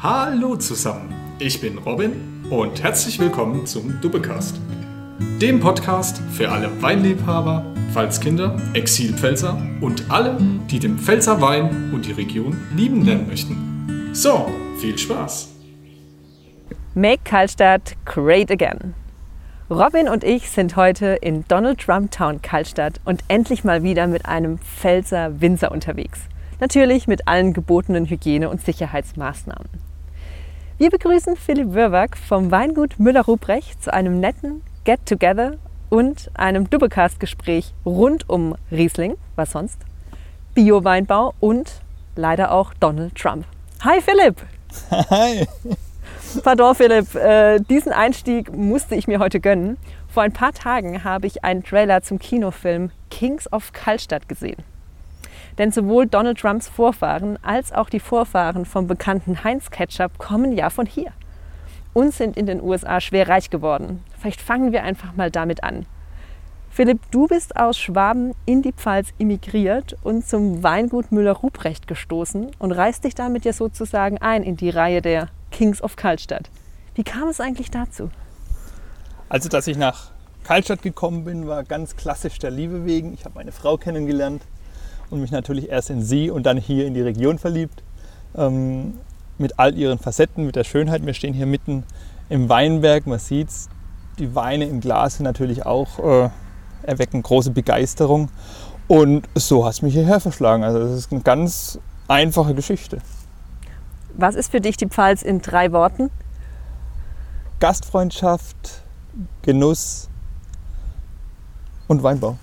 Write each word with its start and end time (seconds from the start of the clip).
Hallo 0.00 0.54
zusammen, 0.54 1.12
ich 1.40 1.60
bin 1.60 1.76
Robin 1.78 2.44
und 2.50 2.80
herzlich 2.84 3.18
willkommen 3.18 3.66
zum 3.66 4.00
Dubbecast, 4.00 4.54
dem 5.42 5.58
Podcast 5.58 6.22
für 6.30 6.50
alle 6.52 6.70
Weinliebhaber, 6.80 7.74
Pfalzkinder, 7.92 8.54
Exilpfälzer 8.74 9.60
und 9.80 10.08
alle, 10.08 10.38
die 10.70 10.78
den 10.78 11.00
Pfälzer 11.00 11.40
Wein 11.40 11.90
und 11.92 12.06
die 12.06 12.12
Region 12.12 12.56
lieben 12.76 13.04
lernen 13.04 13.26
möchten. 13.26 14.10
So, 14.12 14.48
viel 14.80 14.96
Spaß! 14.96 15.48
Make 16.94 17.24
Karlstadt 17.24 17.96
great 18.04 18.52
again. 18.52 18.94
Robin 19.68 20.08
und 20.08 20.22
ich 20.22 20.48
sind 20.48 20.76
heute 20.76 21.18
in 21.20 21.44
Donald 21.48 21.80
Trump 21.80 22.12
Town 22.12 22.40
Karlstadt 22.40 23.00
und 23.04 23.24
endlich 23.26 23.64
mal 23.64 23.82
wieder 23.82 24.06
mit 24.06 24.26
einem 24.26 24.60
Pfälzer 24.60 25.40
Winzer 25.40 25.72
unterwegs. 25.72 26.20
Natürlich 26.60 27.08
mit 27.08 27.26
allen 27.26 27.52
gebotenen 27.52 28.06
Hygiene- 28.06 28.48
und 28.48 28.60
Sicherheitsmaßnahmen. 28.64 29.87
Wir 30.78 30.90
begrüßen 30.90 31.34
Philipp 31.34 31.74
Wörwag 31.74 32.16
vom 32.16 32.52
Weingut 32.52 33.00
Müller-Ruprecht 33.00 33.82
zu 33.82 33.92
einem 33.92 34.20
netten 34.20 34.62
Get-Together 34.84 35.56
und 35.88 36.30
einem 36.34 36.70
Doublecast-Gespräch 36.70 37.74
rund 37.84 38.28
um 38.28 38.54
Riesling, 38.70 39.16
was 39.34 39.50
sonst, 39.50 39.80
Bio-Weinbau 40.54 41.34
und 41.40 41.82
leider 42.14 42.52
auch 42.52 42.74
Donald 42.74 43.16
Trump. 43.16 43.44
Hi 43.82 44.00
Philipp! 44.00 44.36
Hi! 45.10 45.48
Pardon 46.44 46.76
Philipp, 46.76 47.12
äh, 47.16 47.58
diesen 47.58 47.90
Einstieg 47.90 48.54
musste 48.54 48.94
ich 48.94 49.08
mir 49.08 49.18
heute 49.18 49.40
gönnen. 49.40 49.78
Vor 50.06 50.22
ein 50.22 50.32
paar 50.32 50.52
Tagen 50.52 51.02
habe 51.02 51.26
ich 51.26 51.42
einen 51.42 51.64
Trailer 51.64 52.02
zum 52.02 52.20
Kinofilm 52.20 52.92
Kings 53.10 53.52
of 53.52 53.72
Kallstadt 53.72 54.28
gesehen. 54.28 54.62
Denn 55.58 55.72
sowohl 55.72 56.06
Donald 56.06 56.38
Trumps 56.38 56.68
Vorfahren 56.68 57.38
als 57.42 57.72
auch 57.72 57.90
die 57.90 58.00
Vorfahren 58.00 58.64
vom 58.64 58.86
bekannten 58.86 59.42
Heinz 59.42 59.70
Ketchup 59.70 60.16
kommen 60.18 60.52
ja 60.52 60.70
von 60.70 60.86
hier 60.86 61.12
und 61.92 62.14
sind 62.14 62.36
in 62.36 62.46
den 62.46 62.62
USA 62.62 63.00
schwer 63.00 63.28
reich 63.28 63.50
geworden. 63.50 64.04
Vielleicht 64.18 64.40
fangen 64.40 64.72
wir 64.72 64.84
einfach 64.84 65.16
mal 65.16 65.32
damit 65.32 65.64
an. 65.64 65.86
Philipp, 66.70 67.00
du 67.10 67.26
bist 67.26 67.56
aus 67.56 67.76
Schwaben 67.76 68.34
in 68.46 68.62
die 68.62 68.72
Pfalz 68.72 69.08
emigriert 69.18 69.96
und 70.04 70.24
zum 70.24 70.62
Weingut 70.62 71.10
Müller-Ruprecht 71.10 71.88
gestoßen 71.88 72.52
und 72.60 72.72
reißt 72.72 73.02
dich 73.02 73.16
damit 73.16 73.44
ja 73.44 73.52
sozusagen 73.52 74.18
ein 74.18 74.44
in 74.44 74.56
die 74.56 74.70
Reihe 74.70 75.02
der 75.02 75.28
Kings 75.50 75.82
of 75.82 75.96
Kaltstadt. 75.96 76.50
Wie 76.94 77.02
kam 77.02 77.26
es 77.28 77.40
eigentlich 77.40 77.72
dazu? 77.72 78.10
Also, 79.28 79.48
dass 79.48 79.66
ich 79.66 79.76
nach 79.76 80.12
Kaltstadt 80.44 80.82
gekommen 80.82 81.24
bin, 81.24 81.48
war 81.48 81.64
ganz 81.64 81.96
klassisch 81.96 82.38
der 82.38 82.52
Liebe 82.52 82.84
wegen. 82.84 83.12
Ich 83.12 83.24
habe 83.24 83.34
meine 83.34 83.50
Frau 83.50 83.76
kennengelernt 83.76 84.42
und 85.10 85.20
mich 85.20 85.30
natürlich 85.30 85.68
erst 85.68 85.90
in 85.90 86.02
sie 86.02 86.30
und 86.30 86.44
dann 86.44 86.56
hier 86.56 86.86
in 86.86 86.94
die 86.94 87.00
Region 87.00 87.38
verliebt. 87.38 87.82
Ähm, 88.34 88.94
mit 89.38 89.58
all 89.58 89.76
ihren 89.76 89.98
Facetten, 89.98 90.46
mit 90.46 90.56
der 90.56 90.64
Schönheit. 90.64 91.06
Wir 91.06 91.14
stehen 91.14 91.32
hier 91.32 91.46
mitten 91.46 91.84
im 92.28 92.48
Weinberg, 92.48 93.06
man 93.06 93.18
sieht 93.18 93.48
es. 93.48 93.68
Die 94.18 94.34
Weine 94.34 94.66
im 94.66 94.80
Glas 94.80 95.16
sind 95.16 95.24
natürlich 95.24 95.64
auch, 95.64 95.98
äh, 95.98 96.30
erwecken 96.82 97.22
große 97.22 97.52
Begeisterung. 97.52 98.30
Und 98.88 99.28
so 99.34 99.64
hat 99.64 99.74
es 99.74 99.82
mich 99.82 99.94
hierher 99.94 100.18
verschlagen. 100.18 100.64
Also 100.64 100.80
das 100.80 100.92
ist 100.92 101.12
eine 101.12 101.20
ganz 101.20 101.78
einfache 102.08 102.54
Geschichte. 102.54 102.98
Was 104.14 104.34
ist 104.34 104.50
für 104.50 104.60
dich 104.60 104.76
die 104.76 104.86
Pfalz 104.86 105.22
in 105.22 105.40
drei 105.40 105.70
Worten? 105.72 106.10
Gastfreundschaft, 107.60 108.82
Genuss 109.42 110.08
und 111.86 112.02
Weinbau. 112.02 112.38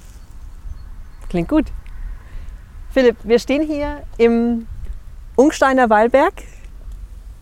Klingt 1.29 1.49
gut. 1.49 1.71
Philipp, 2.95 3.17
wir 3.25 3.39
stehen 3.39 3.61
hier 3.61 4.03
im 4.17 4.67
Ungsteiner 5.35 5.89
Wallberg 5.89 6.31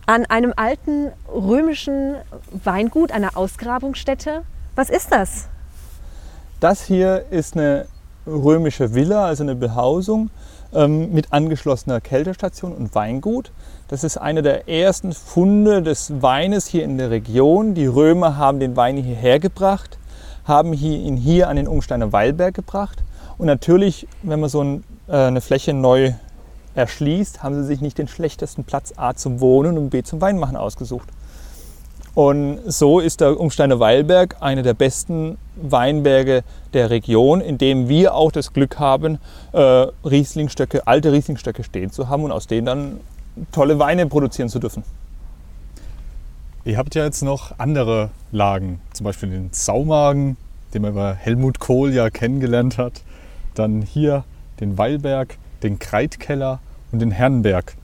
an 0.04 0.26
einem 0.26 0.52
alten 0.56 1.12
römischen 1.32 2.16
Weingut, 2.64 3.12
einer 3.12 3.36
Ausgrabungsstätte. 3.36 4.42
Was 4.74 4.90
ist 4.90 5.12
das? 5.12 5.46
Das 6.58 6.82
hier 6.82 7.26
ist 7.30 7.56
eine 7.56 7.86
römische 8.26 8.96
Villa, 8.96 9.26
also 9.26 9.44
eine 9.44 9.54
Behausung 9.54 10.30
ähm, 10.72 11.12
mit 11.12 11.32
angeschlossener 11.32 12.00
Kältestation 12.00 12.72
und 12.72 12.92
Weingut. 12.96 13.52
Das 13.86 14.02
ist 14.02 14.16
einer 14.16 14.42
der 14.42 14.68
ersten 14.68 15.12
Funde 15.12 15.82
des 15.82 16.20
Weines 16.20 16.66
hier 16.66 16.82
in 16.82 16.98
der 16.98 17.10
Region. 17.10 17.74
Die 17.74 17.86
Römer 17.86 18.36
haben 18.38 18.58
den 18.58 18.74
Wein 18.74 18.96
hierher 18.96 19.38
gebracht, 19.38 19.98
haben 20.46 20.72
ihn 20.72 21.16
hier 21.16 21.48
an 21.48 21.54
den 21.54 21.68
Ungsteiner 21.68 22.12
Weilberg 22.12 22.54
gebracht. 22.54 23.04
Und 23.38 23.46
natürlich, 23.46 24.06
wenn 24.22 24.40
man 24.40 24.48
so 24.48 24.62
ein 24.62 24.84
äh, 25.08 25.16
eine 25.16 25.40
Fläche 25.40 25.74
neu 25.74 26.12
erschließt, 26.74 27.42
haben 27.42 27.54
sie 27.54 27.64
sich 27.64 27.80
nicht 27.80 27.98
den 27.98 28.08
schlechtesten 28.08 28.64
Platz 28.64 28.94
A 28.96 29.14
zum 29.14 29.40
Wohnen 29.40 29.78
und 29.78 29.90
B 29.90 30.02
zum 30.02 30.20
Weinmachen 30.20 30.56
ausgesucht. 30.56 31.08
Und 32.14 32.60
so 32.66 33.00
ist 33.00 33.20
der 33.20 33.38
Umsteiner 33.38 33.80
Weilberg 33.80 34.36
einer 34.40 34.62
der 34.62 34.74
besten 34.74 35.36
Weinberge 35.56 36.42
der 36.72 36.90
Region, 36.90 37.40
in 37.40 37.58
dem 37.58 37.88
wir 37.88 38.14
auch 38.14 38.30
das 38.30 38.52
Glück 38.52 38.78
haben, 38.78 39.18
äh, 39.52 39.58
Rieslingstöcke, 39.58 40.86
alte 40.86 41.12
Rieslingstöcke 41.12 41.64
stehen 41.64 41.90
zu 41.90 42.08
haben 42.08 42.22
und 42.22 42.32
aus 42.32 42.46
denen 42.46 42.66
dann 42.66 43.00
tolle 43.50 43.80
Weine 43.80 44.06
produzieren 44.06 44.48
zu 44.48 44.60
dürfen. 44.60 44.84
Ihr 46.64 46.78
habt 46.78 46.94
ja 46.94 47.04
jetzt 47.04 47.22
noch 47.22 47.58
andere 47.58 48.10
Lagen, 48.30 48.80
zum 48.92 49.04
Beispiel 49.04 49.28
den 49.28 49.50
Saumagen, 49.52 50.36
den 50.72 50.82
man 50.82 50.92
über 50.92 51.14
Helmut 51.14 51.58
Kohl 51.58 51.92
ja 51.92 52.10
kennengelernt 52.10 52.78
hat. 52.78 53.02
Dann 53.54 53.82
hier 53.82 54.24
den 54.60 54.78
Weilberg, 54.78 55.36
den 55.62 55.78
Kreitkeller 55.78 56.60
und 56.92 57.00
den 57.00 57.10
Herrenberg. 57.10 57.76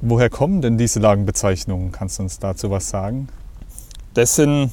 Woher 0.00 0.30
kommen 0.30 0.60
denn 0.60 0.78
diese 0.78 1.00
Lagenbezeichnungen? 1.00 1.92
Kannst 1.92 2.18
du 2.18 2.24
uns 2.24 2.38
dazu 2.38 2.70
was 2.70 2.88
sagen? 2.88 3.28
Das 4.14 4.36
sind 4.36 4.70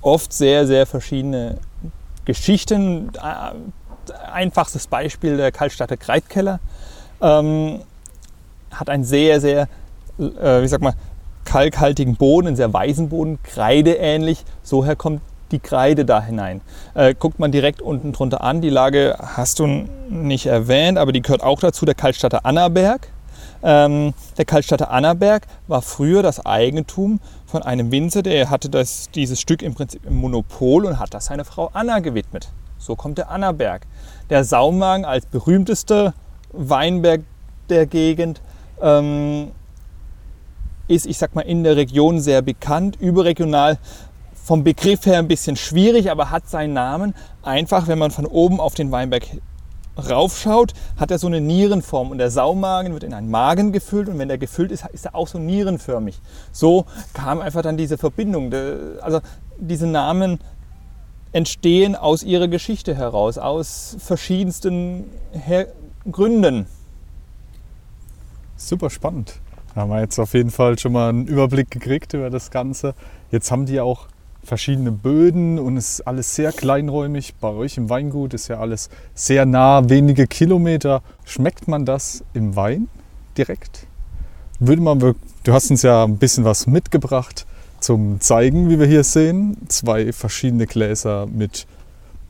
oft 0.00 0.32
sehr, 0.32 0.66
sehr 0.66 0.86
verschiedene 0.86 1.58
Geschichten. 2.24 3.10
Einfachstes 4.32 4.86
Beispiel 4.86 5.36
der 5.36 5.50
Kaltstadter 5.50 5.96
Kreitkeller 5.96 6.60
ähm, 7.20 7.80
hat 8.70 8.88
einen 8.88 9.04
sehr, 9.04 9.40
sehr, 9.40 9.68
äh, 10.18 10.62
wie 10.62 10.68
sag 10.68 10.80
mal, 10.80 10.94
kalkhaltigen 11.44 12.16
Boden, 12.16 12.48
einen 12.48 12.56
sehr 12.56 12.72
weißen 12.72 13.08
Boden, 13.08 13.38
kreideähnlich. 13.42 14.44
So 14.62 14.84
her 14.84 14.96
kommt 14.96 15.22
die 15.50 15.58
Kreide 15.58 16.04
da 16.04 16.22
hinein. 16.22 16.60
Äh, 16.94 17.14
guckt 17.14 17.38
man 17.38 17.52
direkt 17.52 17.82
unten 17.82 18.12
drunter 18.12 18.42
an, 18.42 18.60
die 18.60 18.70
Lage 18.70 19.16
hast 19.18 19.58
du 19.58 19.66
nicht 20.08 20.46
erwähnt, 20.46 20.98
aber 20.98 21.12
die 21.12 21.22
gehört 21.22 21.42
auch 21.42 21.60
dazu, 21.60 21.84
der 21.84 21.94
Kaltstadter 21.94 22.44
Annaberg. 22.44 23.08
Ähm, 23.62 24.14
der 24.36 24.44
Kaltstadter 24.44 24.90
Annaberg 24.90 25.46
war 25.66 25.82
früher 25.82 26.22
das 26.22 26.44
Eigentum 26.44 27.20
von 27.46 27.62
einem 27.62 27.90
Winzer, 27.90 28.22
der 28.22 28.50
hatte 28.50 28.68
das, 28.68 29.10
dieses 29.10 29.40
Stück 29.40 29.62
im 29.62 29.74
Prinzip 29.74 30.04
im 30.06 30.16
Monopol 30.16 30.84
und 30.84 30.98
hat 30.98 31.14
das 31.14 31.26
seiner 31.26 31.44
Frau 31.44 31.70
Anna 31.72 32.00
gewidmet. 32.00 32.48
So 32.78 32.96
kommt 32.96 33.18
der 33.18 33.30
Annaberg. 33.30 33.86
Der 34.30 34.44
Saumagen 34.44 35.04
als 35.04 35.26
berühmtester 35.26 36.14
Weinberg 36.52 37.22
der 37.68 37.86
Gegend 37.86 38.40
ähm, 38.80 39.50
ist, 40.88 41.06
ich 41.06 41.18
sag 41.18 41.34
mal, 41.34 41.42
in 41.42 41.64
der 41.64 41.76
Region 41.76 42.20
sehr 42.20 42.42
bekannt. 42.42 42.96
Überregional 43.00 43.78
vom 44.46 44.62
Begriff 44.62 45.06
her 45.06 45.18
ein 45.18 45.26
bisschen 45.26 45.56
schwierig, 45.56 46.08
aber 46.08 46.30
hat 46.30 46.48
seinen 46.48 46.72
Namen. 46.72 47.14
Einfach, 47.42 47.88
wenn 47.88 47.98
man 47.98 48.12
von 48.12 48.26
oben 48.26 48.60
auf 48.60 48.74
den 48.74 48.92
Weinberg 48.92 49.24
raufschaut, 49.98 50.72
hat 50.96 51.10
er 51.10 51.18
so 51.18 51.26
eine 51.26 51.40
Nierenform 51.40 52.12
und 52.12 52.18
der 52.18 52.30
Saumagen 52.30 52.92
wird 52.92 53.02
in 53.02 53.12
einen 53.12 53.28
Magen 53.28 53.72
gefüllt 53.72 54.08
und 54.08 54.20
wenn 54.20 54.28
der 54.28 54.38
gefüllt 54.38 54.70
ist, 54.70 54.86
ist 54.92 55.04
er 55.04 55.16
auch 55.16 55.26
so 55.26 55.40
nierenförmig. 55.40 56.20
So 56.52 56.84
kam 57.12 57.40
einfach 57.40 57.62
dann 57.62 57.76
diese 57.76 57.98
Verbindung. 57.98 58.52
Also 59.00 59.20
diese 59.58 59.88
Namen 59.88 60.38
entstehen 61.32 61.96
aus 61.96 62.22
ihrer 62.22 62.46
Geschichte 62.46 62.94
heraus, 62.94 63.38
aus 63.38 63.96
verschiedensten 63.98 65.10
Her 65.32 65.66
Gründen. 66.08 66.66
Super 68.54 68.90
spannend. 68.90 69.40
Da 69.74 69.80
haben 69.80 69.90
wir 69.90 70.00
jetzt 70.00 70.20
auf 70.20 70.34
jeden 70.34 70.52
Fall 70.52 70.78
schon 70.78 70.92
mal 70.92 71.08
einen 71.08 71.26
Überblick 71.26 71.68
gekriegt 71.68 72.14
über 72.14 72.30
das 72.30 72.52
Ganze. 72.52 72.94
Jetzt 73.32 73.50
haben 73.50 73.66
die 73.66 73.80
auch 73.80 74.06
verschiedene 74.46 74.92
Böden 74.92 75.58
und 75.58 75.76
es 75.76 75.98
ist 75.98 76.06
alles 76.06 76.34
sehr 76.34 76.52
kleinräumig. 76.52 77.34
Bei 77.40 77.48
euch 77.48 77.76
im 77.76 77.90
Weingut 77.90 78.32
ist 78.32 78.48
ja 78.48 78.58
alles 78.58 78.88
sehr 79.14 79.44
nah, 79.44 79.88
wenige 79.88 80.26
Kilometer. 80.26 81.02
Schmeckt 81.24 81.68
man 81.68 81.84
das 81.84 82.24
im 82.32 82.56
Wein 82.56 82.88
direkt? 83.36 83.86
Würde 84.58 84.80
man, 84.80 84.98
du 84.98 85.52
hast 85.52 85.70
uns 85.70 85.82
ja 85.82 86.04
ein 86.04 86.16
bisschen 86.16 86.44
was 86.44 86.66
mitgebracht 86.66 87.46
zum 87.80 88.20
Zeigen, 88.20 88.70
wie 88.70 88.78
wir 88.78 88.86
hier 88.86 89.04
sehen. 89.04 89.56
Zwei 89.68 90.12
verschiedene 90.12 90.66
Gläser 90.66 91.26
mit 91.26 91.66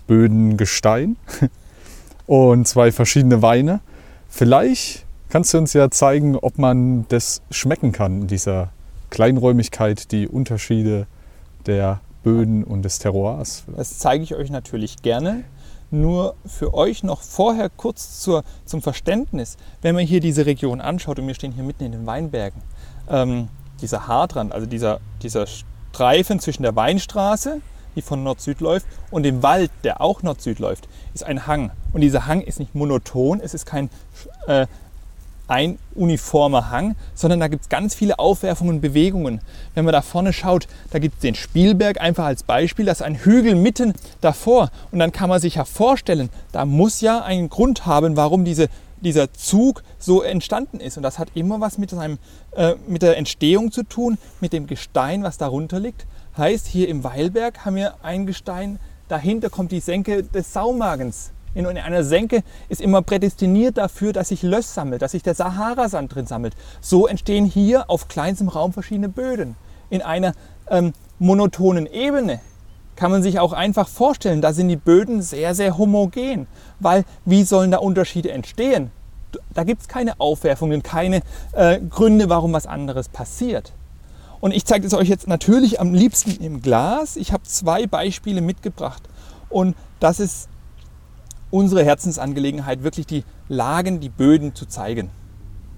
Böden 0.07 0.57
Gestein 0.57 1.17
und 2.27 2.67
zwei 2.67 2.93
verschiedene 2.93 3.43
Weine. 3.43 3.81
Vielleicht 4.29 5.05
kannst 5.29 5.55
du 5.55 5.59
uns 5.59 5.73
ja 5.73 5.91
zeigen, 5.91 6.37
ob 6.37 6.59
man 6.59 7.07
das 7.09 7.43
schmecken 7.51 7.93
kann, 7.93 8.27
dieser 8.27 8.71
Kleinräumigkeit, 9.11 10.11
die 10.13 10.27
Unterschiede 10.27 11.07
der 11.67 12.01
Böden 12.27 12.65
und 12.65 12.83
des 12.83 12.99
Terroirs. 12.99 13.63
Das 13.77 14.01
zeige 14.01 14.25
ich 14.25 14.35
euch 14.35 14.51
natürlich 14.51 14.97
gerne. 14.97 15.45
Nur 15.93 16.35
für 16.45 16.75
euch 16.75 17.05
noch 17.05 17.23
vorher 17.23 17.71
kurz 17.71 18.19
zur, 18.21 18.43
zum 18.65 18.83
Verständnis, 18.83 19.57
wenn 19.81 19.95
man 19.95 20.05
hier 20.05 20.19
diese 20.19 20.45
Region 20.45 20.81
anschaut 20.81 21.21
und 21.21 21.29
wir 21.29 21.35
stehen 21.35 21.53
hier 21.53 21.63
mitten 21.63 21.85
in 21.85 21.93
den 21.93 22.05
Weinbergen, 22.05 22.63
ähm, 23.09 23.47
dieser 23.81 24.09
Haardrand, 24.09 24.53
also 24.53 24.67
dieser, 24.67 24.99
dieser 25.23 25.47
Streifen 25.47 26.41
zwischen 26.41 26.65
der 26.65 26.75
Weinstraße, 26.75 27.61
die 27.95 28.03
von 28.03 28.25
Nord-Süd 28.25 28.59
läuft, 28.59 28.87
und 29.13 29.23
dem 29.23 29.45
Wald, 29.45 29.71
der 29.85 30.01
auch 30.01 30.25
Nord-Süd 30.25 30.59
läuft, 30.59 30.89
ist 31.15 31.23
ein 31.23 31.47
Hang. 31.47 31.71
Und 31.93 32.01
dieser 32.01 32.27
Hang 32.27 32.41
ist 32.41 32.59
nicht 32.59 32.75
monoton, 32.75 33.39
es 33.39 33.55
ist 33.55 33.67
kein 33.67 33.89
äh, 34.49 34.67
ein 35.49 35.79
uniformer 35.95 36.71
Hang, 36.71 36.97
sondern 37.15 37.41
da 37.41 37.49
gibt 37.49 37.63
es 37.63 37.69
ganz 37.69 37.95
viele 37.95 38.19
Aufwerfungen 38.19 38.77
und 38.77 38.81
Bewegungen. 38.81 39.41
Wenn 39.75 39.85
man 39.85 39.93
da 39.93 40.03
vorne 40.03 40.33
schaut, 40.33 40.67
da 40.91 40.99
gibt 40.99 41.17
es 41.17 41.21
den 41.21 41.35
Spielberg 41.35 42.01
einfach 42.01 42.25
als 42.25 42.43
Beispiel, 42.43 42.85
das 42.85 43.01
ist 43.01 43.07
ein 43.07 43.17
Hügel 43.17 43.55
mitten 43.55 43.95
davor. 44.21 44.71
Und 44.91 44.99
dann 44.99 45.13
kann 45.13 45.29
man 45.29 45.41
sich 45.41 45.57
ja 45.57 45.65
vorstellen, 45.65 46.31
da 46.53 46.65
muss 46.65 47.01
ja 47.01 47.23
einen 47.23 47.49
Grund 47.49 47.87
haben, 47.87 48.17
warum 48.17 48.45
diese, 48.45 48.69
dieser 49.01 49.33
Zug 49.33 49.83
so 49.99 50.23
entstanden 50.23 50.81
ist. 50.81 50.97
Und 50.97 51.03
das 51.03 51.19
hat 51.19 51.29
immer 51.35 51.61
was 51.61 51.79
mit, 51.79 51.91
seinem, 51.91 52.19
äh, 52.53 52.75
mit 52.87 53.03
der 53.03 53.17
Entstehung 53.17 53.71
zu 53.71 53.85
tun, 53.85 54.19
mit 54.41 54.53
dem 54.53 54.67
Gestein, 54.67 55.23
was 55.23 55.39
darunter 55.39 55.79
liegt. 55.79 56.07
Heißt, 56.37 56.67
hier 56.67 56.89
im 56.89 57.05
Weilberg 57.05 57.65
haben 57.65 57.77
wir 57.77 57.95
ein 58.03 58.27
Gestein, 58.27 58.79
dahinter 59.09 59.49
kommt 59.49 59.73
die 59.73 59.81
Senke 59.81 60.23
des 60.23 60.53
Saumagens 60.53 61.31
in 61.65 61.79
einer 61.79 62.05
Senke 62.05 62.43
ist 62.69 62.81
immer 62.81 63.01
prädestiniert 63.03 63.79
dafür, 63.79 64.13
dass 64.13 64.29
sich 64.29 64.43
Löss 64.43 64.75
sammelt, 64.75 65.01
dass 65.01 65.13
sich 65.13 65.23
der 65.23 65.35
Sahara-Sand 65.35 66.15
drin 66.15 66.27
sammelt. 66.27 66.55
So 66.81 67.07
entstehen 67.07 67.47
hier 67.47 67.89
auf 67.89 68.09
kleinstem 68.09 68.49
Raum 68.49 68.73
verschiedene 68.73 69.09
Böden. 69.09 69.57
In 69.89 70.03
einer 70.03 70.35
ähm, 70.69 70.93
monotonen 71.19 71.87
Ebene 71.87 72.41
kann 72.97 73.11
man 73.11 73.23
sich 73.23 73.39
auch 73.39 73.53
einfach 73.53 73.89
vorstellen, 73.89 74.41
da 74.41 74.53
sind 74.53 74.69
die 74.69 74.77
Böden 74.77 75.23
sehr, 75.23 75.55
sehr 75.55 75.79
homogen. 75.79 76.47
Weil 76.81 77.05
wie 77.25 77.45
sollen 77.45 77.71
da 77.71 77.79
Unterschiede 77.79 78.33
entstehen? 78.33 78.91
Da 79.55 79.65
gibt 79.65 79.83
es 79.83 79.89
keine 79.89 80.19
Aufwerfungen, 80.21 80.83
keine 80.83 81.23
äh, 81.53 81.81
Gründe, 81.81 82.29
warum 82.29 82.53
was 82.53 82.67
anderes 82.67 83.09
passiert. 83.09 83.73
Und 84.41 84.53
ich 84.53 84.65
zeige 84.65 84.87
es 84.87 84.95
euch 84.95 85.09
jetzt 85.09 85.29
natürlich 85.29 85.81
am 85.81 85.95
liebsten 85.95 86.43
im 86.43 86.63
Glas. 86.63 87.17
Ich 87.17 87.33
habe 87.33 87.43
zwei 87.45 87.87
Beispiele 87.87 88.41
mitgebracht. 88.41 89.03
Und 89.49 89.75
das 90.01 90.21
ist 90.21 90.49
unsere 91.51 91.85
Herzensangelegenheit, 91.85 92.83
wirklich 92.83 93.07
die 93.07 93.25
Lagen, 93.49 94.01
die 94.01 94.09
Böden 94.09 94.55
zu 94.55 94.67
zeigen. 94.67 95.11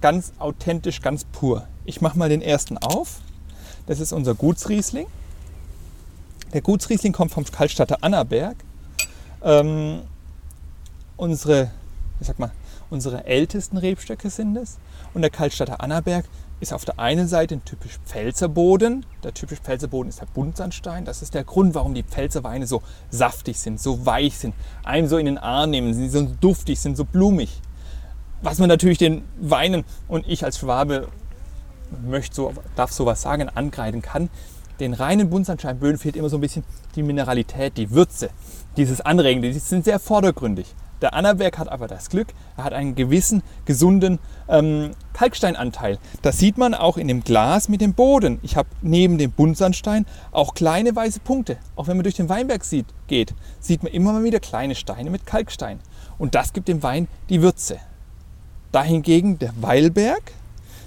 Ganz 0.01 0.33
authentisch, 0.39 1.01
ganz 1.01 1.25
pur. 1.25 1.67
Ich 1.85 2.01
mache 2.01 2.17
mal 2.17 2.29
den 2.29 2.41
ersten 2.41 2.77
auf. 2.77 3.19
Das 3.85 3.99
ist 3.99 4.13
unser 4.13 4.35
Gutsriesling. 4.35 5.07
Der 6.53 6.61
Gutsriesling 6.61 7.13
kommt 7.13 7.31
vom 7.31 7.45
Kaltstadter 7.45 7.97
Annaberg. 8.01 8.55
Ähm, 9.43 10.01
unsere, 11.17 11.71
ich 12.19 12.27
sag 12.27 12.39
mal, 12.39 12.51
unsere 12.89 13.25
ältesten 13.25 13.77
Rebstöcke 13.77 14.29
sind 14.29 14.55
es. 14.57 14.77
Und 15.13 15.21
der 15.21 15.31
Kaltstadter 15.31 15.81
Annaberg 15.81 16.25
ist 16.59 16.73
auf 16.73 16.85
der 16.85 16.99
einen 16.99 17.27
Seite 17.27 17.55
ein 17.55 17.65
typisch 17.65 17.99
Pfälzer 18.05 18.49
Boden. 18.49 19.05
Der 19.23 19.33
typisch 19.33 19.59
Pfälzer 19.59 19.87
Boden 19.87 20.09
ist 20.09 20.21
der 20.21 20.25
Buntsandstein. 20.27 21.05
Das 21.05 21.21
ist 21.21 21.33
der 21.33 21.43
Grund, 21.43 21.73
warum 21.75 21.93
die 21.93 22.03
Pfälzer 22.03 22.43
Weine 22.43 22.67
so 22.67 22.81
saftig 23.09 23.59
sind, 23.59 23.79
so 23.79 24.05
weich 24.05 24.37
sind, 24.37 24.53
einem 24.83 25.07
so 25.07 25.17
in 25.17 25.25
den 25.25 25.37
Arm 25.37 25.69
nehmen, 25.69 25.93
sind 25.93 26.11
so 26.11 26.27
duftig, 26.41 26.79
sind 26.79 26.97
so 26.97 27.05
blumig. 27.05 27.61
Was 28.41 28.59
man 28.59 28.69
natürlich 28.69 28.97
den 28.97 29.23
Weinen 29.39 29.83
und 30.07 30.27
ich 30.27 30.43
als 30.43 30.59
Schwabe 30.59 31.07
möchte 32.05 32.35
so, 32.35 32.53
darf 32.75 32.91
sowas 32.91 33.21
sagen, 33.21 33.49
angreifen 33.49 34.01
kann. 34.01 34.29
Den 34.79 34.93
reinen 34.93 35.29
Buntsandsteinböden 35.29 35.97
fehlt 35.97 36.15
immer 36.15 36.29
so 36.29 36.37
ein 36.37 36.41
bisschen 36.41 36.63
die 36.95 37.03
Mineralität, 37.03 37.77
die 37.77 37.91
Würze, 37.91 38.29
dieses 38.77 39.01
Anregende. 39.01 39.51
Die 39.51 39.59
sind 39.59 39.83
sehr 39.83 39.99
vordergründig. 39.99 40.73
Der 41.01 41.13
Annaberg 41.13 41.57
hat 41.57 41.69
aber 41.69 41.87
das 41.87 42.09
Glück, 42.09 42.27
er 42.57 42.65
hat 42.65 42.73
einen 42.73 42.95
gewissen 42.95 43.41
gesunden 43.65 44.19
ähm, 44.49 44.91
Kalksteinanteil. 45.13 45.97
Das 46.21 46.37
sieht 46.37 46.57
man 46.57 46.73
auch 46.73 46.97
in 46.97 47.07
dem 47.07 47.23
Glas 47.23 47.69
mit 47.69 47.81
dem 47.81 47.93
Boden. 47.93 48.39
Ich 48.43 48.57
habe 48.57 48.69
neben 48.81 49.17
dem 49.17 49.31
Buntsandstein 49.31 50.05
auch 50.31 50.53
kleine 50.53 50.95
weiße 50.95 51.21
Punkte. 51.21 51.57
Auch 51.75 51.87
wenn 51.87 51.97
man 51.97 52.03
durch 52.03 52.15
den 52.15 52.29
Weinberg 52.29 52.65
sieht, 52.65 52.85
geht, 53.07 53.33
sieht 53.59 53.83
man 53.83 53.93
immer 53.93 54.13
mal 54.13 54.23
wieder 54.23 54.39
kleine 54.39 54.75
Steine 54.75 55.09
mit 55.09 55.25
Kalkstein. 55.25 55.79
Und 56.17 56.35
das 56.35 56.51
gibt 56.51 56.67
dem 56.67 56.83
Wein 56.83 57.07
die 57.29 57.41
Würze. 57.41 57.79
Dahingegen 58.71 59.39
der 59.39 59.53
Weilberg, 59.61 60.33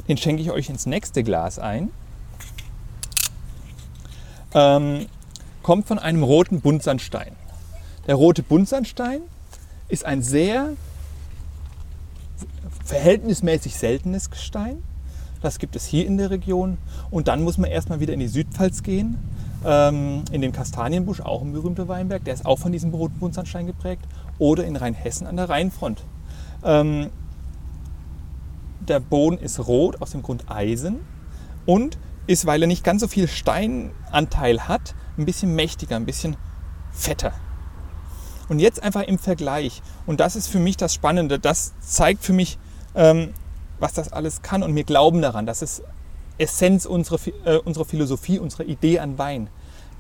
den 0.08 0.16
schenke 0.16 0.42
ich 0.42 0.50
euch 0.50 0.68
ins 0.68 0.86
nächste 0.86 1.24
Glas 1.24 1.58
ein, 1.58 1.90
ähm, 4.54 5.06
kommt 5.62 5.88
von 5.88 5.98
einem 5.98 6.22
roten 6.22 6.60
Buntsandstein. 6.60 7.32
Der 8.06 8.16
rote 8.16 8.42
Buntsandstein 8.42 9.22
ist 9.92 10.06
ein 10.06 10.22
sehr 10.22 10.70
verhältnismäßig 12.82 13.76
seltenes 13.76 14.30
Gestein. 14.30 14.82
Das 15.42 15.58
gibt 15.58 15.76
es 15.76 15.84
hier 15.84 16.06
in 16.06 16.16
der 16.16 16.30
Region. 16.30 16.78
Und 17.10 17.28
dann 17.28 17.42
muss 17.42 17.58
man 17.58 17.70
erstmal 17.70 18.00
wieder 18.00 18.14
in 18.14 18.20
die 18.20 18.28
Südpfalz 18.28 18.82
gehen, 18.82 19.18
ähm, 19.66 20.24
in 20.32 20.40
den 20.40 20.52
Kastanienbusch, 20.52 21.20
auch 21.20 21.42
ein 21.42 21.52
berühmter 21.52 21.88
Weinberg. 21.88 22.24
Der 22.24 22.32
ist 22.32 22.46
auch 22.46 22.58
von 22.58 22.72
diesem 22.72 22.94
roten 22.94 23.18
Buntsandstein 23.18 23.66
geprägt. 23.66 24.02
Oder 24.38 24.64
in 24.64 24.76
Rheinhessen 24.76 25.26
an 25.26 25.36
der 25.36 25.50
Rheinfront. 25.50 26.02
Ähm, 26.64 27.10
der 28.80 28.98
Boden 28.98 29.36
ist 29.36 29.60
rot, 29.60 30.00
aus 30.00 30.12
dem 30.12 30.22
Grund 30.22 30.50
Eisen. 30.50 31.00
Und 31.66 31.98
ist, 32.26 32.46
weil 32.46 32.62
er 32.62 32.68
nicht 32.68 32.82
ganz 32.82 33.02
so 33.02 33.08
viel 33.08 33.28
Steinanteil 33.28 34.68
hat, 34.68 34.94
ein 35.18 35.26
bisschen 35.26 35.54
mächtiger, 35.54 35.96
ein 35.96 36.06
bisschen 36.06 36.36
fetter. 36.92 37.34
Und 38.48 38.58
jetzt 38.58 38.82
einfach 38.82 39.02
im 39.02 39.18
Vergleich. 39.18 39.82
Und 40.06 40.20
das 40.20 40.36
ist 40.36 40.48
für 40.48 40.58
mich 40.58 40.76
das 40.76 40.94
Spannende. 40.94 41.38
Das 41.38 41.72
zeigt 41.80 42.24
für 42.24 42.32
mich, 42.32 42.58
ähm, 42.94 43.32
was 43.78 43.92
das 43.92 44.12
alles 44.12 44.42
kann. 44.42 44.62
Und 44.62 44.74
wir 44.74 44.84
glauben 44.84 45.22
daran. 45.22 45.46
Das 45.46 45.62
ist 45.62 45.82
Essenz 46.38 46.86
unserer, 46.86 47.18
äh, 47.44 47.56
unserer 47.58 47.84
Philosophie, 47.84 48.38
unserer 48.38 48.64
Idee 48.64 48.98
an 48.98 49.18
Wein. 49.18 49.48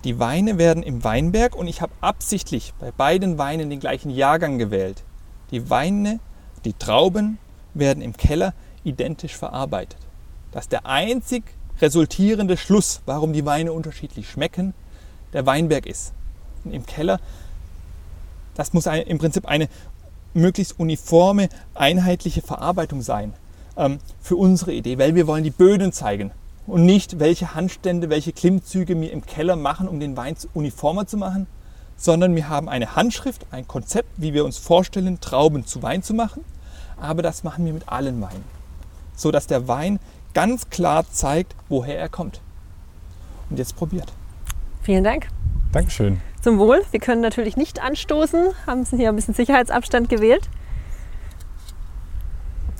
Die 0.04 0.18
Weine 0.18 0.58
werden 0.58 0.82
im 0.82 1.04
Weinberg 1.04 1.54
und 1.54 1.68
ich 1.68 1.80
habe 1.80 1.92
absichtlich 2.00 2.74
bei 2.80 2.90
beiden 2.90 3.38
Weinen 3.38 3.70
den 3.70 3.78
gleichen 3.78 4.10
Jahrgang 4.10 4.58
gewählt. 4.58 5.04
Die 5.52 5.70
Weine, 5.70 6.18
die 6.64 6.72
Trauben 6.72 7.38
werden 7.74 8.02
im 8.02 8.16
Keller 8.16 8.54
identisch 8.82 9.36
verarbeitet. 9.36 9.98
Das 10.50 10.64
ist 10.64 10.72
der 10.72 10.86
einzig 10.86 11.44
resultierende 11.80 12.56
Schluss, 12.56 13.02
warum 13.06 13.32
die 13.32 13.46
Weine 13.46 13.72
unterschiedlich 13.72 14.28
schmecken, 14.28 14.74
der 15.32 15.46
Weinberg 15.46 15.86
ist. 15.86 16.12
Und 16.64 16.72
Im 16.72 16.84
Keller 16.84 17.20
das 18.54 18.72
muss 18.72 18.86
im 18.86 19.18
Prinzip 19.18 19.46
eine 19.46 19.68
möglichst 20.34 20.78
uniforme, 20.78 21.48
einheitliche 21.74 22.42
Verarbeitung 22.42 23.02
sein 23.02 23.34
ähm, 23.76 23.98
für 24.20 24.36
unsere 24.36 24.72
Idee, 24.72 24.98
weil 24.98 25.14
wir 25.14 25.26
wollen 25.26 25.44
die 25.44 25.50
Böden 25.50 25.92
zeigen 25.92 26.30
und 26.66 26.86
nicht, 26.86 27.18
welche 27.18 27.54
Handstände, 27.54 28.08
welche 28.08 28.32
Klimmzüge 28.32 28.98
wir 29.00 29.12
im 29.12 29.26
Keller 29.26 29.56
machen, 29.56 29.88
um 29.88 30.00
den 30.00 30.16
Wein 30.16 30.36
uniformer 30.54 31.06
zu 31.06 31.16
machen, 31.16 31.46
sondern 31.96 32.34
wir 32.34 32.48
haben 32.48 32.68
eine 32.68 32.96
Handschrift, 32.96 33.46
ein 33.50 33.66
Konzept, 33.68 34.08
wie 34.16 34.32
wir 34.32 34.44
uns 34.44 34.58
vorstellen, 34.58 35.20
Trauben 35.20 35.66
zu 35.66 35.82
Wein 35.82 36.02
zu 36.02 36.14
machen, 36.14 36.44
aber 36.96 37.22
das 37.22 37.44
machen 37.44 37.64
wir 37.66 37.72
mit 37.72 37.88
allen 37.88 38.20
Weinen, 38.20 38.44
so 39.14 39.30
dass 39.30 39.46
der 39.46 39.68
Wein 39.68 39.98
ganz 40.34 40.70
klar 40.70 41.04
zeigt, 41.10 41.54
woher 41.68 41.98
er 41.98 42.08
kommt. 42.08 42.40
Und 43.50 43.58
jetzt 43.58 43.76
probiert. 43.76 44.12
Vielen 44.82 45.04
Dank. 45.04 45.28
Dankeschön. 45.72 46.20
Zum 46.42 46.58
Wohl. 46.58 46.82
Wir 46.90 46.98
können 46.98 47.20
natürlich 47.20 47.56
nicht 47.56 47.80
anstoßen, 47.80 48.48
haben 48.66 48.84
hier 48.84 49.10
ein 49.10 49.16
bisschen 49.16 49.34
Sicherheitsabstand 49.34 50.08
gewählt. 50.08 50.48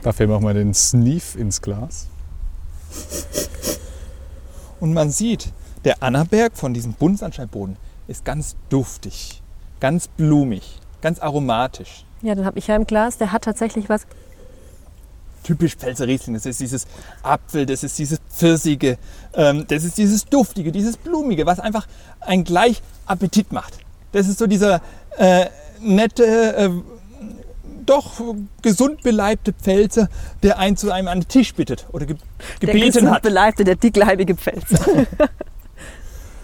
Dafür 0.02 0.26
machen 0.26 0.44
wir 0.44 0.54
den 0.54 0.74
Sneef 0.74 1.36
ins 1.36 1.62
Glas. 1.62 2.08
Und 4.80 4.92
man 4.92 5.10
sieht, 5.10 5.52
der 5.84 6.02
Annaberg 6.02 6.56
von 6.56 6.74
diesem 6.74 6.94
Buntsandsteinboden 6.94 7.76
ist 8.08 8.24
ganz 8.24 8.56
duftig, 8.68 9.40
ganz 9.78 10.08
blumig, 10.08 10.80
ganz 11.00 11.20
aromatisch. 11.20 12.04
Ja, 12.20 12.34
dann 12.34 12.44
habe 12.44 12.58
ich 12.58 12.66
ja 12.66 12.74
im 12.74 12.84
Glas, 12.84 13.16
der 13.18 13.30
hat 13.30 13.44
tatsächlich 13.44 13.88
was 13.88 14.08
typisch 15.42 15.76
Pfälzer 15.76 16.06
Riesling. 16.06 16.34
Das 16.34 16.46
ist 16.46 16.60
dieses 16.60 16.86
Apfel, 17.22 17.66
das 17.66 17.82
ist 17.82 17.98
dieses 17.98 18.18
Pfirsige, 18.30 18.98
ähm, 19.34 19.66
das 19.68 19.84
ist 19.84 19.98
dieses 19.98 20.24
Duftige, 20.24 20.72
dieses 20.72 20.96
Blumige, 20.96 21.46
was 21.46 21.60
einfach 21.60 21.86
ein 22.20 22.44
gleich 22.44 22.82
Appetit 23.06 23.52
macht. 23.52 23.78
Das 24.12 24.28
ist 24.28 24.38
so 24.38 24.46
dieser 24.46 24.80
äh, 25.18 25.46
nette, 25.80 26.56
äh, 26.56 26.70
doch 27.84 28.20
gesund 28.62 29.02
beleibte 29.02 29.52
Pfälzer, 29.52 30.08
der 30.42 30.58
einen 30.58 30.76
zu 30.76 30.92
einem 30.92 31.08
an 31.08 31.20
den 31.20 31.28
Tisch 31.28 31.54
bittet 31.54 31.86
oder 31.90 32.06
ge 32.06 32.16
gebeten 32.60 32.78
der 32.78 32.86
gesund 32.86 33.10
hat. 33.10 33.22
beleibte, 33.22 33.64
der 33.64 33.74
dickleibige 33.74 34.36
Pfälzer. 34.36 34.78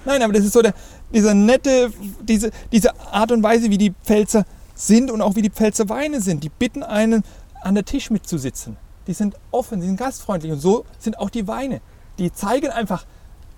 Nein, 0.04 0.22
aber 0.22 0.32
das 0.32 0.44
ist 0.44 0.52
so 0.52 0.62
der, 0.62 0.74
dieser 1.12 1.34
nette, 1.34 1.92
diese, 2.22 2.50
diese 2.72 2.98
Art 3.12 3.30
und 3.30 3.42
Weise, 3.42 3.70
wie 3.70 3.78
die 3.78 3.94
Pfälzer 4.04 4.46
sind 4.74 5.10
und 5.10 5.22
auch 5.22 5.36
wie 5.36 5.42
die 5.42 5.50
Pfälzer 5.50 5.88
Weine 5.88 6.20
sind. 6.20 6.42
Die 6.42 6.48
bitten 6.48 6.82
einen, 6.82 7.22
an 7.62 7.74
der 7.74 7.84
Tisch 7.84 8.10
mitzusitzen 8.10 8.76
die 9.08 9.14
sind 9.14 9.34
offen, 9.50 9.80
die 9.80 9.86
sind 9.86 9.96
gastfreundlich 9.96 10.52
und 10.52 10.60
so 10.60 10.84
sind 10.98 11.18
auch 11.18 11.30
die 11.30 11.48
Weine. 11.48 11.80
Die 12.18 12.30
zeigen 12.30 12.70
einfach, 12.70 13.06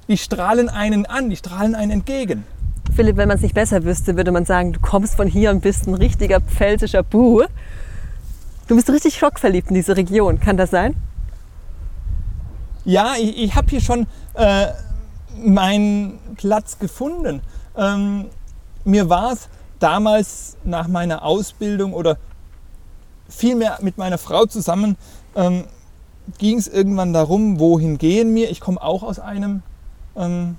die 0.09 0.17
strahlen 0.17 0.69
einen 0.69 1.07
an, 1.07 1.29
die 1.29 1.37
strahlen 1.37 1.75
einen 1.75 1.91
entgegen. 1.91 2.45
Philipp, 2.95 3.17
wenn 3.17 3.29
man 3.29 3.37
es 3.37 3.43
nicht 3.43 3.55
besser 3.55 3.85
wüsste, 3.85 4.17
würde 4.17 4.33
man 4.33 4.45
sagen, 4.45 4.73
du 4.73 4.81
kommst 4.81 5.17
von 5.17 5.27
hier 5.27 5.51
und 5.51 5.61
bist 5.61 5.87
ein 5.87 5.95
richtiger 5.95 6.41
pfälzischer 6.41 7.03
Bu. 7.03 7.43
Du 8.69 8.77
bist 8.77 8.89
richtig 8.91 9.17
schockverliebt 9.17 9.69
in 9.69 9.75
diese 9.75 9.97
Region. 9.97 10.39
Kann 10.39 10.57
das 10.57 10.71
sein? 10.71 10.95
Ja, 12.85 13.15
ich, 13.19 13.37
ich 13.37 13.55
habe 13.57 13.69
hier 13.69 13.81
schon 13.81 14.07
äh, 14.35 14.69
meinen 15.37 16.19
Platz 16.37 16.79
gefunden. 16.79 17.43
Ähm, 17.77 18.27
mir 18.85 19.09
war 19.09 19.33
es 19.33 19.49
damals 19.81 20.57
nach 20.65 20.87
meiner 20.87 21.25
Ausbildung 21.25 21.93
oder 21.93 22.19
vielmehr 23.29 23.79
mit 23.81 23.99
meiner 23.99 24.19
Frau 24.19 24.47
zusammen, 24.47 24.97
ähm, 25.35 25.65
ging 26.39 26.59
es 26.59 26.69
irgendwann 26.69 27.13
darum, 27.13 27.59
wohin 27.59 27.99
gehen 27.99 28.35
wir. 28.35 28.51
Ich 28.51 28.61
komme 28.61 28.81
auch 28.83 29.03
aus 29.03 29.19
einem 29.19 29.63
ähm, 30.17 30.57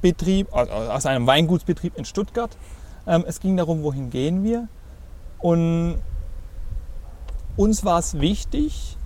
Betrieb, 0.00 0.52
aus 0.52 1.06
einem 1.06 1.26
Weingutsbetrieb 1.26 1.96
in 1.96 2.04
Stuttgart. 2.04 2.56
Ähm, 3.06 3.24
es 3.26 3.40
ging 3.40 3.56
darum, 3.56 3.82
wohin 3.82 4.10
gehen 4.10 4.44
wir. 4.44 4.68
Und 5.38 5.98
uns 7.56 7.84
war 7.84 7.98
es 7.98 8.20
wichtig, 8.20 8.96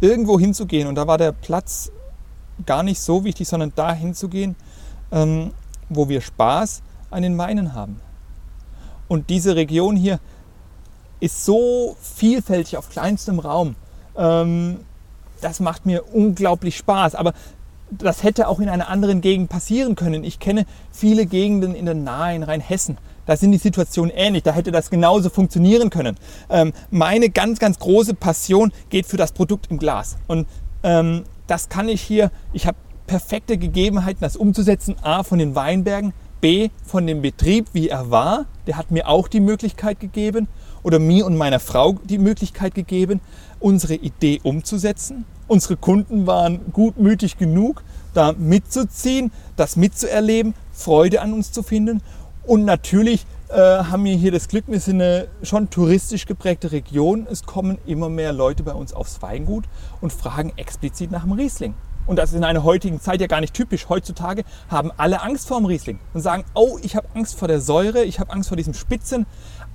irgendwo 0.00 0.38
hinzugehen. 0.38 0.88
Und 0.88 0.94
da 0.96 1.06
war 1.06 1.18
der 1.18 1.32
Platz 1.32 1.90
gar 2.64 2.82
nicht 2.82 3.00
so 3.00 3.24
wichtig, 3.24 3.48
sondern 3.48 3.72
da 3.74 3.92
hinzugehen, 3.92 4.56
ähm, 5.10 5.52
wo 5.88 6.08
wir 6.08 6.20
Spaß 6.20 6.82
an 7.10 7.22
den 7.22 7.36
Weinen 7.38 7.74
haben. 7.74 8.00
Und 9.08 9.30
diese 9.30 9.56
Region 9.56 9.96
hier 9.96 10.20
ist 11.20 11.44
so 11.44 11.96
vielfältig 12.00 12.76
auf 12.76 12.90
kleinstem 12.90 13.38
Raum. 13.38 13.76
Ähm, 14.16 14.78
das 15.40 15.60
macht 15.60 15.86
mir 15.86 16.04
unglaublich 16.14 16.76
Spaß. 16.76 17.14
Aber 17.14 17.32
das 17.90 18.22
hätte 18.22 18.48
auch 18.48 18.60
in 18.60 18.68
einer 18.68 18.88
anderen 18.88 19.20
Gegend 19.20 19.48
passieren 19.48 19.94
können. 19.94 20.24
Ich 20.24 20.40
kenne 20.40 20.66
viele 20.90 21.26
Gegenden 21.26 21.74
in 21.74 21.86
der 21.86 21.94
Nahe 21.94 22.34
in 22.34 22.42
Rheinhessen. 22.42 22.98
Da 23.26 23.36
sind 23.36 23.52
die 23.52 23.58
Situationen 23.58 24.10
ähnlich. 24.14 24.42
Da 24.42 24.52
hätte 24.52 24.72
das 24.72 24.90
genauso 24.90 25.30
funktionieren 25.30 25.90
können. 25.90 26.16
Ähm, 26.48 26.72
meine 26.90 27.30
ganz, 27.30 27.58
ganz 27.58 27.78
große 27.78 28.14
Passion 28.14 28.72
geht 28.90 29.06
für 29.06 29.16
das 29.16 29.32
Produkt 29.32 29.70
im 29.70 29.78
Glas. 29.78 30.16
Und 30.26 30.46
ähm, 30.82 31.24
das 31.46 31.68
kann 31.68 31.88
ich 31.88 32.02
hier, 32.02 32.30
ich 32.52 32.66
habe 32.66 32.76
perfekte 33.06 33.56
Gegebenheiten, 33.56 34.20
das 34.20 34.36
umzusetzen. 34.36 34.96
A, 35.02 35.22
von 35.22 35.38
den 35.38 35.54
Weinbergen, 35.54 36.12
B, 36.40 36.70
von 36.84 37.06
dem 37.06 37.22
Betrieb, 37.22 37.68
wie 37.72 37.88
er 37.88 38.10
war. 38.10 38.46
Der 38.66 38.76
hat 38.76 38.90
mir 38.90 39.08
auch 39.08 39.28
die 39.28 39.40
Möglichkeit 39.40 40.00
gegeben 40.00 40.48
oder 40.86 41.00
mir 41.00 41.26
und 41.26 41.36
meiner 41.36 41.58
Frau 41.58 41.94
die 42.04 42.16
Möglichkeit 42.18 42.76
gegeben, 42.76 43.20
unsere 43.58 43.94
Idee 43.94 44.38
umzusetzen. 44.44 45.24
Unsere 45.48 45.76
Kunden 45.76 46.28
waren 46.28 46.60
gutmütig 46.72 47.38
genug, 47.38 47.82
da 48.14 48.32
mitzuziehen, 48.32 49.32
das 49.56 49.74
mitzuerleben, 49.74 50.54
Freude 50.72 51.22
an 51.22 51.32
uns 51.32 51.50
zu 51.50 51.64
finden. 51.64 52.02
Und 52.44 52.64
natürlich 52.64 53.26
äh, 53.48 53.56
haben 53.56 54.04
wir 54.04 54.14
hier 54.14 54.30
das 54.30 54.46
Glück, 54.46 54.66
wir 54.68 54.78
sind 54.78 55.02
eine 55.02 55.26
schon 55.42 55.70
touristisch 55.70 56.24
geprägte 56.24 56.70
Region. 56.70 57.26
Es 57.28 57.42
kommen 57.42 57.78
immer 57.84 58.08
mehr 58.08 58.32
Leute 58.32 58.62
bei 58.62 58.72
uns 58.72 58.92
aufs 58.92 59.20
Weingut 59.22 59.64
und 60.00 60.12
fragen 60.12 60.52
explizit 60.56 61.10
nach 61.10 61.24
dem 61.24 61.32
Riesling. 61.32 61.74
Und 62.06 62.16
das 62.16 62.30
ist 62.30 62.36
in 62.36 62.44
einer 62.44 62.62
heutigen 62.62 63.00
Zeit 63.00 63.20
ja 63.20 63.26
gar 63.26 63.40
nicht 63.40 63.52
typisch. 63.52 63.88
Heutzutage 63.88 64.44
haben 64.68 64.92
alle 64.96 65.22
Angst 65.22 65.48
vor 65.48 65.58
dem 65.58 65.66
Riesling 65.66 65.98
und 66.14 66.20
sagen, 66.20 66.44
oh, 66.54 66.78
ich 66.82 66.94
habe 66.94 67.08
Angst 67.14 67.36
vor 67.36 67.48
der 67.48 67.60
Säure, 67.60 68.04
ich 68.04 68.20
habe 68.20 68.32
Angst 68.32 68.48
vor 68.48 68.56
diesem 68.56 68.74
Spitzen, 68.74 69.26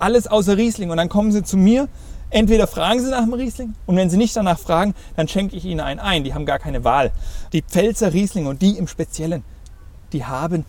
alles 0.02 0.28
außer 0.28 0.58
Riesling. 0.58 0.90
Und 0.92 0.98
dann 0.98 1.10
kommen 1.10 1.32
sie 1.32 1.44
zu 1.44 1.58
mir, 1.58 1.88
entweder 2.30 2.68
fragen 2.68 3.00
sie 3.00 3.12
nach 3.12 3.24
dem 3.24 3.34
Riesling 3.34 3.76
und 3.86 3.96
wenn 3.96 4.10
sie 4.10 4.18
nicht 4.18 4.36
danach 4.36 4.58
fragen, 4.58 4.96
dann 5.16 5.28
schenke 5.28 5.56
ich 5.56 5.66
ihnen 5.66 5.80
einen 5.80 6.00
ein. 6.00 6.24
Die 6.24 6.34
haben 6.34 6.46
gar 6.46 6.60
keine 6.60 6.84
Wahl. 6.84 7.12
Die 7.54 7.62
Pfälzer 7.62 8.14
Riesling 8.14 8.48
und 8.48 8.62
die 8.62 8.78
im 8.78 8.88
Speziellen, 8.88 9.44
die 10.14 10.26
haben 10.26 10.66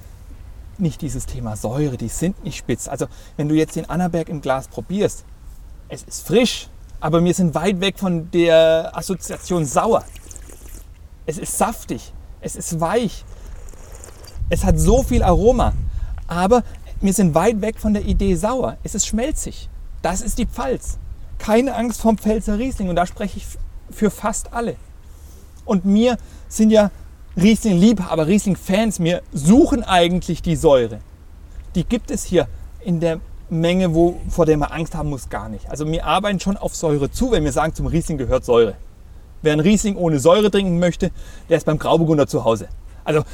nicht 0.78 1.00
dieses 1.02 1.26
Thema 1.26 1.56
Säure, 1.56 1.96
die 1.96 2.08
sind 2.08 2.42
nicht 2.44 2.58
spitz. 2.58 2.88
Also 2.88 3.06
wenn 3.36 3.48
du 3.48 3.54
jetzt 3.54 3.76
den 3.76 3.88
Annaberg 3.88 4.28
im 4.28 4.40
Glas 4.40 4.68
probierst, 4.68 5.24
es 5.88 6.02
ist 6.02 6.26
frisch, 6.26 6.68
aber 7.00 7.22
wir 7.24 7.34
sind 7.34 7.54
weit 7.54 7.80
weg 7.80 7.98
von 7.98 8.30
der 8.30 8.96
Assoziation 8.96 9.64
sauer. 9.64 10.04
Es 11.26 11.38
ist 11.38 11.56
saftig, 11.56 12.12
es 12.40 12.56
ist 12.56 12.80
weich, 12.80 13.24
es 14.50 14.64
hat 14.64 14.78
so 14.78 15.02
viel 15.02 15.22
Aroma, 15.22 15.72
aber 16.26 16.64
wir 17.02 17.12
sind 17.12 17.34
weit 17.34 17.60
weg 17.60 17.78
von 17.78 17.94
der 17.94 18.04
Idee 18.04 18.34
sauer. 18.36 18.76
Es 18.82 18.94
ist 18.94 19.06
schmelzig. 19.06 19.68
Das 20.02 20.20
ist 20.20 20.38
die 20.38 20.46
Pfalz. 20.46 20.98
Keine 21.38 21.74
Angst 21.74 22.00
vom 22.00 22.16
Pfälzer 22.16 22.58
Riesling 22.58 22.88
und 22.88 22.96
da 22.96 23.06
spreche 23.06 23.38
ich 23.38 23.46
für 23.90 24.10
fast 24.10 24.52
alle. 24.52 24.76
Und 25.64 25.84
mir 25.84 26.16
sind 26.48 26.70
ja 26.70 26.90
Riesling-Liebhaber, 27.36 28.26
Riesling-Fans, 28.26 28.98
mir 28.98 29.22
suchen 29.32 29.82
eigentlich 29.82 30.42
die 30.42 30.56
Säure. 30.56 30.98
Die 31.74 31.84
gibt 31.84 32.10
es 32.10 32.24
hier 32.24 32.46
in 32.84 33.00
der 33.00 33.20
Menge, 33.48 33.94
wo, 33.94 34.20
vor 34.28 34.46
der 34.46 34.56
man 34.56 34.70
Angst 34.70 34.94
haben 34.94 35.10
muss, 35.10 35.28
gar 35.28 35.48
nicht. 35.48 35.68
Also 35.70 35.86
wir 35.86 36.04
arbeiten 36.04 36.40
schon 36.40 36.56
auf 36.56 36.74
Säure 36.74 37.10
zu, 37.10 37.32
wenn 37.32 37.44
wir 37.44 37.52
sagen, 37.52 37.74
zum 37.74 37.86
Riesling 37.86 38.18
gehört 38.18 38.44
Säure. 38.44 38.74
Wer 39.42 39.54
ein 39.54 39.60
Riesling 39.60 39.96
ohne 39.96 40.20
Säure 40.20 40.50
trinken 40.50 40.78
möchte, 40.78 41.10
der 41.48 41.56
ist 41.56 41.66
beim 41.66 41.78
Grauburgunder 41.78 42.26
zu 42.26 42.44
Hause. 42.44 42.68
Also 43.04 43.24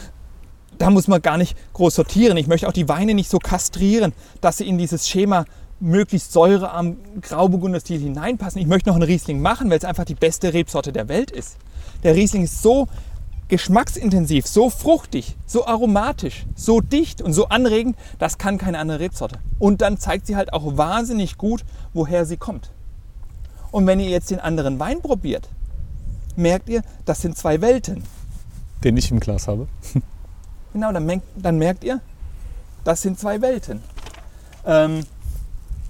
da 0.78 0.90
muss 0.90 1.08
man 1.08 1.20
gar 1.20 1.38
nicht 1.38 1.56
groß 1.74 1.94
sortieren. 1.94 2.36
Ich 2.36 2.46
möchte 2.46 2.68
auch 2.68 2.72
die 2.72 2.88
Weine 2.88 3.14
nicht 3.14 3.30
so 3.30 3.38
kastrieren, 3.38 4.12
dass 4.40 4.58
sie 4.58 4.68
in 4.68 4.78
dieses 4.78 5.08
Schema 5.08 5.44
möglichst 5.80 6.32
säurearm 6.32 6.96
Grauburgunder-Stil 7.20 8.00
hineinpassen. 8.00 8.60
Ich 8.60 8.66
möchte 8.66 8.88
noch 8.88 8.96
einen 8.96 9.04
Riesling 9.04 9.40
machen, 9.40 9.70
weil 9.70 9.78
es 9.78 9.84
einfach 9.84 10.04
die 10.04 10.14
beste 10.14 10.52
Rebsorte 10.52 10.92
der 10.92 11.08
Welt 11.08 11.30
ist. 11.30 11.56
Der 12.02 12.14
Riesling 12.14 12.44
ist 12.44 12.62
so 12.62 12.88
geschmacksintensiv, 13.48 14.46
so 14.46 14.70
fruchtig, 14.70 15.36
so 15.46 15.66
aromatisch, 15.66 16.46
so 16.54 16.80
dicht 16.80 17.22
und 17.22 17.32
so 17.32 17.48
anregend, 17.48 17.96
das 18.18 18.38
kann 18.38 18.58
keine 18.58 18.78
andere 18.78 19.00
Rebsorte. 19.00 19.38
Und 19.58 19.80
dann 19.80 19.98
zeigt 19.98 20.26
sie 20.26 20.36
halt 20.36 20.52
auch 20.52 20.76
wahnsinnig 20.76 21.38
gut, 21.38 21.64
woher 21.94 22.26
sie 22.26 22.36
kommt. 22.36 22.70
Und 23.70 23.86
wenn 23.86 24.00
ihr 24.00 24.10
jetzt 24.10 24.30
den 24.30 24.40
anderen 24.40 24.78
Wein 24.78 25.00
probiert, 25.00 25.48
merkt 26.36 26.68
ihr, 26.68 26.82
das 27.04 27.22
sind 27.22 27.36
zwei 27.36 27.60
Welten. 27.60 28.02
Den 28.84 28.96
ich 28.96 29.10
im 29.10 29.20
Glas 29.20 29.48
habe. 29.48 29.66
Genau, 30.72 30.92
dann 30.92 31.06
merkt, 31.06 31.24
dann 31.36 31.58
merkt 31.58 31.84
ihr, 31.84 32.00
das 32.84 33.02
sind 33.02 33.18
zwei 33.18 33.40
Welten. 33.40 33.82
Ähm, 34.66 35.04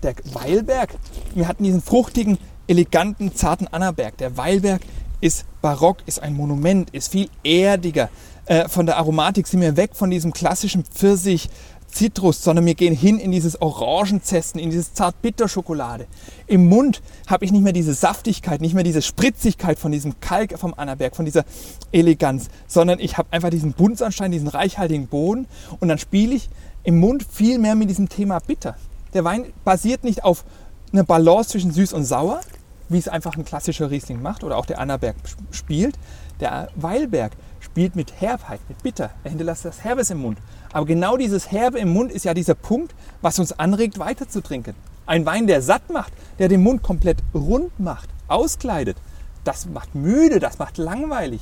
der 0.03 0.15
Weilberg, 0.33 0.95
wir 1.35 1.49
hatten 1.49 1.65
diesen 1.65 1.83
fruchtigen, 1.83 2.39
eleganten, 2.67 3.35
zarten 3.35 3.67
Annaberg. 3.69 4.17
Der 4.19 4.37
Weilberg 4.37 4.83
ist 5.21 5.45
barock, 5.61 5.99
ist 6.07 6.23
ein 6.23 6.35
Monument, 6.35 6.91
ist 6.91 7.13
viel 7.13 7.29
erdiger. 7.43 8.09
Äh, 8.47 8.69
von 8.69 8.87
der 8.87 8.97
Aromatik 8.97 9.47
sind 9.47 9.61
wir 9.61 9.77
weg 9.77 9.91
von 9.95 10.11
diesem 10.11 10.33
klassischen 10.33 10.85
Pfirsich, 10.85 11.51
Zitrus, 11.89 12.43
sondern 12.45 12.67
wir 12.67 12.75
gehen 12.75 12.95
hin 12.95 13.19
in 13.19 13.33
dieses 13.33 13.61
Orangenzesten, 13.61 14.61
in 14.61 14.71
dieses 14.71 14.95
Zartbitterschokolade. 14.95 16.07
Im 16.47 16.69
Mund 16.69 17.03
habe 17.27 17.45
ich 17.45 17.53
nicht 17.53 17.63
mehr 17.63 17.73
diese 17.73 17.95
Saftigkeit, 17.95 18.61
nicht 18.61 18.75
mehr 18.75 18.85
diese 18.85 19.03
Spritzigkeit 19.03 19.79
von 19.79 19.91
diesem 19.91 20.21
Kalk 20.21 20.59
vom 20.59 20.75
Annaberg, 20.75 21.17
von 21.17 21.25
dieser 21.25 21.45
Eleganz, 21.91 22.49
sondern 22.67 23.01
ich 23.01 23.19
habe 23.19 23.29
einfach 23.33 23.51
diesen 23.51 23.73
Buntsandstein, 23.73 24.31
diesen 24.31 24.49
reichhaltigen 24.49 25.09
Boden 25.09 25.47
und 25.81 25.89
dann 25.89 25.99
spiele 25.99 26.35
ich 26.35 26.51
im 26.85 27.01
Mund 27.01 27.25
viel 27.29 27.59
mehr 27.59 27.75
mit 27.75 27.91
diesem 27.91 28.09
Thema 28.09 28.39
Bitter. 28.39 28.77
Der 29.15 29.25
Wein 29.25 29.47
basiert 29.65 30.05
nicht 30.05 30.25
auf 30.25 30.45
einer 30.93 31.05
Balance 31.05 31.51
zwischen 31.51 31.73
süß 31.73 31.93
und 31.93 32.05
sauer, 32.05 32.41
wie 32.89 32.99
es 32.99 33.09
einfach 33.09 33.37
ein 33.37 33.45
klassischer 33.45 33.91
Riesling 33.91 34.23
macht 34.23 34.45
oder 34.45 34.57
auch 34.57 34.67
der 34.67 34.79
Annaberg 34.79 35.17
spielt. 35.51 35.99
Der 36.41 36.69
Weilberg 36.77 37.33
spielt 37.61 37.97
mit 37.97 38.21
Herbheit, 38.21 38.61
mit 38.69 38.83
Bitter. 38.83 39.11
Er 39.25 39.31
hinterlässt 39.31 39.65
das 39.65 39.85
Herbes 39.85 40.11
im 40.11 40.19
Mund. 40.19 40.39
Aber 40.73 40.87
genau 40.87 41.17
dieses 41.17 41.51
Herbe 41.51 41.79
im 41.79 41.93
Mund 41.93 42.13
ist 42.13 42.25
ja 42.25 42.35
dieser 42.35 42.55
Punkt, 42.55 42.95
was 43.23 43.39
uns 43.39 43.59
anregt, 43.59 43.99
weiter 43.99 44.29
zu 44.29 44.43
trinken. 44.43 44.75
Ein 45.07 45.25
Wein, 45.25 45.47
der 45.47 45.63
satt 45.63 45.91
macht, 45.91 46.13
der 46.39 46.49
den 46.49 46.63
Mund 46.63 46.83
komplett 46.83 47.19
rund 47.35 47.79
macht, 47.81 48.11
auskleidet, 48.29 48.97
das 49.45 49.67
macht 49.67 49.95
müde, 49.95 50.39
das 50.39 50.59
macht 50.59 50.77
langweilig. 50.77 51.41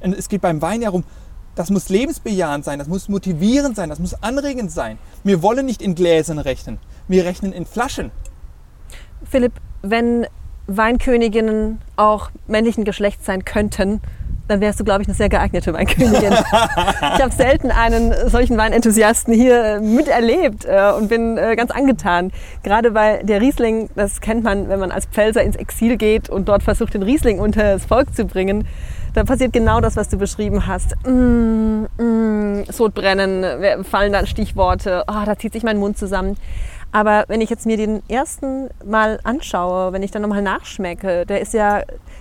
Und 0.00 0.12
es 0.12 0.28
geht 0.28 0.42
beim 0.42 0.60
Wein 0.60 0.82
ja 0.82 0.88
darum, 0.88 1.04
das 1.54 1.70
muss 1.70 1.88
lebensbejahend 1.88 2.64
sein, 2.64 2.78
das 2.78 2.86
muss 2.86 3.08
motivierend 3.08 3.74
sein, 3.74 3.88
das 3.88 3.98
muss 3.98 4.14
anregend 4.22 4.70
sein. 4.70 4.98
Wir 5.24 5.42
wollen 5.42 5.66
nicht 5.66 5.82
in 5.82 5.94
Gläsern 5.94 6.38
rechnen, 6.38 6.78
wir 7.08 7.24
rechnen 7.24 7.52
in 7.52 7.66
Flaschen. 7.66 8.12
Philipp, 9.24 9.54
wenn 9.82 10.26
Weinköniginnen 10.68 11.80
auch 11.96 12.30
männlichen 12.46 12.84
Geschlechts 12.84 13.24
sein 13.24 13.44
könnten, 13.44 14.00
dann 14.48 14.60
wärst 14.60 14.80
du, 14.80 14.84
glaube 14.84 15.02
ich, 15.02 15.08
eine 15.08 15.14
sehr 15.14 15.28
geeignete 15.28 15.72
Weinkönigin. 15.72 16.32
ich 16.32 17.22
habe 17.22 17.30
selten 17.30 17.70
einen 17.70 18.12
solchen 18.28 18.56
Weinenthusiasten 18.56 19.32
hier 19.32 19.64
äh, 19.64 19.80
miterlebt 19.80 20.64
äh, 20.64 20.92
und 20.96 21.08
bin 21.08 21.36
äh, 21.36 21.54
ganz 21.54 21.70
angetan. 21.70 22.32
Gerade 22.62 22.94
weil 22.94 23.22
der 23.24 23.40
Riesling, 23.40 23.90
das 23.94 24.20
kennt 24.20 24.42
man, 24.44 24.68
wenn 24.68 24.80
man 24.80 24.90
als 24.90 25.06
Pfälzer 25.06 25.42
ins 25.42 25.56
Exil 25.56 25.96
geht 25.96 26.28
und 26.30 26.48
dort 26.48 26.62
versucht, 26.62 26.94
den 26.94 27.02
Riesling 27.02 27.38
unter 27.38 27.74
das 27.74 27.84
Volk 27.84 28.14
zu 28.14 28.24
bringen. 28.24 28.66
Da 29.14 29.24
passiert 29.24 29.52
genau 29.52 29.80
das, 29.80 29.96
was 29.96 30.08
du 30.08 30.16
beschrieben 30.16 30.66
hast. 30.66 30.94
Mm, 31.06 31.84
mm, 31.98 32.64
Sodbrennen, 32.70 33.84
fallen 33.84 34.12
dann 34.12 34.26
Stichworte, 34.26 35.04
oh, 35.08 35.24
da 35.24 35.36
zieht 35.36 35.52
sich 35.52 35.62
mein 35.62 35.78
Mund 35.78 35.98
zusammen. 35.98 36.36
Aber 36.90 37.24
wenn 37.28 37.40
ich 37.40 37.50
jetzt 37.50 37.66
mir 37.66 37.76
den 37.76 38.02
ersten 38.08 38.70
mal 38.84 39.20
anschaue, 39.22 39.92
wenn 39.92 40.02
ich 40.02 40.10
dann 40.10 40.22
nochmal 40.22 40.42
nachschmecke, 40.42 41.26
der 41.26 41.40
ist 41.40 41.52
ja, 41.52 41.80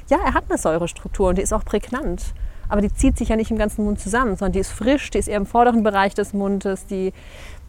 ja, 0.09 0.17
er 0.25 0.33
hat 0.33 0.45
eine 0.50 0.57
Säurestruktur 0.57 1.29
und 1.29 1.38
die 1.38 1.41
ist 1.41 1.53
auch 1.53 1.63
prägnant. 1.63 2.33
aber 2.69 2.81
die 2.81 2.93
zieht 2.93 3.17
sich 3.17 3.29
ja 3.29 3.36
nicht 3.36 3.51
im 3.51 3.57
ganzen 3.57 3.86
Mund 3.86 4.00
zusammen, 4.00 4.36
sondern 4.36 4.51
die 4.51 4.59
ist 4.59 4.71
frisch, 4.71 5.09
die 5.09 5.19
ist 5.19 5.27
eher 5.27 5.38
im 5.38 5.45
vorderen 5.45 5.83
Bereich 5.83 6.13
des 6.15 6.33
Mundes, 6.33 6.86
die, 6.86 7.13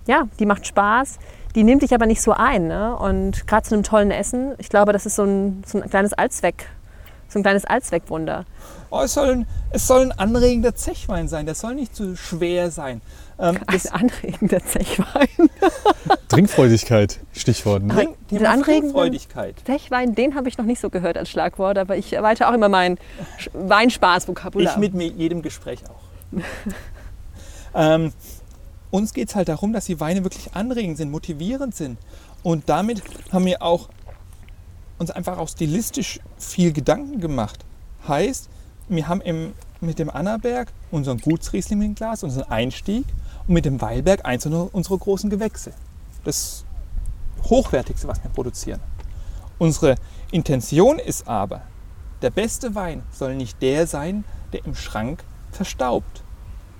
ja, 0.07 0.25
die 0.39 0.47
macht 0.47 0.67
Spaß, 0.67 1.19
die 1.55 1.65
nimmt 1.65 1.83
dich 1.83 1.95
aber 1.95 2.07
nicht 2.07 2.21
so 2.21 2.33
ein. 2.33 2.67
Ne? 2.67 2.97
Und 2.97 3.47
gerade 3.47 3.67
zu 3.67 3.75
einem 3.75 3.85
tollen 3.85 4.11
Essen, 4.11 4.55
ich 4.59 4.69
glaube, 4.69 4.93
das 4.93 5.07
ist 5.07 5.17
so 5.17 5.25
ein, 5.25 5.63
so 5.67 5.81
ein 5.81 5.89
kleines 5.89 6.13
Allzweck, 6.13 6.67
so 7.29 7.39
ein 7.39 7.43
kleines 7.43 7.65
Allzweckwunder. 7.65 8.45
Oh, 8.91 9.01
es, 9.03 9.15
soll 9.15 9.29
ein, 9.29 9.47
es 9.71 9.87
soll 9.87 10.03
ein 10.03 10.13
anregender 10.13 10.75
Zechwein 10.75 11.29
sein, 11.29 11.47
der 11.47 11.55
soll 11.55 11.75
nicht 11.75 11.95
zu 11.95 12.17
schwer 12.17 12.71
sein. 12.71 13.03
Ähm, 13.41 13.59
ein 13.67 13.81
anregender 13.93 14.65
Zechwein. 14.65 15.29
Trinkfreudigkeit, 16.29 17.21
Stichwort. 17.33 17.85
Ne? 17.85 17.95
Trink, 17.95 18.29
den 18.31 18.47
anregenden 18.47 19.19
Zechwein, 19.65 20.15
den 20.17 20.35
habe 20.35 20.49
ich 20.49 20.59
noch 20.59 20.65
nicht 20.65 20.81
so 20.81 20.91
gehört 20.91 21.17
als 21.17 21.31
Schlagwort, 21.31 21.79
aber 21.79 21.97
ich 21.97 22.13
erweitere 22.13 22.49
auch 22.49 22.53
immer 22.53 22.69
mein 22.69 22.99
Weinspaß-Vokabular. 23.53 24.73
Ich 24.73 24.93
mit 24.93 25.17
jedem 25.17 25.43
Gespräch 25.43 25.81
auch. 25.89 26.43
ähm, 27.75 28.13
uns 28.91 29.15
geht 29.15 29.29
es 29.29 29.37
halt 29.37 29.49
darum, 29.49 29.73
dass 29.73 29.85
die 29.85 30.01
Weine 30.01 30.25
wirklich 30.25 30.55
anregend 30.55 30.97
sind, 30.97 31.11
motivierend 31.11 31.77
sind. 31.77 31.99
Und 32.43 32.69
damit 32.69 33.03
haben 33.31 33.47
wir 33.47 33.63
auch 33.63 33.89
uns 34.99 35.11
einfach 35.11 35.39
auch 35.39 35.49
stilistisch 35.49 36.19
viel 36.39 36.73
Gedanken 36.73 37.21
gemacht. 37.21 37.65
Heißt, 38.07 38.49
wir 38.89 39.07
haben 39.07 39.21
im, 39.21 39.53
mit 39.81 39.99
dem 39.99 40.11
Annaberg 40.11 40.73
unseren 40.91 41.19
Gutsriesling 41.19 41.83
im 41.83 41.95
Glas, 41.95 42.25
unseren 42.25 42.51
Einstieg 42.51 43.05
und 43.49 43.55
mit 43.55 43.65
dem 43.65 43.81
Weilberg 43.81 44.25
eins 44.25 44.47
unserer 44.47 44.99
großen 44.99 45.31
Gewächse. 45.31 45.73
Das 46.25 46.65
Hochwertigste, 47.45 48.07
was 48.07 48.23
wir 48.23 48.31
produzieren. 48.31 48.81
Unsere 49.59 49.97
Intention 50.31 50.99
ist 50.99 51.27
aber, 51.27 51.63
der 52.23 52.31
beste 52.31 52.75
Wein 52.75 53.03
soll 53.11 53.35
nicht 53.35 53.61
der 53.63 53.87
sein, 53.87 54.25
der 54.53 54.65
im 54.67 54.75
Schrank 54.75 55.25
verstaubt. 55.51 56.23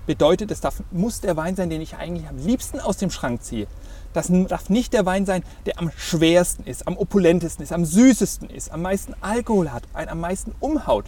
Bedeutet, 0.07 0.51
es 0.51 0.61
darf, 0.61 0.83
muss 0.91 1.21
der 1.21 1.37
Wein 1.37 1.57
sein, 1.57 1.71
den 1.71 1.81
ich 1.81 1.97
eigentlich 1.97 2.29
am 2.29 2.39
liebsten 2.39 2.81
aus 2.81 2.97
dem 2.97 3.11
Schrank 3.11 3.43
ziehe. 3.43 3.67
Das 4.13 4.31
darf 4.49 4.71
nicht 4.71 4.93
der 4.93 5.07
Wein 5.07 5.27
sein, 5.27 5.43
der 5.67 5.79
am 5.79 5.91
schwersten 5.97 6.65
ist, 6.65 6.87
am 6.87 6.97
opulentesten 6.97 7.63
ist, 7.63 7.73
am 7.73 7.85
süßesten 7.85 8.49
ist, 8.51 8.73
am 8.73 8.83
meisten 8.83 9.15
Alkohol 9.21 9.71
hat, 9.71 9.83
einen 9.93 10.09
am 10.09 10.21
meisten 10.21 10.55
umhaut. 10.61 11.05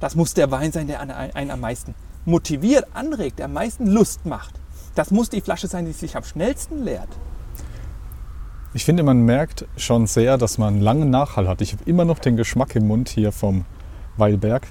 Das 0.00 0.16
muss 0.16 0.34
der 0.34 0.50
Wein 0.50 0.72
sein, 0.72 0.88
der 0.88 1.00
einen 1.00 1.50
am 1.50 1.60
meisten 1.60 1.94
motiviert, 2.24 2.86
anregt, 2.94 3.38
der 3.38 3.46
am 3.46 3.52
meisten 3.52 3.86
Lust 3.86 4.26
macht. 4.26 4.61
Das 4.94 5.10
muss 5.10 5.30
die 5.30 5.40
Flasche 5.40 5.68
sein, 5.68 5.86
die 5.86 5.92
sich 5.92 6.16
am 6.16 6.24
schnellsten 6.24 6.84
leert. 6.84 7.08
Ich 8.74 8.84
finde, 8.84 9.02
man 9.02 9.22
merkt 9.22 9.66
schon 9.76 10.06
sehr, 10.06 10.38
dass 10.38 10.56
man 10.56 10.74
einen 10.74 10.82
langen 10.82 11.10
Nachhall 11.10 11.46
hat. 11.46 11.60
Ich 11.60 11.72
habe 11.72 11.82
immer 11.84 12.04
noch 12.04 12.18
den 12.18 12.36
Geschmack 12.36 12.74
im 12.74 12.88
Mund 12.88 13.08
hier 13.08 13.32
vom 13.32 13.64
Weilberg. 14.16 14.66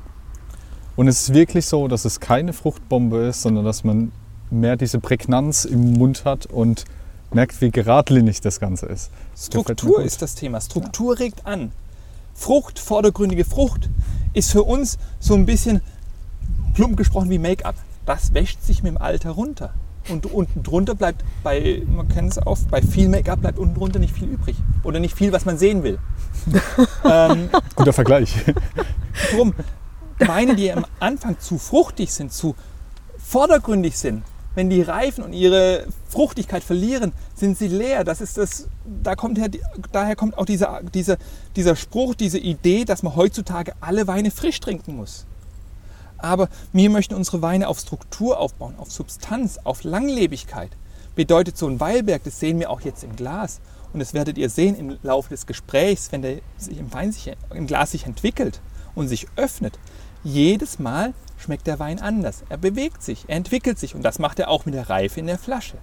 Und 0.95 1.07
es 1.07 1.21
ist 1.21 1.33
wirklich 1.33 1.65
so, 1.65 1.87
dass 1.87 2.05
es 2.05 2.19
keine 2.19 2.53
Fruchtbombe 2.53 3.17
ist, 3.17 3.41
sondern 3.41 3.63
dass 3.63 3.83
man 3.83 4.11
mehr 4.49 4.75
diese 4.75 4.99
Prägnanz 4.99 5.65
im 5.65 5.93
Mund 5.93 6.25
hat 6.25 6.45
und 6.47 6.85
merkt, 7.31 7.61
wie 7.61 7.71
geradlinig 7.71 8.41
das 8.41 8.59
Ganze 8.59 8.87
ist. 8.87 9.11
Struktur 9.37 10.01
ist 10.01 10.21
das 10.21 10.35
Thema. 10.35 10.59
Struktur 10.61 11.17
regt 11.19 11.45
an. 11.45 11.71
Frucht, 12.33 12.79
vordergründige 12.79 13.45
Frucht, 13.45 13.89
ist 14.33 14.51
für 14.51 14.63
uns 14.63 14.97
so 15.19 15.35
ein 15.35 15.45
bisschen 15.45 15.81
plump 16.73 16.97
gesprochen 16.97 17.29
wie 17.29 17.39
Make-up. 17.39 17.75
Das 18.05 18.33
wäscht 18.33 18.63
sich 18.63 18.83
mit 18.83 18.93
dem 18.93 18.97
Alter 18.97 19.31
runter. 19.31 19.73
Und 20.09 20.25
unten 20.25 20.63
drunter 20.63 20.95
bleibt 20.95 21.23
bei, 21.43 21.83
man 21.87 22.07
kennt 22.07 22.31
es 22.31 22.45
oft, 22.45 22.69
bei 22.69 22.81
viel 22.81 23.07
Make-up 23.07 23.41
bleibt 23.41 23.59
unten 23.59 23.75
drunter 23.75 23.99
nicht 23.99 24.13
viel 24.13 24.27
übrig. 24.27 24.55
Oder 24.83 24.99
nicht 24.99 25.15
viel, 25.15 25.31
was 25.31 25.45
man 25.45 25.57
sehen 25.57 25.83
will. 25.83 25.99
ähm, 27.05 27.49
Guter 27.75 27.93
Vergleich. 27.93 28.35
Drum, 29.31 29.53
Weine, 30.19 30.55
die 30.55 30.71
am 30.71 30.85
Anfang 30.99 31.39
zu 31.39 31.57
fruchtig 31.57 32.11
sind, 32.13 32.31
zu 32.33 32.55
vordergründig 33.17 33.97
sind, 33.97 34.23
wenn 34.55 34.69
die 34.69 34.81
reifen 34.81 35.23
und 35.23 35.33
ihre 35.33 35.85
Fruchtigkeit 36.09 36.63
verlieren, 36.63 37.13
sind 37.35 37.57
sie 37.57 37.67
leer. 37.67 38.03
Das 38.03 38.21
ist 38.21 38.37
das, 38.37 38.67
da 38.85 39.15
kommt 39.15 39.37
her, 39.37 39.49
daher 39.91 40.15
kommt 40.15 40.37
auch 40.37 40.45
dieser, 40.45 40.81
dieser, 40.93 41.17
dieser 41.55 41.75
Spruch, 41.75 42.15
diese 42.15 42.37
Idee, 42.37 42.85
dass 42.85 43.03
man 43.03 43.15
heutzutage 43.15 43.73
alle 43.79 44.07
Weine 44.07 44.31
frisch 44.31 44.59
trinken 44.59 44.95
muss. 44.95 45.25
Aber 46.21 46.49
wir 46.73 46.89
möchten 46.89 47.15
unsere 47.15 47.41
Weine 47.41 47.67
auf 47.67 47.79
Struktur 47.79 48.39
aufbauen, 48.39 48.75
auf 48.77 48.91
Substanz, 48.91 49.59
auf 49.63 49.83
Langlebigkeit. 49.83 50.71
Bedeutet 51.15 51.57
so 51.57 51.67
ein 51.67 51.79
Weilberg, 51.79 52.23
das 52.23 52.39
sehen 52.39 52.59
wir 52.59 52.69
auch 52.69 52.81
jetzt 52.81 53.03
im 53.03 53.15
Glas. 53.15 53.59
Und 53.93 53.99
das 53.99 54.13
werdet 54.13 54.37
ihr 54.37 54.49
sehen 54.49 54.75
im 54.75 54.97
Laufe 55.03 55.29
des 55.29 55.45
Gesprächs, 55.45 56.11
wenn 56.11 56.21
der 56.21 56.39
sich 56.57 56.77
im, 56.77 56.93
Wein 56.93 57.11
sich, 57.11 57.33
im 57.53 57.67
Glas 57.67 57.91
sich 57.91 58.05
entwickelt 58.05 58.61
und 58.95 59.07
sich 59.07 59.27
öffnet. 59.35 59.77
Jedes 60.23 60.79
Mal 60.79 61.13
schmeckt 61.37 61.67
der 61.67 61.79
Wein 61.79 61.99
anders. 61.99 62.43
Er 62.49 62.57
bewegt 62.57 63.03
sich, 63.03 63.25
er 63.27 63.35
entwickelt 63.35 63.79
sich 63.79 63.95
und 63.95 64.03
das 64.03 64.19
macht 64.19 64.39
er 64.39 64.49
auch 64.49 64.65
mit 64.65 64.75
der 64.75 64.89
Reife 64.89 65.19
in 65.19 65.27
der 65.27 65.39
Flasche. 65.39 65.77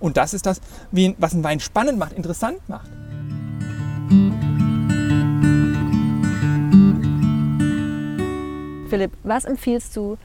Und 0.00 0.16
das 0.16 0.34
ist 0.34 0.46
das, 0.46 0.60
was 0.90 1.32
einen 1.32 1.44
Wein 1.44 1.60
spannend 1.60 1.98
macht, 1.98 2.12
interessant 2.12 2.68
macht. 2.68 2.90
Philipp, 8.92 9.12
was 9.22 9.46
empfiehlst 9.46 9.96
du 9.96 10.18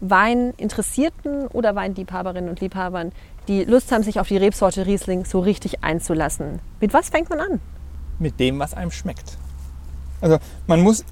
Weininteressierten 0.00 1.48
oder 1.48 1.74
Weinliebhaberinnen 1.74 2.48
und 2.48 2.58
Liebhabern, 2.62 3.12
die 3.46 3.64
Lust 3.64 3.92
haben, 3.92 4.02
sich 4.02 4.18
auf 4.18 4.28
die 4.28 4.38
Rebsorte 4.38 4.86
Riesling 4.86 5.26
so 5.26 5.40
richtig 5.40 5.84
einzulassen? 5.84 6.60
Mit 6.80 6.94
was 6.94 7.10
fängt 7.10 7.28
man 7.28 7.40
an? 7.40 7.60
Mit 8.18 8.40
dem, 8.40 8.58
was 8.58 8.72
einem 8.72 8.90
schmeckt. 8.90 9.36
Also 10.22 10.38
man 10.66 10.80
muss 10.80 11.04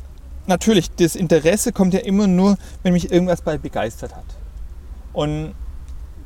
natürlich, 0.47 0.91
das 0.93 1.15
Interesse 1.15 1.73
kommt 1.73 1.93
ja 1.93 2.01
immer 2.01 2.27
nur, 2.27 2.57
wenn 2.83 2.95
mich 2.95 3.13
irgendwas 3.13 3.43
bei 3.43 3.59
begeistert 3.59 4.17
hat. 4.17 4.25
Und 5.13 5.55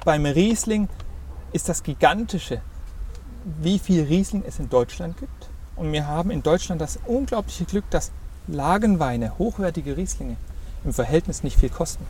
beim 0.05 0.25
Riesling 0.27 0.89
ist 1.53 1.69
das 1.69 1.83
Gigantische, 1.83 2.61
wie 3.61 3.81
viel 3.81 4.05
Riesling 4.05 4.45
es 4.47 4.61
in 4.61 4.69
Deutschland 4.69 5.17
gibt. 5.17 5.51
Und 5.75 5.91
wir 5.91 6.07
haben 6.07 6.31
in 6.31 6.45
Deutschland 6.45 6.81
das 6.81 7.01
unglaubliche 7.05 7.65
Glück, 7.65 7.91
dass 7.91 8.13
Lagenweine, 8.47 9.39
hochwertige 9.39 9.97
Rieslinge, 9.97 10.37
im 10.85 10.93
Verhältnis 10.93 11.43
nicht 11.43 11.59
viel 11.59 11.71
kosten. 11.71 12.05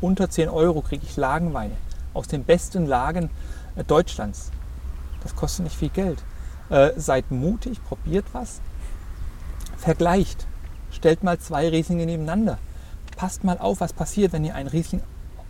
Unter 0.00 0.28
10 0.30 0.48
Euro 0.48 0.80
kriege 0.80 1.04
ich 1.04 1.16
Lagenweine 1.16 1.76
aus 2.14 2.28
den 2.28 2.44
besten 2.44 2.86
Lagen 2.86 3.30
äh, 3.76 3.84
Deutschlands. 3.84 4.50
Das 5.22 5.36
kostet 5.36 5.64
nicht 5.64 5.76
viel 5.76 5.90
Geld. 5.90 6.22
Äh, 6.70 6.90
seid 6.96 7.30
mutig, 7.30 7.82
probiert 7.84 8.24
was, 8.32 8.60
vergleicht. 9.76 10.46
Stellt 10.90 11.22
mal 11.22 11.38
zwei 11.38 11.68
Rieslinge 11.68 12.06
nebeneinander. 12.06 12.58
Passt 13.16 13.44
mal 13.44 13.58
auf, 13.58 13.80
was 13.80 13.92
passiert, 13.92 14.32
wenn 14.32 14.44
ihr 14.44 14.54
einen, 14.54 14.68
Riesling, 14.68 15.02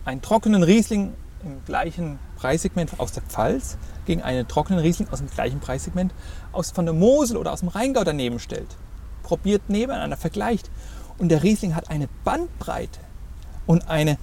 einen 0.05 0.23
trockenen 0.23 0.62
Riesling 0.62 1.15
im 1.45 1.65
gleichen 1.65 2.19
Preissegment 2.37 2.99
aus 2.99 3.12
der 3.12 3.23
Pfalz 3.23 3.77
gegen 4.05 4.23
einen 4.23 4.47
trockenen 4.47 4.81
Riesling 4.81 5.09
aus 5.11 5.19
dem 5.19 5.31
gleichen 5.31 5.61
Preissegment 5.61 6.12
aus, 6.53 6.71
von 6.71 6.85
der 6.85 6.95
Mosel 6.95 7.37
oder 7.37 7.53
aus 7.53 7.61
dem 7.61 7.69
Rheingau 7.69 8.05
daneben 8.05 8.38
stellt. 8.38 8.77
Probiert 9.23 9.69
nebeneinander, 9.69 10.17
vergleicht. 10.17 10.71
Und 11.18 11.29
der 11.29 11.42
Riesling 11.42 11.75
hat 11.75 11.90
eine 11.90 12.09
Bandbreite 12.25 13.01
und 13.66 13.88
eine, 13.88 14.18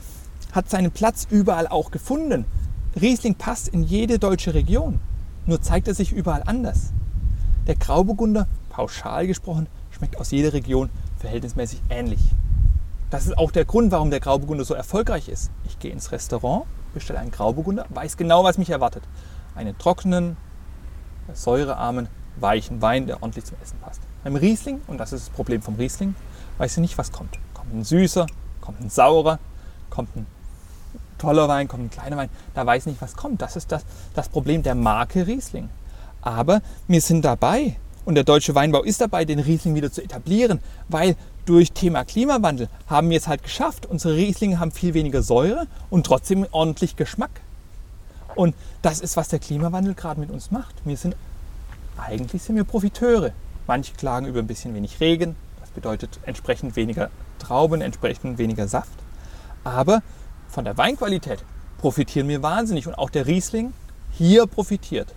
hat 0.51 0.69
seinen 0.69 0.91
Platz 0.91 1.27
überall 1.29 1.67
auch 1.67 1.91
gefunden. 1.91 2.45
Riesling 2.99 3.35
passt 3.35 3.67
in 3.67 3.83
jede 3.83 4.19
deutsche 4.19 4.53
Region, 4.53 4.99
nur 5.45 5.61
zeigt 5.61 5.87
er 5.87 5.93
sich 5.93 6.11
überall 6.11 6.43
anders. 6.45 6.91
Der 7.67 7.75
Grauburgunder, 7.75 8.47
pauschal 8.69 9.27
gesprochen, 9.27 9.67
schmeckt 9.91 10.17
aus 10.17 10.31
jeder 10.31 10.53
Region 10.53 10.89
verhältnismäßig 11.19 11.81
ähnlich. 11.89 12.21
Das 13.09 13.25
ist 13.25 13.37
auch 13.37 13.51
der 13.51 13.65
Grund, 13.65 13.91
warum 13.91 14.11
der 14.11 14.19
Grauburgunder 14.19 14.65
so 14.65 14.73
erfolgreich 14.73 15.29
ist. 15.29 15.51
Ich 15.65 15.79
gehe 15.79 15.91
ins 15.91 16.11
Restaurant, 16.11 16.65
bestelle 16.93 17.19
einen 17.19 17.31
Grauburgunder, 17.31 17.85
weiß 17.89 18.17
genau, 18.17 18.43
was 18.43 18.57
mich 18.57 18.69
erwartet. 18.69 19.03
Einen 19.55 19.77
trockenen, 19.77 20.37
säurearmen, 21.33 22.07
weichen 22.37 22.81
Wein, 22.81 23.07
der 23.07 23.21
ordentlich 23.21 23.45
zum 23.45 23.57
Essen 23.61 23.79
passt. 23.79 24.01
Beim 24.23 24.35
Riesling, 24.35 24.81
und 24.87 24.99
das 24.99 25.13
ist 25.13 25.27
das 25.27 25.35
Problem 25.35 25.61
vom 25.61 25.75
Riesling, 25.75 26.15
weiß 26.59 26.73
ich 26.73 26.81
nicht, 26.81 26.97
was 26.97 27.11
kommt. 27.11 27.39
Kommt 27.55 27.73
ein 27.73 27.83
süßer, 27.83 28.27
kommt 28.61 28.81
ein 28.81 28.89
saurer, 28.89 29.39
kommt 29.89 30.15
ein 30.15 30.27
toller 31.17 31.47
Wein, 31.47 31.67
kommt 31.67 31.85
ein 31.85 31.89
kleiner 31.89 32.17
Wein. 32.17 32.29
Da 32.53 32.65
weiß 32.65 32.83
ich 32.83 32.93
nicht, 32.93 33.01
was 33.01 33.15
kommt. 33.15 33.41
Das 33.41 33.55
ist 33.55 33.71
das, 33.71 33.83
das 34.13 34.29
Problem 34.29 34.61
der 34.61 34.75
Marke 34.75 35.25
Riesling. 35.25 35.69
Aber 36.21 36.61
wir 36.87 37.01
sind 37.01 37.25
dabei, 37.25 37.77
und 38.05 38.15
der 38.15 38.23
deutsche 38.23 38.55
Weinbau 38.55 38.83
ist 38.83 39.01
dabei, 39.01 39.25
den 39.25 39.39
Riesling 39.39 39.75
wieder 39.75 39.91
zu 39.91 40.01
etablieren, 40.01 40.59
weil 40.87 41.15
durch 41.45 41.71
Thema 41.71 42.03
Klimawandel 42.05 42.69
haben 42.87 43.09
wir 43.09 43.17
es 43.17 43.27
halt 43.27 43.43
geschafft. 43.43 43.85
Unsere 43.85 44.15
Rieslinge 44.15 44.59
haben 44.59 44.71
viel 44.71 44.93
weniger 44.93 45.23
Säure 45.23 45.67
und 45.89 46.05
trotzdem 46.05 46.45
ordentlich 46.51 46.95
Geschmack. 46.95 47.41
Und 48.35 48.55
das 48.81 48.99
ist, 48.99 49.17
was 49.17 49.29
der 49.29 49.39
Klimawandel 49.39 49.93
gerade 49.95 50.19
mit 50.19 50.29
uns 50.29 50.51
macht. 50.51 50.75
Wir 50.85 50.97
sind, 50.97 51.15
eigentlich 51.97 52.41
sind 52.43 52.55
wir 52.55 52.63
Profiteure. 52.63 53.31
Manche 53.67 53.93
klagen 53.93 54.25
über 54.25 54.39
ein 54.39 54.47
bisschen 54.47 54.73
wenig 54.73 54.99
Regen. 54.99 55.35
Bedeutet 55.79 56.19
entsprechend 56.25 56.75
weniger 56.75 57.09
Trauben, 57.39 57.79
entsprechend 57.79 58.37
weniger 58.37 58.67
Saft. 58.67 58.99
Aber 59.63 60.01
von 60.49 60.65
der 60.65 60.77
Weinqualität 60.77 61.45
profitieren 61.77 62.27
wir 62.27 62.43
wahnsinnig. 62.43 62.85
Und 62.85 62.95
auch 62.95 63.09
der 63.09 63.27
Riesling 63.27 63.71
hier 64.11 64.45
profitiert. 64.45 65.15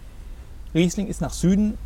Riesling 0.73 1.09
ist 1.09 1.21
nach 1.21 1.33
Süden 1.33 1.77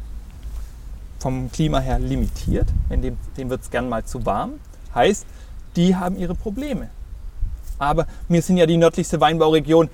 vom 1.19 1.51
Klima 1.51 1.79
her 1.79 1.99
limitiert, 1.99 2.69
in 2.91 3.01
dem, 3.01 3.17
dem 3.39 3.49
wird 3.49 3.63
es 3.63 3.71
gern 3.71 3.89
mal 3.89 4.05
zu 4.05 4.27
warm. 4.27 4.61
Heißt, 4.95 5.25
die 5.75 5.97
haben 5.97 6.19
ihre 6.19 6.35
Probleme. 6.35 6.91
Aber 7.79 8.07
wir 8.29 8.43
sind 8.43 8.59
ja 8.59 8.67
die 8.67 8.77
nördlichste 8.77 9.23
Weinbauregion, 9.23 9.89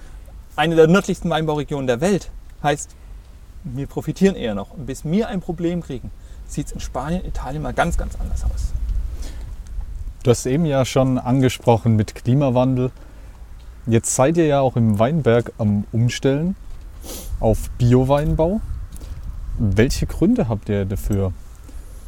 eine 0.57 0.75
der 0.75 0.89
nördlichsten 0.89 1.31
Weinbauregionen 1.31 1.87
der 1.87 2.01
Welt. 2.01 2.33
Heißt, 2.65 2.97
wir 3.63 3.87
profitieren 3.87 4.35
eher 4.35 4.57
noch. 4.57 4.73
Und 4.73 4.87
bis 4.87 5.05
wir 5.05 5.29
ein 5.29 5.41
Problem 5.41 5.85
kriegen, 5.85 6.11
sieht 6.53 6.67
es 6.67 6.73
in 6.73 6.81
Spanien, 6.81 7.25
Italien 7.25 7.63
mal 7.63 7.73
ganz, 7.73 7.97
ganz 7.97 8.15
anders 8.21 8.45
aus. 8.45 8.73
Du 10.23 10.31
hast 10.31 10.47
eben 10.47 10.65
ja 10.67 10.85
schon 10.85 11.19
angesprochen 11.19 11.97
mit 11.97 12.15
Klimawandel. 12.15 12.91
Jetzt 13.87 14.15
seid 14.15 14.37
ihr 14.37 14.47
ja 14.47 14.61
auch 14.61 14.77
im 14.77 14.99
Weinberg 14.99 15.53
am 15.59 15.85
Umstellen 15.91 16.55
auf 17.41 17.71
Bioweinbau. 17.79 18.61
Welche 19.59 20.07
Gründe 20.07 20.49
habt 20.49 20.69
ihr 20.69 20.85
dafür? 20.85 21.33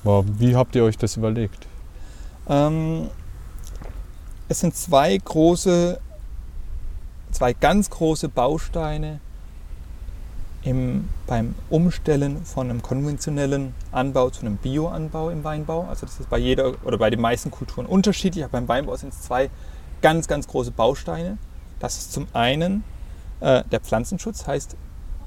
Wie 0.04 0.54
habt 0.54 0.76
ihr 0.76 0.84
euch 0.84 0.98
das 0.98 1.16
überlegt? 1.16 1.66
Ähm, 2.48 3.08
es 4.48 4.60
sind 4.60 4.76
zwei 4.76 5.16
große, 5.16 5.98
zwei 7.32 7.52
ganz 7.54 7.90
große 7.90 8.28
Bausteine 8.28 9.20
im, 10.64 11.10
beim 11.26 11.54
Umstellen 11.68 12.44
von 12.44 12.70
einem 12.70 12.82
konventionellen 12.82 13.74
Anbau 13.92 14.30
zu 14.30 14.40
einem 14.40 14.56
Bioanbau 14.56 15.28
im 15.28 15.44
Weinbau. 15.44 15.86
Also 15.88 16.06
das 16.06 16.18
ist 16.18 16.30
bei 16.30 16.38
jeder 16.38 16.74
oder 16.84 16.96
bei 16.96 17.10
den 17.10 17.20
meisten 17.20 17.50
Kulturen 17.50 17.86
unterschiedlich, 17.86 18.44
aber 18.44 18.52
beim 18.52 18.68
Weinbau 18.68 18.96
sind 18.96 19.12
es 19.12 19.22
zwei 19.22 19.50
ganz, 20.00 20.26
ganz 20.26 20.48
große 20.48 20.70
Bausteine. 20.70 21.36
Das 21.80 21.98
ist 21.98 22.12
zum 22.12 22.26
einen 22.32 22.82
äh, 23.40 23.62
der 23.70 23.80
Pflanzenschutz, 23.80 24.46
heißt, 24.46 24.76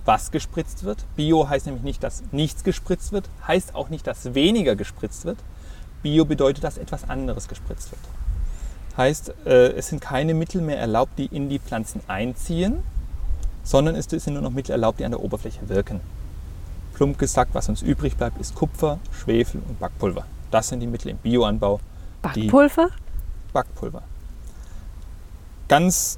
was 0.06 0.32
gespritzt 0.32 0.84
wird. 0.84 1.06
Bio 1.16 1.48
heißt 1.48 1.68
nämlich 1.68 1.84
nicht, 1.84 2.04
dass 2.04 2.24
nichts 2.32 2.64
gespritzt 2.64 3.12
wird, 3.12 3.30
heißt 3.48 3.76
auch 3.76 3.90
nicht, 3.90 4.08
dass 4.08 4.34
weniger 4.34 4.76
gespritzt 4.76 5.26
wird. 5.26 5.38
Bio 6.02 6.26
bedeutet, 6.26 6.64
dass 6.64 6.78
etwas 6.78 7.08
anderes 7.10 7.48
gespritzt 7.48 7.92
wird. 7.92 8.02
Heißt, 8.98 9.34
äh, 9.46 9.74
es 9.74 9.90
sind 9.90 10.02
keine 10.02 10.34
Mittel 10.34 10.62
mehr 10.62 10.80
erlaubt, 10.80 11.20
die 11.20 11.26
in 11.26 11.50
die 11.50 11.60
Pflanzen 11.60 12.02
einziehen, 12.08 12.82
sondern 13.68 13.96
es 13.96 14.06
sind 14.06 14.34
nur 14.34 14.42
noch 14.42 14.52
Mittel 14.52 14.72
erlaubt, 14.72 15.00
die 15.02 15.04
an 15.04 15.12
der 15.12 15.22
Oberfläche 15.22 15.68
wirken. 15.68 16.00
Plump 16.94 17.20
gesagt, 17.20 17.54
was 17.54 17.68
uns 17.68 17.82
übrig 17.82 18.16
bleibt, 18.16 18.40
ist 18.40 18.56
Kupfer, 18.56 18.98
Schwefel 19.12 19.62
und 19.68 19.78
Backpulver. 19.78 20.26
Das 20.52 20.70
sind 20.70 20.80
die 20.80 20.88
Mittel 20.88 21.10
im 21.10 21.18
Bioanbau. 21.18 21.82
Backpulver? 22.22 22.92
Backpulver. 23.52 24.04
Ganz 25.68 26.18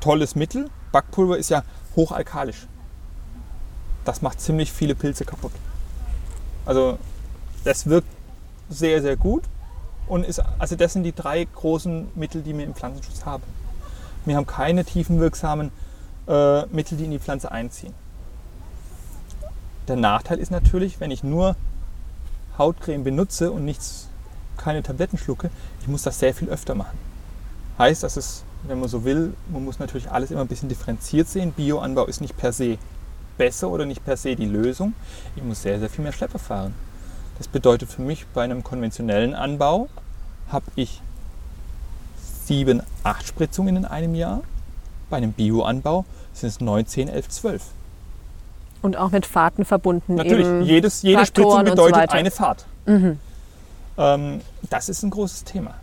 tolles 0.00 0.34
Mittel. 0.34 0.70
Backpulver 0.90 1.36
ist 1.36 1.50
ja 1.50 1.64
hochalkalisch. 1.96 2.66
Das 4.06 4.22
macht 4.22 4.40
ziemlich 4.40 4.72
viele 4.72 4.94
Pilze 4.94 5.26
kaputt. 5.26 5.52
Also 6.64 6.98
das 7.64 7.84
wirkt 7.86 8.08
sehr, 8.70 9.02
sehr 9.02 9.16
gut. 9.16 9.44
Und 10.06 10.24
ist, 10.24 10.42
also 10.58 10.76
das 10.76 10.94
sind 10.94 11.02
die 11.02 11.14
drei 11.14 11.44
großen 11.44 12.08
Mittel, 12.14 12.40
die 12.40 12.56
wir 12.56 12.64
im 12.64 12.74
Pflanzenschutz 12.74 13.26
haben. 13.26 13.42
Wir 14.24 14.36
haben 14.36 14.46
keine 14.46 14.86
tiefenwirksamen 14.86 15.70
äh, 16.26 16.66
Mittel, 16.66 16.96
die 16.98 17.04
in 17.04 17.10
die 17.10 17.18
Pflanze 17.18 17.50
einziehen. 17.50 17.94
Der 19.88 19.96
Nachteil 19.96 20.38
ist 20.38 20.50
natürlich, 20.50 21.00
wenn 21.00 21.10
ich 21.10 21.24
nur 21.24 21.56
Hautcreme 22.56 23.02
benutze 23.02 23.50
und 23.50 23.64
nichts, 23.64 24.08
keine 24.56 24.82
Tabletten 24.82 25.18
schlucke, 25.18 25.50
ich 25.80 25.88
muss 25.88 26.02
das 26.02 26.18
sehr 26.18 26.34
viel 26.34 26.48
öfter 26.48 26.74
machen. 26.74 26.98
Heißt, 27.78 28.02
dass 28.02 28.16
es, 28.16 28.44
wenn 28.64 28.78
man 28.78 28.88
so 28.88 29.04
will, 29.04 29.34
man 29.50 29.64
muss 29.64 29.78
natürlich 29.78 30.10
alles 30.10 30.30
immer 30.30 30.42
ein 30.42 30.48
bisschen 30.48 30.68
differenziert 30.68 31.28
sehen. 31.28 31.52
Bioanbau 31.52 32.06
ist 32.06 32.20
nicht 32.20 32.36
per 32.36 32.52
se 32.52 32.78
besser 33.36 33.70
oder 33.70 33.86
nicht 33.86 34.04
per 34.04 34.16
se 34.16 34.36
die 34.36 34.46
Lösung. 34.46 34.94
Ich 35.34 35.42
muss 35.42 35.62
sehr, 35.62 35.80
sehr 35.80 35.88
viel 35.88 36.04
mehr 36.04 36.12
Schlepper 36.12 36.38
fahren. 36.38 36.74
Das 37.38 37.48
bedeutet 37.48 37.90
für 37.90 38.02
mich, 38.02 38.26
bei 38.34 38.44
einem 38.44 38.62
konventionellen 38.62 39.34
Anbau 39.34 39.88
habe 40.48 40.66
ich 40.76 41.00
sieben, 42.44 42.82
acht 43.02 43.26
Spritzungen 43.26 43.76
in 43.76 43.84
einem 43.84 44.14
Jahr. 44.14 44.42
Bei 45.12 45.18
einem 45.18 45.34
Bioanbau 45.34 46.06
sind 46.32 46.48
es 46.48 46.60
9, 46.62 46.86
10, 46.86 47.08
11, 47.08 47.28
12. 47.28 47.62
Und 48.80 48.96
auch 48.96 49.10
mit 49.10 49.26
Fahrten 49.26 49.66
verbunden. 49.66 50.14
Natürlich, 50.14 50.66
jedes, 50.66 51.02
jede 51.02 51.26
Spritzung 51.26 51.64
bedeutet 51.64 52.10
so 52.10 52.16
eine 52.16 52.30
Fahrt. 52.30 52.64
Mhm. 52.86 53.18
Ähm, 53.98 54.40
das 54.70 54.88
ist 54.88 55.02
ein 55.02 55.10
großes 55.10 55.44
Thema. 55.44 55.74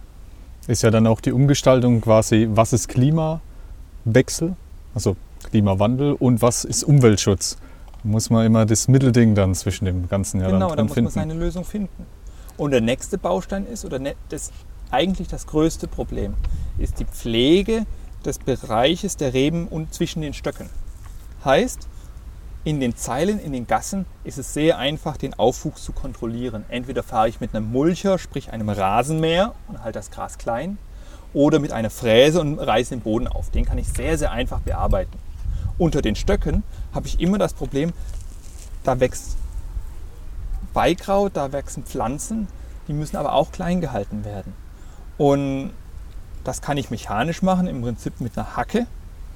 Ist 0.65 0.81
ja 0.81 0.89
dann 0.89 1.05
auch 1.05 1.21
die 1.21 1.31
Umgestaltung 1.31 2.01
quasi, 2.01 2.47
was 2.49 2.73
ist 2.73 2.87
Klimawechsel, 2.87 4.55
also 4.95 5.15
Klimawandel 5.43 6.13
und 6.13 6.41
was 6.41 6.65
ist 6.65 6.83
Umweltschutz. 6.83 7.59
Da 8.01 8.09
muss 8.09 8.31
man 8.31 8.47
immer 8.47 8.65
das 8.65 8.87
Mittelding 8.87 9.35
dann 9.35 9.53
zwischen 9.53 9.85
dem 9.85 10.09
ganzen 10.09 10.41
Jahr 10.41 10.53
Genau, 10.53 10.73
da 10.73 10.81
muss 10.81 10.93
finden. 10.93 11.05
man 11.05 11.13
seine 11.13 11.35
Lösung 11.35 11.65
finden. 11.65 12.07
Und 12.57 12.71
der 12.71 12.81
nächste 12.81 13.19
Baustein 13.19 13.67
ist, 13.67 13.85
oder 13.85 13.99
ne, 13.99 14.15
das, 14.29 14.51
eigentlich 14.89 15.27
das 15.27 15.45
größte 15.45 15.87
Problem, 15.87 16.33
ist 16.79 16.99
die 16.99 17.05
Pflege 17.05 17.85
des 18.25 18.39
Bereiches 18.39 19.17
der 19.17 19.33
Reben 19.33 19.67
und 19.67 19.93
zwischen 19.93 20.21
den 20.21 20.33
Stöcken. 20.33 20.69
Heißt, 21.43 21.87
in 22.65 22.79
den 22.79 22.95
Zeilen, 22.95 23.39
in 23.39 23.53
den 23.53 23.67
Gassen 23.67 24.05
ist 24.23 24.37
es 24.37 24.53
sehr 24.53 24.77
einfach, 24.77 25.17
den 25.17 25.33
Aufwuchs 25.33 25.83
zu 25.83 25.93
kontrollieren. 25.93 26.65
Entweder 26.67 27.03
fahre 27.03 27.29
ich 27.29 27.39
mit 27.39 27.55
einem 27.55 27.71
Mulcher, 27.71 28.19
sprich 28.19 28.51
einem 28.51 28.69
Rasenmäher 28.69 29.55
und 29.67 29.81
halte 29.81 29.99
das 29.99 30.11
Gras 30.11 30.37
klein, 30.37 30.77
oder 31.33 31.59
mit 31.59 31.71
einer 31.71 31.89
Fräse 31.89 32.41
und 32.41 32.59
reiße 32.59 32.89
den 32.89 33.01
Boden 33.01 33.27
auf. 33.27 33.49
Den 33.51 33.65
kann 33.65 33.77
ich 33.77 33.87
sehr, 33.87 34.17
sehr 34.17 34.31
einfach 34.31 34.59
bearbeiten. 34.59 35.17
Unter 35.77 36.01
den 36.01 36.15
Stöcken 36.15 36.63
habe 36.93 37.07
ich 37.07 37.21
immer 37.21 37.37
das 37.37 37.53
Problem, 37.53 37.93
da 38.83 38.99
wächst 38.99 39.37
Beikraut, 40.73 41.31
da 41.35 41.51
wachsen 41.53 41.83
Pflanzen, 41.83 42.47
die 42.87 42.93
müssen 42.93 43.15
aber 43.15 43.33
auch 43.33 43.51
klein 43.51 43.81
gehalten 43.81 44.25
werden. 44.25 44.53
Und 45.17 45.71
das 46.43 46.61
kann 46.61 46.77
ich 46.77 46.89
mechanisch 46.89 47.41
machen, 47.41 47.67
im 47.67 47.81
Prinzip 47.81 48.21
mit 48.21 48.37
einer 48.37 48.55
Hacke. 48.55 48.87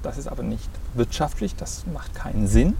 Das 0.02 0.18
ist 0.18 0.28
aber 0.28 0.42
nicht 0.42 0.68
wirtschaftlich, 0.94 1.56
das 1.56 1.84
macht 1.92 2.14
keinen 2.14 2.46
Sinn. 2.46 2.76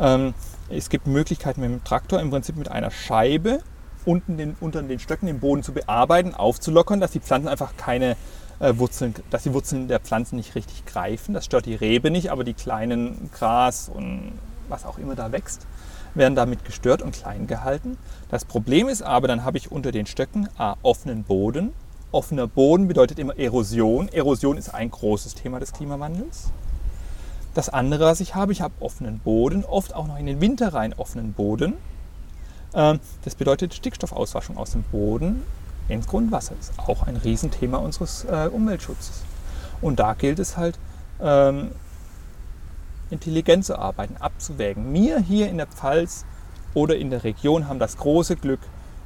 Ähm, 0.00 0.34
es 0.68 0.88
gibt 0.88 1.06
Möglichkeiten 1.06 1.60
mit 1.60 1.70
dem 1.70 1.84
Traktor 1.84 2.20
im 2.20 2.30
Prinzip 2.30 2.56
mit 2.56 2.70
einer 2.70 2.90
Scheibe 2.90 3.60
unten 4.04 4.36
den, 4.36 4.56
unter 4.60 4.82
den 4.82 4.98
Stöcken 4.98 5.26
den 5.26 5.40
Boden 5.40 5.62
zu 5.62 5.72
bearbeiten, 5.72 6.34
aufzulockern, 6.34 7.00
dass 7.00 7.12
die 7.12 7.20
Pflanzen 7.20 7.48
einfach 7.48 7.76
keine 7.76 8.16
äh, 8.58 8.76
Wurzeln, 8.76 9.14
dass 9.30 9.44
die 9.44 9.52
Wurzeln 9.52 9.88
der 9.88 10.00
Pflanzen 10.00 10.36
nicht 10.36 10.54
richtig 10.54 10.84
greifen. 10.86 11.34
Das 11.34 11.44
stört 11.44 11.66
die 11.66 11.74
Rebe 11.74 12.10
nicht, 12.10 12.30
aber 12.30 12.44
die 12.44 12.54
kleinen 12.54 13.30
Gras 13.32 13.88
und 13.88 14.32
was 14.68 14.84
auch 14.84 14.98
immer 14.98 15.14
da 15.14 15.32
wächst, 15.32 15.66
werden 16.14 16.34
damit 16.34 16.64
gestört 16.64 17.02
und 17.02 17.12
klein 17.12 17.46
gehalten. 17.46 17.98
Das 18.30 18.44
Problem 18.44 18.88
ist 18.88 19.02
aber, 19.02 19.28
dann 19.28 19.44
habe 19.44 19.58
ich 19.58 19.70
unter 19.70 19.92
den 19.92 20.06
Stöcken 20.06 20.48
A, 20.58 20.76
offenen 20.82 21.24
Boden 21.24 21.72
Offener 22.12 22.46
Boden 22.46 22.88
bedeutet 22.88 23.18
immer 23.18 23.38
Erosion. 23.38 24.08
Erosion 24.08 24.58
ist 24.58 24.68
ein 24.68 24.90
großes 24.90 25.34
Thema 25.34 25.60
des 25.60 25.72
Klimawandels. 25.72 26.50
Das 27.54 27.70
andere, 27.70 28.04
was 28.04 28.20
ich 28.20 28.34
habe, 28.34 28.52
ich 28.52 28.60
habe 28.60 28.74
offenen 28.80 29.18
Boden, 29.18 29.64
oft 29.64 29.94
auch 29.94 30.06
noch 30.06 30.18
in 30.18 30.26
den 30.26 30.40
Winter 30.40 30.74
rein 30.74 30.92
offenen 30.94 31.32
Boden. 31.32 31.74
Ähm, 32.74 33.00
das 33.24 33.34
bedeutet 33.34 33.74
Stickstoffauswaschung 33.74 34.58
aus 34.58 34.72
dem 34.72 34.82
Boden 34.84 35.42
ins 35.88 36.06
Grundwasser. 36.06 36.54
Das 36.58 36.70
ist 36.70 36.78
auch 36.78 37.06
ein 37.06 37.16
Riesenthema 37.16 37.78
unseres 37.78 38.24
äh, 38.24 38.48
Umweltschutzes. 38.52 39.22
Und 39.80 39.98
da 39.98 40.12
gilt 40.12 40.38
es 40.38 40.56
halt, 40.56 40.78
ähm, 41.20 41.72
intelligent 43.10 43.64
zu 43.64 43.78
arbeiten, 43.78 44.16
abzuwägen. 44.18 44.92
Wir 44.92 45.18
hier 45.18 45.48
in 45.48 45.58
der 45.58 45.66
Pfalz 45.66 46.24
oder 46.74 46.96
in 46.96 47.10
der 47.10 47.24
Region 47.24 47.68
haben 47.68 47.78
das 47.78 47.96
große 47.96 48.36
Glück, 48.36 48.60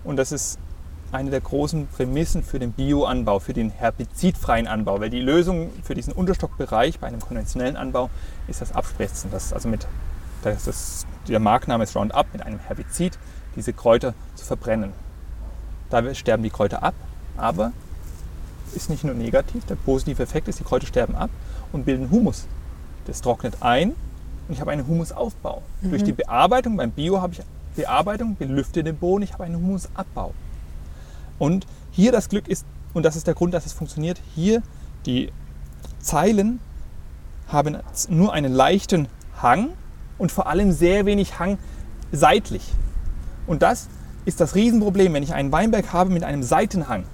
und 0.04 0.16
das 0.16 0.30
ist 0.30 0.58
eine 1.12 1.30
der 1.30 1.40
großen 1.40 1.86
Prämissen 1.88 2.42
für 2.42 2.58
den 2.58 2.72
Bioanbau, 2.72 3.38
für 3.38 3.52
den 3.52 3.70
herbizidfreien 3.70 4.66
Anbau. 4.66 5.00
Weil 5.00 5.10
die 5.10 5.20
Lösung 5.20 5.70
für 5.82 5.94
diesen 5.94 6.12
Unterstockbereich 6.12 6.98
bei 6.98 7.06
einem 7.06 7.20
konventionellen 7.20 7.76
Anbau 7.76 8.10
ist 8.48 8.60
das 8.60 8.72
Abspritzen. 8.72 9.30
Das 9.30 9.52
also 9.52 9.68
mit, 9.68 9.86
das 10.42 10.66
ist, 10.66 11.06
der 11.28 11.40
Markname 11.40 11.84
ist 11.84 11.94
Roundup, 11.96 12.26
mit 12.32 12.42
einem 12.42 12.58
Herbizid 12.58 13.18
diese 13.54 13.72
Kräuter 13.72 14.14
zu 14.34 14.44
verbrennen. 14.44 14.92
Da 15.90 16.14
sterben 16.14 16.42
die 16.42 16.50
Kräuter 16.50 16.82
ab, 16.82 16.94
aber 17.36 17.72
ist 18.74 18.90
nicht 18.90 19.04
nur 19.04 19.14
negativ. 19.14 19.64
Der 19.66 19.76
positive 19.76 20.22
Effekt 20.22 20.48
ist, 20.48 20.58
die 20.58 20.64
Kräuter 20.64 20.86
sterben 20.86 21.14
ab 21.14 21.30
und 21.72 21.84
bilden 21.84 22.10
Humus. 22.10 22.46
Das 23.06 23.20
trocknet 23.22 23.58
ein 23.60 23.90
und 24.48 24.54
ich 24.54 24.60
habe 24.60 24.72
einen 24.72 24.86
Humusaufbau. 24.86 25.62
Mhm. 25.80 25.90
Durch 25.90 26.04
die 26.04 26.12
Bearbeitung, 26.12 26.76
beim 26.76 26.90
Bio 26.90 27.20
habe 27.20 27.32
ich 27.34 27.40
Bearbeitung, 27.76 28.36
belüfte 28.36 28.82
den 28.82 28.96
Boden, 28.96 29.22
ich 29.22 29.32
habe 29.32 29.44
einen 29.44 29.56
Humusabbau. 29.56 30.34
Und 31.38 31.66
hier 31.90 32.12
das 32.12 32.28
Glück 32.28 32.48
ist, 32.48 32.66
und 32.94 33.02
das 33.02 33.16
ist 33.16 33.26
der 33.26 33.34
Grund, 33.34 33.54
dass 33.54 33.66
es 33.66 33.72
funktioniert, 33.72 34.20
hier 34.34 34.62
die 35.04 35.30
Zeilen 36.00 36.60
haben 37.48 37.76
nur 38.08 38.32
einen 38.32 38.52
leichten 38.52 39.08
Hang 39.40 39.70
und 40.18 40.32
vor 40.32 40.46
allem 40.46 40.72
sehr 40.72 41.06
wenig 41.06 41.38
Hang 41.38 41.58
seitlich. 42.12 42.72
Und 43.46 43.62
das 43.62 43.88
ist 44.24 44.40
das 44.40 44.54
Riesenproblem, 44.54 45.12
wenn 45.14 45.22
ich 45.22 45.34
einen 45.34 45.52
Weinberg 45.52 45.92
habe 45.92 46.10
mit 46.10 46.24
einem 46.24 46.42
Seitenhang. 46.42 47.04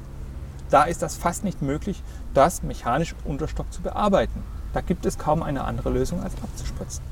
Da 0.70 0.84
ist 0.84 1.02
das 1.02 1.16
fast 1.16 1.44
nicht 1.44 1.60
möglich, 1.60 2.02
das 2.32 2.62
mechanisch 2.62 3.14
Unterstock 3.24 3.70
zu 3.72 3.82
bearbeiten. 3.82 4.42
Da 4.72 4.80
gibt 4.80 5.04
es 5.04 5.18
kaum 5.18 5.42
eine 5.42 5.64
andere 5.64 5.90
Lösung 5.90 6.22
als 6.22 6.32
abzuspritzen. 6.42 7.02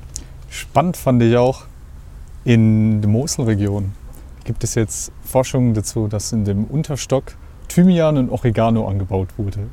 Spannend 0.49 0.97
fand 0.97 1.21
ich 1.21 1.37
auch 1.37 1.65
in 2.43 3.01
der 3.01 3.09
Moselregion 3.09 3.93
gibt 4.43 4.63
es 4.63 4.75
jetzt 4.75 5.11
Forschungen 5.31 5.73
dazu, 5.73 6.07
dass 6.07 6.31
in 6.31 6.45
dem 6.45 6.65
Unterstock 6.65 7.35
Thymian 7.69 8.17
und 8.17 8.29
Oregano 8.29 8.87
angebaut 8.87 9.29
wurde. 9.37 9.69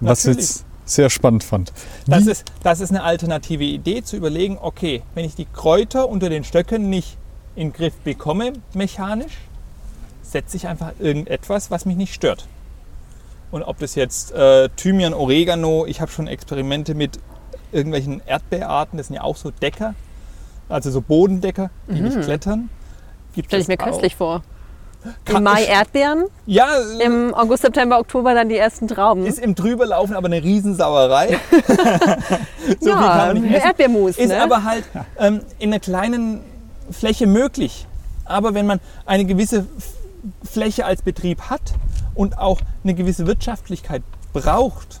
was 0.00 0.24
Natürlich. 0.24 0.48
jetzt 0.48 0.64
sehr 0.84 1.08
spannend 1.08 1.44
fand. 1.44 1.72
Das 2.06 2.26
ist, 2.26 2.44
das 2.64 2.80
ist 2.80 2.90
eine 2.90 3.04
alternative 3.04 3.62
Idee, 3.62 4.02
zu 4.02 4.16
überlegen, 4.16 4.58
okay, 4.60 5.02
wenn 5.14 5.24
ich 5.24 5.36
die 5.36 5.44
Kräuter 5.44 6.08
unter 6.08 6.28
den 6.28 6.42
Stöcken 6.42 6.90
nicht 6.90 7.16
in 7.54 7.68
den 7.68 7.72
Griff 7.72 7.94
bekomme, 8.02 8.54
mechanisch, 8.74 9.38
setze 10.22 10.56
ich 10.56 10.66
einfach 10.66 10.92
irgendetwas, 10.98 11.70
was 11.70 11.86
mich 11.86 11.96
nicht 11.96 12.12
stört. 12.12 12.48
Und 13.52 13.62
ob 13.62 13.78
das 13.78 13.94
jetzt 13.94 14.32
äh, 14.32 14.68
Thymian, 14.76 15.14
Oregano, 15.14 15.86
ich 15.86 16.00
habe 16.00 16.10
schon 16.10 16.26
Experimente 16.26 16.94
mit 16.94 17.20
irgendwelchen 17.72 18.20
Erdbeerarten, 18.26 18.96
das 18.96 19.08
sind 19.08 19.16
ja 19.16 19.22
auch 19.22 19.36
so 19.36 19.50
Decker, 19.50 19.94
also 20.68 20.90
so 20.90 21.00
Bodendecker, 21.00 21.70
die 21.88 22.00
nicht 22.00 22.20
klettern. 22.20 22.68
Gibt 23.34 23.48
Stelle 23.48 23.62
ich 23.62 23.68
mir 23.68 23.78
auch. 23.80 23.84
köstlich 23.84 24.16
vor. 24.16 24.42
Kann- 25.24 25.36
Im 25.36 25.42
Mai 25.44 25.64
Erdbeeren, 25.64 26.24
Ja, 26.44 26.68
im 27.02 27.32
August, 27.32 27.62
September, 27.62 27.98
Oktober 27.98 28.34
dann 28.34 28.50
die 28.50 28.58
ersten 28.58 28.86
Trauben. 28.86 29.24
ist 29.24 29.38
im 29.38 29.54
Drüberlaufen 29.54 30.14
aber 30.14 30.26
eine 30.26 30.42
Riesensauerei. 30.42 31.38
so 32.80 32.90
viel 32.90 32.92
kann 32.92 33.18
ja, 33.18 33.26
man 33.26 33.40
nicht 33.40 33.54
essen. 33.54 33.66
Erdbeermus. 33.66 34.18
Ist 34.18 34.28
ne? 34.28 34.42
aber 34.42 34.64
halt 34.64 34.84
ähm, 35.18 35.40
in 35.58 35.70
einer 35.70 35.80
kleinen 35.80 36.42
Fläche 36.90 37.26
möglich. 37.26 37.86
Aber 38.26 38.52
wenn 38.52 38.66
man 38.66 38.78
eine 39.06 39.24
gewisse 39.24 39.66
Fläche 40.44 40.84
als 40.84 41.00
Betrieb 41.00 41.42
hat 41.48 41.62
und 42.14 42.36
auch 42.36 42.60
eine 42.84 42.92
gewisse 42.94 43.26
Wirtschaftlichkeit 43.26 44.02
braucht, 44.34 45.00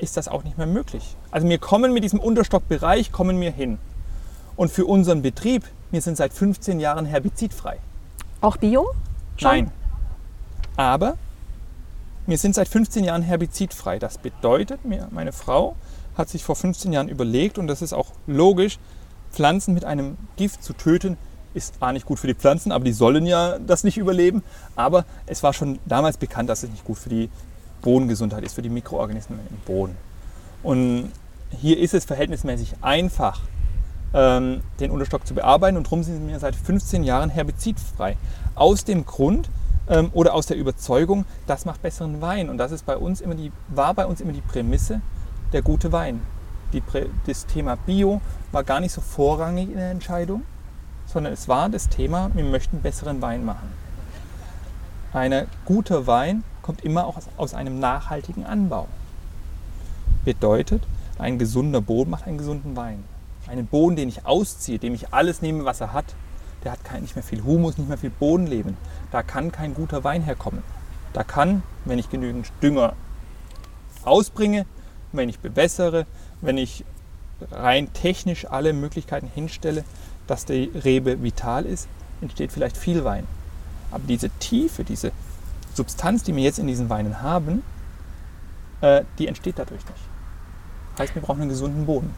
ist 0.00 0.16
das 0.16 0.26
auch 0.26 0.42
nicht 0.42 0.58
mehr 0.58 0.66
möglich. 0.66 1.16
Also 1.30 1.48
wir 1.48 1.58
kommen 1.58 1.92
mit 1.92 2.02
diesem 2.02 2.18
Unterstockbereich, 2.18 3.12
kommen 3.12 3.40
wir 3.40 3.52
hin. 3.52 3.78
Und 4.56 4.70
für 4.72 4.86
unseren 4.86 5.22
Betrieb, 5.22 5.64
wir 5.94 6.02
sind 6.02 6.16
seit 6.16 6.32
15 6.32 6.80
Jahren 6.80 7.06
herbizidfrei. 7.06 7.78
Auch 8.40 8.56
Bio? 8.56 8.92
Schon? 9.36 9.50
Nein. 9.50 9.70
Aber 10.76 11.16
wir 12.26 12.36
sind 12.36 12.54
seit 12.54 12.68
15 12.68 13.04
Jahren 13.04 13.22
herbizidfrei. 13.22 13.98
Das 13.98 14.18
bedeutet, 14.18 14.84
mir, 14.84 15.08
meine 15.10 15.32
Frau 15.32 15.76
hat 16.16 16.28
sich 16.28 16.44
vor 16.44 16.56
15 16.56 16.92
Jahren 16.92 17.08
überlegt, 17.08 17.58
und 17.58 17.66
das 17.66 17.80
ist 17.80 17.92
auch 17.92 18.12
logisch, 18.26 18.78
Pflanzen 19.32 19.74
mit 19.74 19.84
einem 19.84 20.16
Gift 20.36 20.62
zu 20.62 20.72
töten, 20.72 21.16
ist 21.54 21.76
A 21.80 21.92
nicht 21.92 22.06
gut 22.06 22.18
für 22.18 22.26
die 22.26 22.34
Pflanzen, 22.34 22.72
aber 22.72 22.84
die 22.84 22.92
sollen 22.92 23.26
ja 23.26 23.58
das 23.58 23.84
nicht 23.84 23.96
überleben. 23.96 24.42
Aber 24.74 25.04
es 25.26 25.42
war 25.42 25.52
schon 25.52 25.78
damals 25.86 26.16
bekannt, 26.16 26.48
dass 26.48 26.64
es 26.64 26.70
nicht 26.70 26.84
gut 26.84 26.98
für 26.98 27.08
die 27.08 27.30
Bodengesundheit 27.82 28.42
ist, 28.42 28.54
für 28.54 28.62
die 28.62 28.68
Mikroorganismen 28.68 29.38
im 29.38 29.56
Boden. 29.58 29.96
Und 30.62 31.12
hier 31.60 31.78
ist 31.78 31.94
es 31.94 32.04
verhältnismäßig 32.04 32.74
einfach, 32.80 33.42
ähm, 34.14 34.62
den 34.80 34.90
Unterstock 34.90 35.26
zu 35.26 35.34
bearbeiten 35.34 35.76
und 35.76 35.86
darum 35.86 36.02
sind 36.02 36.26
wir 36.28 36.38
seit 36.38 36.54
15 36.54 37.02
Jahren 37.02 37.30
herbizidfrei. 37.30 38.16
Aus 38.54 38.84
dem 38.84 39.04
Grund 39.04 39.50
ähm, 39.88 40.10
oder 40.14 40.34
aus 40.34 40.46
der 40.46 40.56
Überzeugung, 40.56 41.26
das 41.46 41.64
macht 41.64 41.82
besseren 41.82 42.20
Wein 42.20 42.48
und 42.48 42.56
das 42.56 42.72
ist 42.72 42.86
bei 42.86 42.96
uns 42.96 43.20
immer 43.20 43.34
die, 43.34 43.52
war 43.68 43.92
bei 43.92 44.06
uns 44.06 44.20
immer 44.20 44.32
die 44.32 44.40
Prämisse 44.40 45.00
der 45.52 45.62
gute 45.62 45.92
Wein. 45.92 46.22
Die 46.72 46.82
das 47.26 47.46
Thema 47.46 47.76
Bio 47.76 48.20
war 48.52 48.64
gar 48.64 48.80
nicht 48.80 48.92
so 48.92 49.00
vorrangig 49.00 49.68
in 49.68 49.76
der 49.76 49.90
Entscheidung, 49.90 50.42
sondern 51.06 51.32
es 51.32 51.48
war 51.48 51.68
das 51.68 51.88
Thema, 51.88 52.30
wir 52.34 52.44
möchten 52.44 52.80
besseren 52.80 53.20
Wein 53.20 53.44
machen. 53.44 53.68
Ein 55.12 55.46
guter 55.64 56.06
Wein 56.06 56.42
kommt 56.62 56.82
immer 56.84 57.06
auch 57.06 57.16
aus, 57.16 57.28
aus 57.36 57.54
einem 57.54 57.78
nachhaltigen 57.78 58.44
Anbau. 58.44 58.88
Bedeutet, 60.24 60.82
ein 61.18 61.38
gesunder 61.38 61.80
Boden 61.80 62.10
macht 62.10 62.26
einen 62.26 62.38
gesunden 62.38 62.74
Wein. 62.74 63.04
Einen 63.46 63.66
Boden, 63.66 63.96
den 63.96 64.08
ich 64.08 64.26
ausziehe, 64.26 64.78
dem 64.78 64.94
ich 64.94 65.12
alles 65.12 65.42
nehme, 65.42 65.64
was 65.64 65.80
er 65.80 65.92
hat, 65.92 66.14
der 66.64 66.72
hat 66.72 66.84
kein, 66.84 67.02
nicht 67.02 67.14
mehr 67.14 67.22
viel 67.22 67.44
Humus, 67.44 67.76
nicht 67.76 67.88
mehr 67.88 67.98
viel 67.98 68.10
Bodenleben. 68.10 68.76
Da 69.10 69.22
kann 69.22 69.52
kein 69.52 69.74
guter 69.74 70.02
Wein 70.02 70.22
herkommen. 70.22 70.62
Da 71.12 71.22
kann, 71.22 71.62
wenn 71.84 71.98
ich 71.98 72.10
genügend 72.10 72.50
Dünger 72.62 72.94
ausbringe, 74.04 74.66
wenn 75.12 75.28
ich 75.28 75.38
bewässere, 75.38 76.06
wenn 76.40 76.58
ich 76.58 76.84
rein 77.50 77.92
technisch 77.92 78.46
alle 78.46 78.72
Möglichkeiten 78.72 79.28
hinstelle, 79.32 79.84
dass 80.26 80.46
die 80.46 80.70
Rebe 80.74 81.22
vital 81.22 81.66
ist, 81.66 81.88
entsteht 82.20 82.52
vielleicht 82.52 82.76
viel 82.76 83.04
Wein. 83.04 83.26
Aber 83.90 84.04
diese 84.08 84.30
Tiefe, 84.40 84.84
diese 84.84 85.12
Substanz, 85.74 86.22
die 86.22 86.34
wir 86.34 86.42
jetzt 86.42 86.58
in 86.58 86.66
diesen 86.66 86.88
Weinen 86.88 87.20
haben, 87.20 87.62
äh, 88.80 89.04
die 89.18 89.28
entsteht 89.28 89.58
dadurch 89.58 89.84
nicht. 89.84 90.98
Heißt, 90.98 91.14
wir 91.14 91.22
brauchen 91.22 91.42
einen 91.42 91.50
gesunden 91.50 91.86
Boden. 91.86 92.14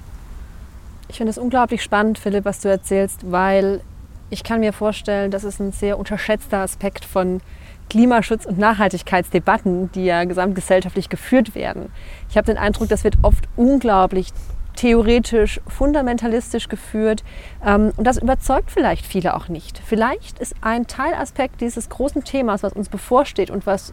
Ich 1.09 1.17
finde 1.17 1.31
es 1.31 1.39
unglaublich 1.39 1.83
spannend, 1.83 2.19
Philipp, 2.19 2.45
was 2.45 2.61
du 2.61 2.69
erzählst, 2.69 3.31
weil 3.31 3.81
ich 4.29 4.43
kann 4.43 4.61
mir 4.61 4.73
vorstellen, 4.73 5.31
das 5.31 5.45
ist 5.45 5.61
ein 5.61 5.73
sehr 5.73 5.99
unterschätzter 5.99 6.59
Aspekt 6.59 7.05
von 7.05 7.41
Klimaschutz 7.89 8.45
und 8.45 8.59
Nachhaltigkeitsdebatten, 8.59 9.93
die 9.93 10.05
ja 10.05 10.25
gesamtgesellschaftlich 10.25 11.09
geführt 11.09 11.55
werden. 11.55 11.93
Ich 12.29 12.37
habe 12.37 12.47
den 12.47 12.59
Eindruck, 12.59 12.89
das 12.89 13.05
wird 13.05 13.17
oft 13.23 13.45
unglaublich 13.55 14.33
theoretisch, 14.75 15.61
fundamentalistisch 15.67 16.69
geführt 16.69 17.25
ähm, 17.65 17.93
und 17.97 18.05
das 18.05 18.19
überzeugt 18.19 18.71
vielleicht 18.71 19.07
viele 19.07 19.35
auch 19.35 19.49
nicht. 19.49 19.81
Vielleicht 19.85 20.39
ist 20.39 20.55
ein 20.61 20.87
Teilaspekt 20.87 21.61
dieses 21.61 21.89
großen 21.89 22.25
Themas, 22.25 22.63
was 22.63 22.73
uns 22.73 22.89
bevorsteht 22.89 23.51
und 23.51 23.67
was 23.67 23.93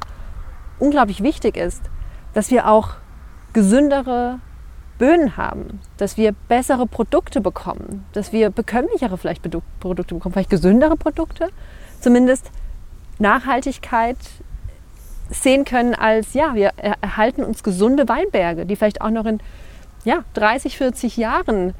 unglaublich 0.80 1.23
wichtig 1.23 1.56
ist, 1.56 1.84
dass 2.34 2.52
wir 2.52 2.67
auch 2.67 2.95
gesündere 3.54 4.39
Böden 4.97 5.38
haben, 5.38 5.79
dass 5.97 6.17
wir 6.17 6.34
bessere 6.47 6.86
Produkte 6.88 7.41
bekommen, 7.41 8.06
dass 8.13 8.32
wir 8.32 8.49
bekömmlichere 8.49 9.17
vielleicht 9.17 9.41
Produkte 9.79 10.15
bekommen, 10.15 10.34
vielleicht 10.34 10.49
gesündere 10.49 10.95
Produkte, 10.97 11.49
zumindest 11.99 12.49
Nachhaltigkeit 13.19 14.17
sehen 15.29 15.65
können 15.65 15.95
als, 15.95 16.34
ja, 16.34 16.53
wir 16.53 16.71
er- 16.77 16.97
erhalten 17.01 17.43
uns 17.43 17.63
gesunde 17.63 18.08
Weinberge, 18.08 18.65
die 18.65 18.75
vielleicht 18.75 19.01
auch 19.01 19.10
noch 19.10 19.25
in 19.25 19.39
ja, 20.03 20.23
30, 20.34 20.77
40 20.77 21.17
Jahren 21.17 21.73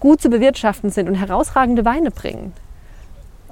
gut 0.00 0.20
zu 0.20 0.28
bewirtschaften 0.30 0.90
sind 0.90 1.08
und 1.08 1.14
herausragende 1.14 1.84
Weine 1.84 2.10
bringen. 2.10 2.52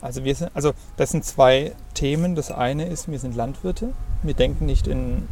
Also, 0.00 0.24
wir 0.24 0.34
sind, 0.34 0.50
also 0.54 0.72
das 0.96 1.10
sind 1.10 1.24
zwei 1.24 1.72
Themen. 1.94 2.34
Das 2.34 2.50
eine 2.50 2.86
ist, 2.86 3.10
wir 3.10 3.18
sind 3.18 3.34
Landwirte. 3.36 3.92
Wir 4.22 4.34
denken 4.34 4.66
nicht 4.66 4.86
in 4.86 5.26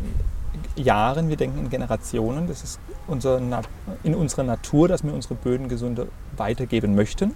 Jahren, 0.76 1.28
wir 1.28 1.36
denken 1.36 1.58
in 1.58 1.70
Generationen. 1.70 2.48
Das 2.48 2.62
ist 2.62 2.80
unser, 3.06 3.40
in 4.02 4.14
unserer 4.14 4.42
Natur, 4.42 4.88
dass 4.88 5.04
wir 5.04 5.12
unsere 5.12 5.34
Böden 5.34 5.68
gesunde 5.68 6.08
weitergeben 6.36 6.94
möchten. 6.94 7.34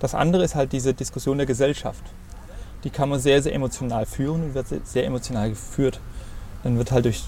Das 0.00 0.14
andere 0.14 0.44
ist 0.44 0.54
halt 0.54 0.72
diese 0.72 0.94
Diskussion 0.94 1.38
der 1.38 1.46
Gesellschaft. 1.46 2.02
Die 2.84 2.90
kann 2.90 3.08
man 3.08 3.18
sehr, 3.18 3.42
sehr 3.42 3.54
emotional 3.54 4.06
führen 4.06 4.44
und 4.44 4.54
wird 4.54 4.66
sehr- 4.86 5.04
emotional 5.04 5.50
geführt. 5.50 6.00
Dann 6.62 6.78
wird 6.78 6.92
halt 6.92 7.04
durch, 7.04 7.24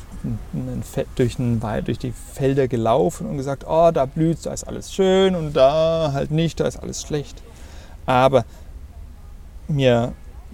einen 0.53 0.83
durch, 1.17 1.39
einen 1.39 1.61
durch 1.85 1.99
die 1.99 2.13
Felder 2.13 2.69
gelaufen 2.69 3.27
und 3.27 3.37
gesagt, 3.37 3.65
oh, 3.67 3.91
da 3.93 4.07
blüht 4.07 4.45
da 4.45 4.53
ist 4.53 4.65
alles 4.65 4.93
schön 4.93 5.35
und 5.35 5.55
da 5.55 6.11
halt 6.13 6.31
nicht, 6.31 6.61
da 6.61 6.67
ist 6.67 6.77
alles 6.77 7.03
schlecht. 7.03 7.43
Aber 8.07 8.45
wir 9.69 10.13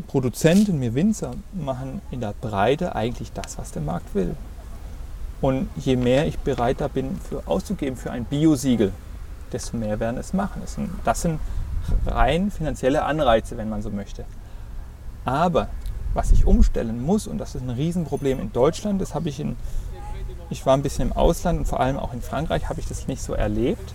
Produzenten, 0.09 0.81
wir 0.81 0.95
Winzer 0.95 1.33
machen 1.53 2.03
in 2.11 2.21
der 2.21 2.35
Breite 2.39 2.95
eigentlich 2.95 3.33
das, 3.33 3.59
was 3.59 3.73
der 3.73 3.83
Markt 3.83 4.15
will. 4.15 4.37
Und 5.41 5.69
je 5.77 5.97
mehr 5.97 6.27
ich 6.27 6.39
bereit 6.39 6.79
bin, 6.95 7.19
für 7.21 7.43
auszugeben 7.47 7.97
für 7.97 8.11
ein 8.11 8.25
Biosiegel, 8.25 8.93
desto 9.53 9.77
mehr 9.77 10.01
werden 10.01 10.19
es 10.19 10.33
machen. 10.33 10.63
Das 10.63 10.75
sind, 10.75 10.91
das 11.05 11.23
sind 11.23 11.41
rein 12.07 12.51
finanzielle 12.51 13.05
Anreize, 13.05 13.57
wenn 13.57 13.69
man 13.69 13.83
so 13.83 13.91
möchte. 13.91 14.25
Aber 15.25 15.69
was 16.15 16.31
ich 16.31 16.47
umstellen 16.47 17.03
muss, 17.03 17.27
und 17.27 17.39
das 17.39 17.55
ist 17.55 17.63
ein 17.63 17.71
Riesenproblem 17.71 18.41
in 18.41 18.53
Deutschland, 18.53 19.01
das 19.01 19.15
habe 19.15 19.29
ich 19.29 19.39
in, 19.39 19.57
ich 20.49 20.65
war 20.65 20.75
ein 20.75 20.83
bisschen 20.83 21.11
im 21.11 21.17
Ausland 21.17 21.59
und 21.61 21.65
vor 21.67 21.81
allem 21.81 21.99
auch 21.99 22.15
in 22.15 22.23
Frankreich 22.23 22.69
habe 22.69 22.81
ich 22.81 22.87
das 22.87 23.07
nicht 23.07 23.23
so 23.23 23.35
erlebt. 23.35 23.93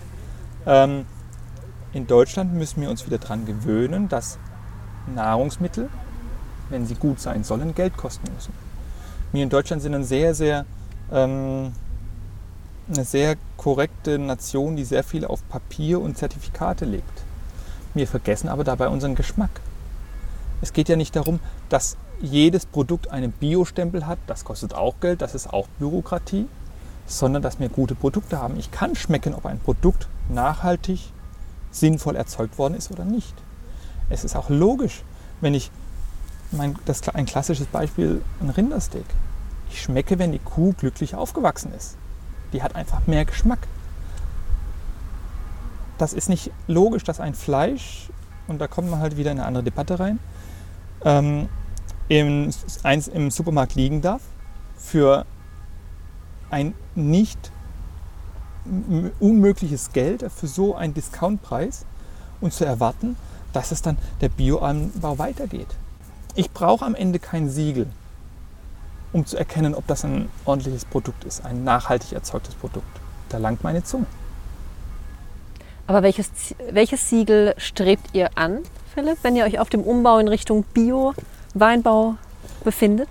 Ähm, 0.66 1.06
in 1.92 2.06
Deutschland 2.06 2.54
müssen 2.54 2.80
wir 2.80 2.90
uns 2.90 3.06
wieder 3.06 3.18
daran 3.18 3.44
gewöhnen, 3.44 4.08
dass 4.08 4.38
Nahrungsmittel, 5.14 5.88
wenn 6.70 6.86
sie 6.86 6.94
gut 6.94 7.20
sein 7.20 7.44
sollen, 7.44 7.74
Geld 7.74 7.96
kosten 7.96 8.32
müssen. 8.32 8.52
Wir 9.32 9.42
in 9.42 9.50
Deutschland 9.50 9.82
sind 9.82 9.94
ein 9.94 10.04
sehr, 10.04 10.34
sehr, 10.34 10.64
ähm, 11.12 11.72
eine 12.88 13.04
sehr 13.04 13.36
korrekte 13.56 14.18
Nation, 14.18 14.76
die 14.76 14.84
sehr 14.84 15.04
viel 15.04 15.24
auf 15.24 15.46
Papier 15.48 16.00
und 16.00 16.18
Zertifikate 16.18 16.84
legt. 16.84 17.22
Wir 17.94 18.06
vergessen 18.06 18.48
aber 18.48 18.64
dabei 18.64 18.88
unseren 18.88 19.14
Geschmack. 19.14 19.60
Es 20.60 20.72
geht 20.72 20.88
ja 20.88 20.96
nicht 20.96 21.14
darum, 21.16 21.40
dass 21.68 21.96
jedes 22.20 22.66
Produkt 22.66 23.10
einen 23.10 23.32
Biostempel 23.32 24.06
hat, 24.06 24.18
das 24.26 24.44
kostet 24.44 24.74
auch 24.74 24.94
Geld, 25.00 25.22
das 25.22 25.34
ist 25.34 25.52
auch 25.52 25.66
Bürokratie, 25.78 26.46
sondern 27.06 27.42
dass 27.42 27.58
wir 27.58 27.68
gute 27.68 27.94
Produkte 27.94 28.40
haben. 28.40 28.58
Ich 28.58 28.70
kann 28.70 28.94
schmecken, 28.94 29.34
ob 29.34 29.44
ein 29.46 29.58
Produkt 29.58 30.08
nachhaltig, 30.28 31.12
sinnvoll 31.70 32.16
erzeugt 32.16 32.58
worden 32.58 32.74
ist 32.74 32.90
oder 32.90 33.04
nicht. 33.04 33.34
Es 34.08 34.24
ist 34.24 34.36
auch 34.36 34.50
logisch, 34.50 35.02
wenn 35.40 35.54
ich, 35.54 35.70
mein, 36.52 36.76
das, 36.84 37.08
ein 37.08 37.26
klassisches 37.26 37.66
Beispiel, 37.66 38.22
ein 38.40 38.50
Rindersteak. 38.50 39.06
Ich 39.72 39.80
schmecke, 39.80 40.18
wenn 40.18 40.32
die 40.32 40.38
Kuh 40.38 40.74
glücklich 40.74 41.14
aufgewachsen 41.14 41.72
ist. 41.72 41.96
Die 42.52 42.62
hat 42.62 42.76
einfach 42.76 43.06
mehr 43.06 43.24
Geschmack. 43.24 43.60
Das 45.96 46.12
ist 46.12 46.28
nicht 46.28 46.50
logisch, 46.66 47.04
dass 47.04 47.20
ein 47.20 47.34
Fleisch, 47.34 48.10
und 48.48 48.60
da 48.60 48.68
kommt 48.68 48.90
man 48.90 49.00
halt 49.00 49.16
wieder 49.16 49.32
in 49.32 49.38
eine 49.38 49.46
andere 49.46 49.64
Debatte 49.64 49.98
rein, 49.98 50.18
ähm, 51.04 51.48
im, 52.08 52.50
eins 52.82 53.08
im 53.08 53.30
Supermarkt 53.30 53.74
liegen 53.74 54.02
darf 54.02 54.20
für 54.76 55.24
ein 56.50 56.74
nicht 56.94 57.50
unmögliches 59.20 59.92
Geld 59.92 60.30
für 60.30 60.48
so 60.48 60.74
einen 60.74 60.92
Discountpreis 60.92 61.86
und 62.42 62.52
zu 62.52 62.66
erwarten, 62.66 63.16
dass 63.54 63.72
es 63.72 63.80
dann 63.80 63.96
der 64.20 64.28
Bioanbau 64.28 65.18
weitergeht. 65.18 65.68
Ich 66.34 66.50
brauche 66.50 66.84
am 66.84 66.94
Ende 66.94 67.18
kein 67.18 67.48
Siegel, 67.48 67.86
um 69.12 69.26
zu 69.26 69.36
erkennen, 69.36 69.74
ob 69.74 69.86
das 69.86 70.04
ein 70.04 70.28
ordentliches 70.44 70.84
Produkt 70.84 71.24
ist, 71.24 71.44
ein 71.44 71.64
nachhaltig 71.64 72.12
erzeugtes 72.12 72.54
Produkt. 72.54 72.86
Da 73.28 73.38
langt 73.38 73.62
meine 73.62 73.84
Zunge. 73.84 74.06
Aber 75.86 76.02
welches, 76.02 76.30
welches 76.70 77.08
Siegel 77.08 77.54
strebt 77.58 78.10
ihr 78.14 78.30
an, 78.36 78.60
Philipp, 78.94 79.18
wenn 79.22 79.36
ihr 79.36 79.44
euch 79.44 79.58
auf 79.58 79.68
dem 79.68 79.82
Umbau 79.82 80.18
in 80.18 80.28
Richtung 80.28 80.64
Bio-Weinbau 80.74 82.16
befindet? 82.64 83.08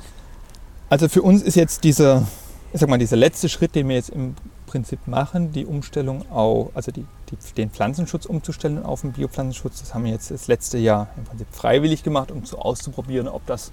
Also 0.90 1.10
für 1.10 1.22
uns 1.22 1.42
ist 1.42 1.56
jetzt 1.56 1.84
dieser, 1.84 2.28
ich 2.74 2.80
sag 2.80 2.90
mal, 2.90 3.00
dieser 3.00 3.18
letzte 3.18 3.50
Schritt, 3.50 3.76
den 3.76 3.88
wir 3.90 3.96
jetzt 3.96 4.10
im 4.10 4.36
Prinzip 4.68 5.06
machen, 5.08 5.52
die 5.52 5.66
Umstellung 5.66 6.30
auf, 6.32 6.70
also 6.74 6.92
die, 6.92 7.06
die, 7.30 7.54
den 7.58 7.70
Pflanzenschutz 7.70 8.26
umzustellen 8.26 8.84
auf 8.84 9.02
den 9.02 9.12
Biopflanzenschutz, 9.12 9.82
das 9.82 9.94
haben 9.94 10.06
wir 10.06 10.12
jetzt 10.12 10.32
das 10.32 10.48
letzte 10.48 10.78
Jahr 10.78 11.08
im 11.18 11.26
Prinzip 11.26 11.48
freiwillig 11.52 12.04
gemacht, 12.04 12.32
um 12.32 12.46
so 12.46 12.58
auszuprobieren, 12.58 13.28
ob 13.28 13.46
das 13.48 13.72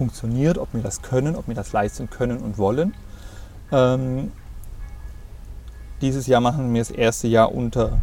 funktioniert, 0.00 0.56
ob 0.56 0.72
wir 0.72 0.80
das 0.80 1.02
können, 1.02 1.36
ob 1.36 1.46
wir 1.46 1.54
das 1.54 1.74
leisten 1.74 2.08
können 2.08 2.38
und 2.38 2.56
wollen. 2.56 2.94
Ähm, 3.70 4.32
dieses 6.00 6.26
Jahr 6.26 6.40
machen 6.40 6.72
wir 6.72 6.80
das 6.80 6.90
erste 6.90 7.28
Jahr 7.28 7.54
unter 7.54 8.00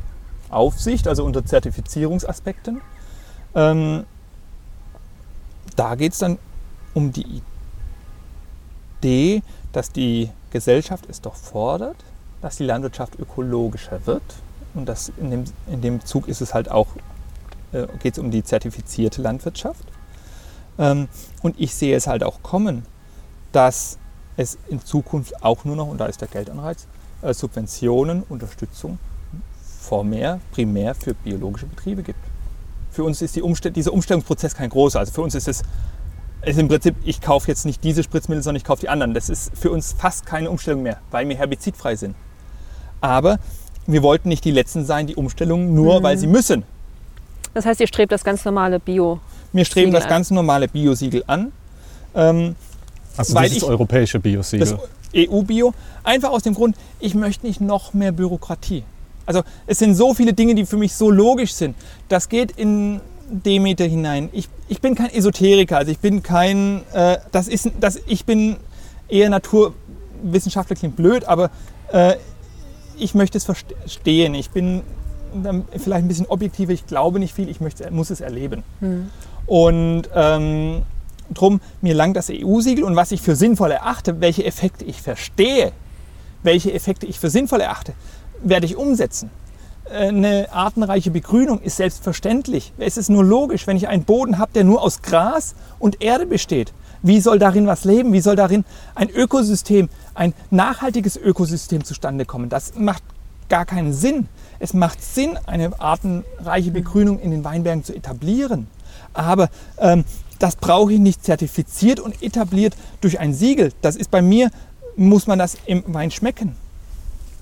Aufsicht, 0.52 1.08
also 1.08 1.26
unter 1.26 1.44
Zertifizierungsaspekten. 1.44 2.82
Ähm, 3.56 4.06
da 5.76 5.96
geht 5.96 6.14
es 6.14 6.20
dann 6.20 6.38
um 6.94 7.12
die 7.12 7.42
Idee, 9.00 9.42
dass 9.72 9.92
die 9.92 10.30
Gesellschaft 10.52 11.06
es 11.10 11.22
doch 11.22 11.34
fordert, 11.34 11.98
dass 12.44 12.58
die 12.58 12.66
Landwirtschaft 12.66 13.18
ökologischer 13.18 14.06
wird. 14.06 14.22
Und 14.76 14.86
das 14.86 15.12
in, 15.18 15.32
dem, 15.32 15.46
in 15.66 15.82
dem 15.82 16.06
Zug 16.06 16.28
ist 16.28 16.42
es 16.42 16.54
halt 16.54 16.70
auch, 16.70 16.90
äh, 17.72 17.88
geht 18.04 18.14
es 18.14 18.20
um 18.20 18.30
die 18.30 18.44
zertifizierte 18.44 19.24
Landwirtschaft. 19.24 19.84
Ähm, 20.80 21.08
und 21.42 21.56
ich 21.60 21.74
sehe 21.76 21.96
es 21.96 22.08
halt 22.08 22.24
auch 22.24 22.42
kommen, 22.44 22.84
dass 23.52 23.98
es 24.36 24.58
in 24.70 24.84
Zukunft 24.84 25.44
auch 25.44 25.66
nur 25.66 25.76
noch, 25.76 25.88
und 25.88 25.98
da 26.00 26.06
ist 26.06 26.22
der 26.22 26.28
Geldanreiz, 26.28 26.88
äh, 27.22 27.34
Subventionen, 27.34 28.24
Unterstützung 28.30 29.00
formär, 29.82 30.40
primär 30.52 30.94
für 30.96 31.14
biologische 31.14 31.66
Betriebe 31.66 32.04
gibt. 32.04 32.20
Für 32.92 33.04
uns 33.04 33.22
ist 33.22 33.36
die 33.36 33.42
Umstell 33.42 33.72
dieser 33.72 33.94
Umstellungsprozess 33.94 34.54
kein 34.56 34.70
großer. 34.70 35.00
Also 35.00 35.14
für 35.14 35.22
uns 35.22 35.34
ist 35.36 35.48
es 35.48 35.64
ist 36.46 36.60
im 36.60 36.68
Prinzip, 36.68 36.96
ich 37.04 37.20
kaufe 37.20 37.48
jetzt 37.48 37.66
nicht 37.66 37.84
diese 37.84 38.04
Spritzmittel, 38.04 38.44
sondern 38.44 38.58
ich 38.58 38.64
kaufe 38.64 38.82
die 38.82 38.90
anderen. 38.90 39.14
Das 39.14 39.28
ist 39.28 39.52
für 39.58 39.72
uns 39.72 39.94
fast 39.94 40.26
keine 40.26 40.50
Umstellung 40.52 40.84
mehr, 40.84 41.00
weil 41.10 41.28
wir 41.28 41.36
herbizidfrei 41.36 41.96
sind. 41.96 42.16
Aber 43.02 43.40
wir 43.88 44.04
wollten 44.04 44.30
nicht 44.30 44.46
die 44.46 44.52
Letzten 44.52 44.86
sein, 44.86 45.08
die 45.08 45.16
Umstellung 45.16 45.74
nur, 45.74 46.00
Mhm. 46.00 46.04
weil 46.04 46.18
sie 46.18 46.28
müssen. 46.28 46.64
Das 47.54 47.66
heißt, 47.66 47.80
ihr 47.80 47.88
strebt 47.88 48.12
das 48.12 48.24
ganz 48.24 48.46
normale 48.46 48.80
Bio. 48.80 49.20
Wir 49.54 49.66
streben 49.66 49.88
Siegel 49.92 50.00
das 50.02 50.10
ganz 50.10 50.32
normale 50.32 50.68
Biosiegel 50.68 51.24
an. 51.28 51.52
Ähm, 52.16 52.56
Also 53.16 53.34
Weil 53.34 53.50
dieses 53.50 53.64
ich- 53.64 53.70
europäische 53.70 54.20
Biosiegel. 54.20 54.68
das 54.68 54.76
EU-Bio. 55.16 55.74
Einfach 56.04 56.30
aus 56.30 56.44
dem 56.44 56.54
Grund, 56.54 56.76
ich 57.00 57.16
möchte 57.16 57.48
nicht 57.48 57.62
noch 57.62 57.94
mehr 57.94 58.12
Bürokratie. 58.12 58.84
Also 59.26 59.42
es 59.66 59.80
sind 59.80 59.96
so 59.96 60.14
viele 60.14 60.34
Dinge, 60.34 60.54
die 60.56 60.66
für 60.66 60.78
mich 60.78 60.94
so 60.94 61.10
logisch 61.12 61.54
sind. 61.54 61.76
Das 62.10 62.30
geht 62.30 62.52
in 62.52 63.02
Demeter 63.30 63.86
hinein. 63.86 64.30
Ich, 64.32 64.48
ich 64.70 64.80
bin 64.80 64.96
kein 64.96 65.10
Esoteriker, 65.14 65.78
also 65.78 65.92
ich 65.92 66.00
bin 66.00 66.24
kein, 66.24 66.82
äh, 66.94 67.18
das 67.32 67.48
ist, 67.48 67.72
das, 67.80 68.00
ich 68.08 68.24
bin 68.26 68.56
eher 69.10 69.30
Naturwissenschaftler, 69.30 70.76
klingt 70.76 70.96
blöd, 70.96 71.26
aber 71.26 71.50
äh, 71.92 72.16
ich 72.98 73.16
möchte 73.16 73.38
es 73.38 73.44
verstehen. 73.46 74.34
Ich 74.34 74.50
bin 74.52 74.82
dann 75.44 75.66
vielleicht 75.72 76.06
ein 76.06 76.08
bisschen 76.08 76.26
objektiver, 76.28 76.72
ich 76.72 76.88
glaube 76.88 77.20
nicht 77.20 77.34
viel, 77.34 77.50
ich 77.50 77.60
möchte, 77.60 77.90
muss 77.92 78.10
es 78.12 78.22
erleben. 78.22 78.64
Und 79.48 80.04
ähm, 80.14 80.84
drum, 81.34 81.62
mir 81.82 81.94
langt 81.94 82.18
das 82.18 82.30
EU-Siegel 82.30 82.84
und 82.84 82.96
was 82.96 83.12
ich 83.12 83.22
für 83.22 83.36
sinnvoll 83.36 83.72
erachte, 83.72 84.22
welche 84.22 84.46
Effekte 84.46 84.86
ich 84.86 85.02
verstehe, 85.02 85.72
welche 86.44 86.74
Effekte 86.74 87.06
ich 87.06 87.20
für 87.20 87.30
sinnvoll 87.30 87.62
erachte, 87.62 87.94
werde 88.44 88.66
ich 88.66 88.76
umsetzen. 88.76 89.32
Äh, 89.90 90.10
Eine 90.10 90.48
artenreiche 90.52 91.12
Begrünung 91.12 91.62
ist 91.62 91.78
selbstverständlich. 91.78 92.74
Es 92.78 92.98
ist 92.98 93.10
nur 93.10 93.24
logisch, 93.24 93.68
wenn 93.68 93.78
ich 93.78 93.88
einen 93.88 94.04
Boden 94.04 94.38
habe, 94.38 94.52
der 94.54 94.64
nur 94.64 94.82
aus 94.82 95.02
Gras 95.02 95.56
und 95.80 96.02
Erde 96.02 96.26
besteht. 96.26 96.74
Wie 97.02 97.22
soll 97.22 97.40
darin 97.40 97.68
was 97.68 97.86
leben? 97.86 98.12
Wie 98.12 98.22
soll 98.22 98.36
darin 98.36 98.66
ein 98.96 99.10
Ökosystem, 99.10 99.90
ein 100.14 100.34
nachhaltiges 100.50 101.16
Ökosystem 101.16 101.84
zustande 101.84 102.26
kommen? 102.26 102.50
Das 102.50 102.74
macht 102.76 103.04
gar 103.50 103.66
keinen 103.66 103.94
Sinn. 103.94 104.28
Es 104.60 104.74
macht 104.74 105.02
Sinn, 105.02 105.38
eine 105.46 105.80
artenreiche 105.80 106.72
Begrünung 106.72 107.20
in 107.20 107.32
den 107.32 107.44
Weinbergen 107.44 107.84
zu 107.84 107.96
etablieren. 107.96 108.68
Aber 109.18 109.50
ähm, 109.80 110.06
das 110.40 110.56
brauche 110.56 110.94
ich 110.94 111.00
nicht 111.00 111.24
zertifiziert 111.24 112.00
und 112.00 112.22
etabliert 112.22 112.76
durch 113.02 113.20
ein 113.20 113.34
Siegel. 113.34 113.74
Das 113.82 113.96
ist 113.96 114.12
bei 114.12 114.22
mir, 114.22 114.52
muss 114.96 115.28
man 115.28 115.40
das 115.40 115.58
im 115.66 115.84
Wein 115.88 116.12
schmecken. 116.12 116.56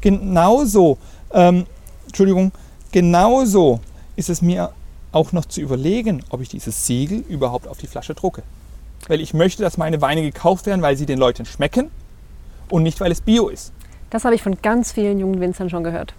Genauso, 0.01 0.97
ähm, 1.33 1.65
Entschuldigung, 2.05 2.51
genauso 2.91 3.79
ist 4.15 4.29
es 4.29 4.41
mir 4.41 4.71
auch 5.11 5.31
noch 5.31 5.45
zu 5.45 5.61
überlegen, 5.61 6.23
ob 6.29 6.41
ich 6.41 6.49
dieses 6.49 6.85
Siegel 6.85 7.23
überhaupt 7.27 7.67
auf 7.67 7.77
die 7.77 7.87
Flasche 7.87 8.13
drucke. 8.13 8.43
Weil 9.07 9.21
ich 9.21 9.33
möchte, 9.33 9.63
dass 9.63 9.77
meine 9.77 10.01
Weine 10.01 10.21
gekauft 10.21 10.65
werden, 10.65 10.81
weil 10.81 10.97
sie 10.97 11.05
den 11.05 11.19
Leuten 11.19 11.45
schmecken 11.45 11.89
und 12.69 12.83
nicht, 12.83 12.99
weil 12.99 13.11
es 13.11 13.21
Bio 13.21 13.49
ist. 13.49 13.71
Das 14.09 14.25
habe 14.25 14.35
ich 14.35 14.43
von 14.43 14.57
ganz 14.61 14.91
vielen 14.91 15.19
jungen 15.19 15.41
Winzern 15.41 15.69
schon 15.69 15.83
gehört. 15.83 16.13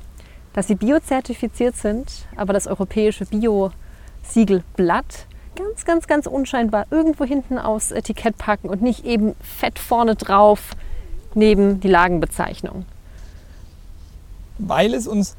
Dass 0.53 0.67
sie 0.67 0.75
biozertifiziert 0.75 1.77
sind, 1.77 2.27
aber 2.37 2.53
das 2.53 2.67
europäische 2.67 3.27
Bio-Siegelblatt 3.27 5.27
ganz, 5.57 5.85
ganz, 5.85 6.07
ganz 6.07 6.27
unscheinbar 6.27 6.87
irgendwo 6.91 7.25
hinten 7.25 7.59
aufs 7.59 7.91
Etikett 7.91 8.39
packen 8.39 8.69
und 8.69 8.83
nicht 8.83 9.05
eben 9.05 9.35
fett 9.41 9.79
vorne 9.79 10.15
drauf 10.15 10.71
neben 11.35 11.81
die 11.81 11.89
Lagenbezeichnung. 11.89 12.85
weil 14.59 14.95
es 14.95 15.07
uns, 15.07 15.37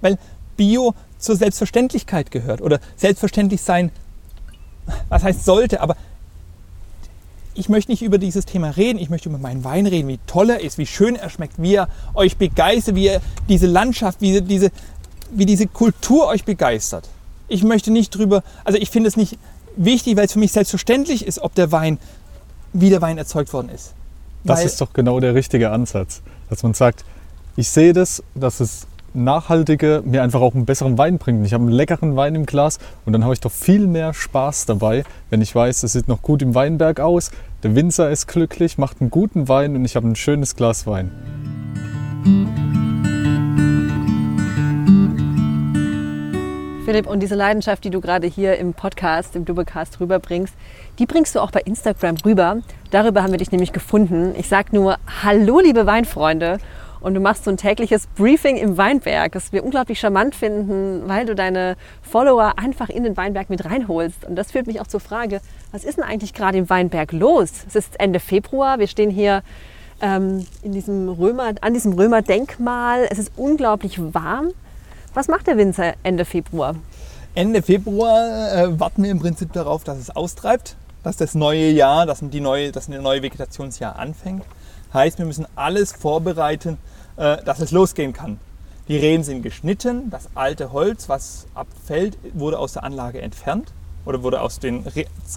weil 0.00 0.18
Bio 0.56 0.94
zur 1.18 1.36
Selbstverständlichkeit 1.36 2.30
gehört 2.30 2.60
oder 2.60 2.80
selbstverständlich 2.96 3.60
sein, 3.60 3.90
was 5.08 5.22
heißt 5.22 5.44
sollte, 5.44 5.80
aber 5.80 5.96
ich 7.54 7.68
möchte 7.68 7.90
nicht 7.90 8.02
über 8.02 8.18
dieses 8.18 8.46
Thema 8.46 8.70
reden, 8.70 8.98
ich 8.98 9.10
möchte 9.10 9.28
über 9.28 9.38
meinen 9.38 9.64
Wein 9.64 9.86
reden, 9.86 10.08
wie 10.08 10.20
toll 10.26 10.50
er 10.50 10.60
ist, 10.60 10.78
wie 10.78 10.86
schön 10.86 11.16
er 11.16 11.28
schmeckt, 11.28 11.60
wie 11.60 11.74
er 11.74 11.88
euch 12.14 12.36
begeistert, 12.36 12.94
wie 12.94 13.08
er 13.08 13.20
diese 13.48 13.66
Landschaft, 13.66 14.20
wie 14.20 14.40
diese, 14.40 14.70
wie 15.30 15.44
diese 15.44 15.66
Kultur 15.66 16.28
euch 16.28 16.44
begeistert. 16.44 17.08
Ich 17.48 17.64
möchte 17.64 17.90
nicht 17.90 18.10
drüber, 18.10 18.42
also 18.64 18.78
ich 18.78 18.90
finde 18.90 19.08
es 19.08 19.16
nicht 19.16 19.38
wichtig, 19.76 20.16
weil 20.16 20.26
es 20.26 20.32
für 20.32 20.38
mich 20.38 20.52
selbstverständlich 20.52 21.26
ist, 21.26 21.40
ob 21.40 21.54
der 21.54 21.72
Wein, 21.72 21.98
wie 22.72 22.90
der 22.90 23.00
Wein 23.00 23.18
erzeugt 23.18 23.52
worden 23.52 23.70
ist. 23.74 23.94
Das 24.44 24.60
Weil- 24.60 24.66
ist 24.66 24.80
doch 24.80 24.92
genau 24.92 25.18
der 25.20 25.34
richtige 25.34 25.70
Ansatz. 25.70 26.22
Dass 26.50 26.62
man 26.62 26.74
sagt, 26.74 27.04
ich 27.56 27.68
sehe 27.68 27.92
das, 27.92 28.22
dass 28.34 28.60
es 28.60 28.86
nachhaltige 29.14 30.02
mir 30.04 30.22
einfach 30.22 30.40
auch 30.40 30.54
einen 30.54 30.66
besseren 30.66 30.98
Wein 30.98 31.18
bringt. 31.18 31.44
Ich 31.44 31.54
habe 31.54 31.64
einen 31.64 31.72
leckeren 31.72 32.14
Wein 32.16 32.34
im 32.34 32.46
Glas 32.46 32.78
und 33.04 33.12
dann 33.14 33.24
habe 33.24 33.34
ich 33.34 33.40
doch 33.40 33.50
viel 33.50 33.86
mehr 33.86 34.14
Spaß 34.14 34.66
dabei, 34.66 35.04
wenn 35.30 35.40
ich 35.40 35.54
weiß, 35.54 35.82
es 35.82 35.94
sieht 35.94 36.08
noch 36.08 36.22
gut 36.22 36.42
im 36.42 36.54
Weinberg 36.54 37.00
aus, 37.00 37.30
der 37.62 37.74
Winzer 37.74 38.10
ist 38.10 38.28
glücklich, 38.28 38.78
macht 38.78 39.00
einen 39.00 39.10
guten 39.10 39.48
Wein 39.48 39.74
und 39.74 39.84
ich 39.84 39.96
habe 39.96 40.06
ein 40.06 40.14
schönes 40.16 40.54
Glas 40.56 40.86
Wein. 40.86 41.10
Philipp, 46.88 47.06
und 47.06 47.20
diese 47.20 47.34
Leidenschaft, 47.34 47.84
die 47.84 47.90
du 47.90 48.00
gerade 48.00 48.26
hier 48.26 48.56
im 48.56 48.72
Podcast, 48.72 49.36
im 49.36 49.44
Doublecast 49.44 50.00
rüberbringst, 50.00 50.54
die 50.98 51.04
bringst 51.04 51.34
du 51.34 51.40
auch 51.40 51.50
bei 51.50 51.60
Instagram 51.60 52.16
rüber. 52.24 52.62
Darüber 52.90 53.22
haben 53.22 53.30
wir 53.30 53.36
dich 53.36 53.52
nämlich 53.52 53.74
gefunden. 53.74 54.34
Ich 54.38 54.48
sag 54.48 54.72
nur, 54.72 54.96
hallo 55.22 55.60
liebe 55.60 55.84
Weinfreunde. 55.84 56.56
Und 57.00 57.12
du 57.12 57.20
machst 57.20 57.44
so 57.44 57.50
ein 57.50 57.58
tägliches 57.58 58.06
Briefing 58.16 58.56
im 58.56 58.78
Weinberg, 58.78 59.32
das 59.32 59.52
wir 59.52 59.66
unglaublich 59.66 60.00
charmant 60.00 60.34
finden, 60.34 61.02
weil 61.06 61.26
du 61.26 61.34
deine 61.34 61.76
Follower 62.00 62.54
einfach 62.56 62.88
in 62.88 63.04
den 63.04 63.18
Weinberg 63.18 63.50
mit 63.50 63.66
reinholst. 63.66 64.24
Und 64.24 64.36
das 64.36 64.52
führt 64.52 64.66
mich 64.66 64.80
auch 64.80 64.86
zur 64.86 65.00
Frage, 65.00 65.42
was 65.72 65.84
ist 65.84 65.98
denn 65.98 66.04
eigentlich 66.04 66.32
gerade 66.32 66.56
im 66.56 66.70
Weinberg 66.70 67.12
los? 67.12 67.50
Es 67.68 67.76
ist 67.76 68.00
Ende 68.00 68.18
Februar, 68.18 68.78
wir 68.78 68.86
stehen 68.86 69.10
hier 69.10 69.42
ähm, 70.00 70.46
in 70.62 70.72
diesem 70.72 71.10
Römer, 71.10 71.52
an 71.60 71.74
diesem 71.74 71.92
Römerdenkmal. 71.92 73.06
Es 73.10 73.18
ist 73.18 73.32
unglaublich 73.36 74.00
warm. 74.14 74.54
Was 75.14 75.28
macht 75.28 75.46
der 75.46 75.56
Winzer 75.56 75.94
Ende 76.02 76.24
Februar? 76.24 76.74
Ende 77.34 77.62
Februar 77.62 78.52
äh, 78.52 78.80
warten 78.80 79.02
wir 79.02 79.10
im 79.10 79.20
Prinzip 79.20 79.52
darauf, 79.52 79.84
dass 79.84 79.98
es 79.98 80.10
austreibt, 80.10 80.76
dass 81.02 81.16
das 81.16 81.34
neue 81.34 81.70
Jahr, 81.70 82.04
dass, 82.04 82.20
die 82.20 82.40
neue, 82.40 82.72
neues 82.88 83.22
Vegetationsjahr 83.22 83.96
anfängt. 83.96 84.44
Heißt, 84.92 85.18
wir 85.18 85.26
müssen 85.26 85.46
alles 85.54 85.92
vorbereiten, 85.92 86.78
äh, 87.16 87.42
dass 87.44 87.60
es 87.60 87.70
losgehen 87.70 88.12
kann. 88.12 88.38
Die 88.88 88.96
Reben 88.96 89.22
sind 89.22 89.42
geschnitten, 89.42 90.10
das 90.10 90.28
alte 90.34 90.72
Holz, 90.72 91.08
was 91.08 91.46
abfällt, 91.54 92.16
wurde 92.32 92.58
aus 92.58 92.72
der 92.72 92.84
Anlage 92.84 93.20
entfernt 93.20 93.72
oder 94.04 94.22
wurde 94.22 94.40
aus, 94.40 94.60
den, 94.60 94.84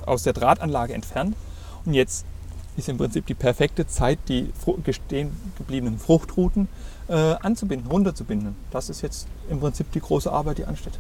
aus 0.06 0.24
der 0.24 0.34
Drahtanlage 0.34 0.94
entfernt. 0.94 1.36
Und 1.86 1.94
jetzt 1.94 2.26
ist 2.78 2.88
im 2.88 2.98
Prinzip 2.98 3.26
die 3.26 3.34
perfekte 3.34 3.88
Zeit, 3.88 4.20
die 4.28 4.52
stehen 4.92 5.32
gebliebenen 5.58 6.00
Fruchtruten 6.00 6.68
äh, 7.12 7.36
anzubinden, 7.42 7.92
runterzubinden. 7.92 8.56
Das 8.72 8.90
ist 8.90 9.02
jetzt 9.02 9.28
im 9.50 9.60
Prinzip 9.60 9.92
die 9.92 10.00
große 10.00 10.32
Arbeit, 10.32 10.58
die 10.58 10.66
ansteht. 10.66 10.98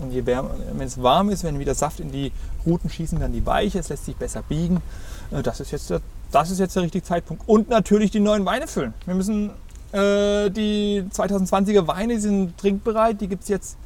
Und 0.00 0.10
je 0.10 0.26
wärmer, 0.26 0.50
wenn 0.72 0.86
es 0.86 1.00
warm 1.00 1.30
ist, 1.30 1.44
wenn 1.44 1.58
wieder 1.58 1.74
Saft 1.74 2.00
in 2.00 2.10
die 2.10 2.32
Ruten 2.66 2.90
schießen, 2.90 3.20
dann 3.20 3.32
die 3.32 3.46
Weiche, 3.46 3.78
es 3.78 3.88
lässt 3.88 4.04
sich 4.04 4.16
besser 4.16 4.42
biegen. 4.42 4.82
Äh, 5.30 5.42
das, 5.42 5.60
ist 5.60 5.70
jetzt 5.70 5.88
der, 5.90 6.00
das 6.32 6.50
ist 6.50 6.58
jetzt 6.58 6.74
der 6.74 6.82
richtige 6.82 7.04
Zeitpunkt. 7.04 7.44
Und 7.46 7.70
natürlich 7.70 8.10
die 8.10 8.20
neuen 8.20 8.44
Weine 8.44 8.66
füllen. 8.66 8.92
Wir 9.06 9.14
müssen 9.14 9.50
äh, 9.92 10.50
die 10.50 11.04
2020er 11.12 11.86
Weine, 11.86 12.14
die 12.14 12.20
sind 12.20 12.58
trinkbereit, 12.58 13.20
die 13.20 13.28
gibt 13.28 13.44
es 13.44 13.48
jetzt 13.48 13.76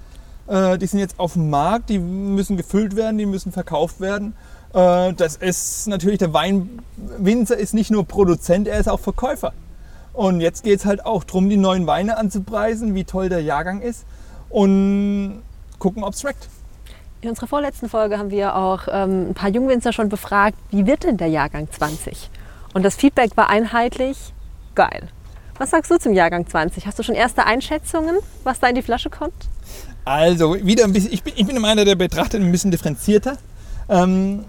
äh, 0.47 0.79
die 0.79 0.87
sind 0.87 1.01
jetzt 1.01 1.19
auf 1.19 1.35
dem 1.35 1.51
Markt, 1.51 1.91
die 1.91 1.99
müssen 1.99 2.57
gefüllt 2.57 2.97
werden, 2.97 3.19
die 3.19 3.27
müssen 3.27 3.53
verkauft 3.53 4.01
werden. 4.01 4.35
Äh, 4.73 5.13
das 5.15 5.37
ist 5.37 5.89
natürlich, 5.89 6.19
der 6.19 6.33
Weinwinzer 6.33 7.57
ist 7.57 7.75
nicht 7.75 7.91
nur 7.91 8.07
Produzent, 8.07 8.69
er 8.69 8.79
ist 8.79 8.89
auch 8.89 9.01
Verkäufer. 9.01 9.53
Und 10.17 10.41
jetzt 10.41 10.65
geht 10.65 10.79
es 10.79 10.87
halt 10.87 11.05
auch 11.05 11.25
darum, 11.25 11.51
die 11.51 11.59
neuen 11.59 11.87
Weine 11.87 12.17
anzupreisen, 12.17 12.95
wie 12.95 13.05
toll 13.05 13.29
der 13.29 13.43
Jahrgang 13.43 13.83
ist 13.83 14.07
und 14.49 15.43
gucken, 15.79 16.03
ob 16.03 16.15
es 16.15 16.23
schmeckt. 16.23 16.49
In 17.21 17.29
unserer 17.29 17.47
vorletzten 17.47 17.91
Folge 17.91 18.17
haben 18.17 18.31
wir 18.31 18.57
auch 18.57 18.89
ähm, 18.91 19.29
ein 19.29 19.35
paar 19.35 19.51
Jungwinzer 19.51 19.93
schon 19.93 20.09
befragt, 20.09 20.57
wie 20.71 20.87
wird 20.87 21.05
denn 21.05 21.19
der 21.19 21.29
Jahrgang 21.29 21.69
20? 21.71 22.31
Und 22.73 22.83
das 22.83 22.97
Feedback 22.97 23.37
war 23.37 23.51
einheitlich 23.51 24.33
geil. 24.75 25.09
Was 25.59 25.69
sagst 25.69 25.91
du 25.91 25.99
zum 25.99 26.15
Jahrgang 26.15 26.47
20? 26.47 26.87
Hast 26.87 26.99
du 26.99 27.03
schon 27.03 27.15
erste 27.15 27.45
Einschätzungen, 27.45 28.17
was 28.43 28.59
da 28.59 28.69
in 28.69 28.75
die 28.75 28.83
Flasche 28.83 29.11
kommt? 29.11 29.35
Also, 30.07 30.55
wieder 30.65 30.85
ein 30.85 30.95
bisschen, 30.95 31.13
ich 31.13 31.23
bin, 31.23 31.35
ich 31.37 31.47
bin 31.47 31.63
einer, 31.63 31.85
der 31.85 31.95
betrachtet 31.95 32.41
ein 32.41 32.53
bisschen 32.53 32.71
differenzierter. 32.71 33.37
Ähm, 33.91 34.47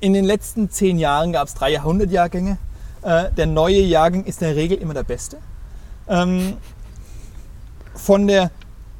in 0.00 0.14
den 0.14 0.24
letzten 0.24 0.70
zehn 0.70 0.98
Jahren 0.98 1.32
gab 1.32 1.48
es 1.48 1.54
drei 1.54 1.70
Jahrhundertjahrgänge. 1.72 2.56
Äh, 3.02 3.30
der 3.32 3.46
neue 3.46 3.80
Jahrgang 3.80 4.24
ist 4.24 4.42
in 4.42 4.48
der 4.48 4.56
Regel 4.56 4.78
immer 4.78 4.94
der 4.94 5.04
beste. 5.04 5.38
Ähm, 6.08 6.56
von 7.94 8.26
der 8.26 8.50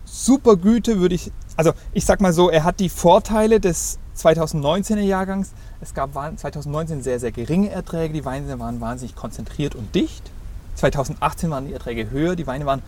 Supergüte 0.04 1.00
würde 1.00 1.14
ich, 1.14 1.30
also 1.56 1.72
ich 1.92 2.04
sag 2.04 2.20
mal 2.20 2.32
so, 2.32 2.50
er 2.50 2.64
hat 2.64 2.80
die 2.80 2.88
Vorteile 2.88 3.60
des 3.60 3.98
2019er 4.16 5.00
Jahrgangs. 5.00 5.52
Es 5.80 5.94
gab 5.94 6.12
2019 6.12 7.02
sehr, 7.02 7.20
sehr 7.20 7.32
geringe 7.32 7.70
Erträge. 7.70 8.14
Die 8.14 8.24
Weine 8.24 8.58
waren 8.58 8.80
wahnsinnig 8.80 9.14
konzentriert 9.14 9.74
und 9.74 9.94
dicht. 9.94 10.30
2018 10.76 11.50
waren 11.50 11.66
die 11.66 11.72
Erträge 11.72 12.10
höher. 12.10 12.36
Die 12.36 12.46
Weine 12.46 12.66
waren 12.66 12.82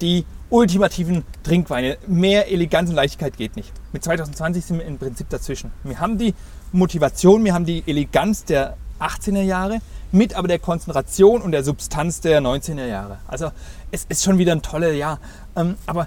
die 0.00 0.24
ultimativen 0.50 1.24
Trinkweine. 1.42 1.96
Mehr 2.06 2.50
Eleganz 2.50 2.90
und 2.90 2.96
Leichtigkeit 2.96 3.36
geht 3.36 3.56
nicht. 3.56 3.72
Mit 3.92 4.04
2020 4.04 4.64
sind 4.64 4.78
wir 4.78 4.86
im 4.86 4.98
Prinzip 4.98 5.28
dazwischen. 5.30 5.70
Wir 5.84 6.00
haben 6.00 6.18
die 6.18 6.34
Motivation, 6.72 7.44
wir 7.44 7.54
haben 7.54 7.64
die 7.64 7.82
Eleganz 7.86 8.44
der 8.44 8.76
18er 9.02 9.42
Jahre 9.42 9.80
mit 10.12 10.34
aber 10.34 10.46
der 10.46 10.58
Konzentration 10.58 11.42
und 11.42 11.52
der 11.52 11.64
Substanz 11.64 12.20
der 12.20 12.40
19er 12.40 12.86
Jahre. 12.86 13.18
Also 13.26 13.50
es 13.90 14.04
ist 14.08 14.22
schon 14.22 14.38
wieder 14.38 14.52
ein 14.52 14.62
tolles 14.62 14.96
Jahr. 14.96 15.18
Ähm, 15.56 15.76
aber 15.86 16.06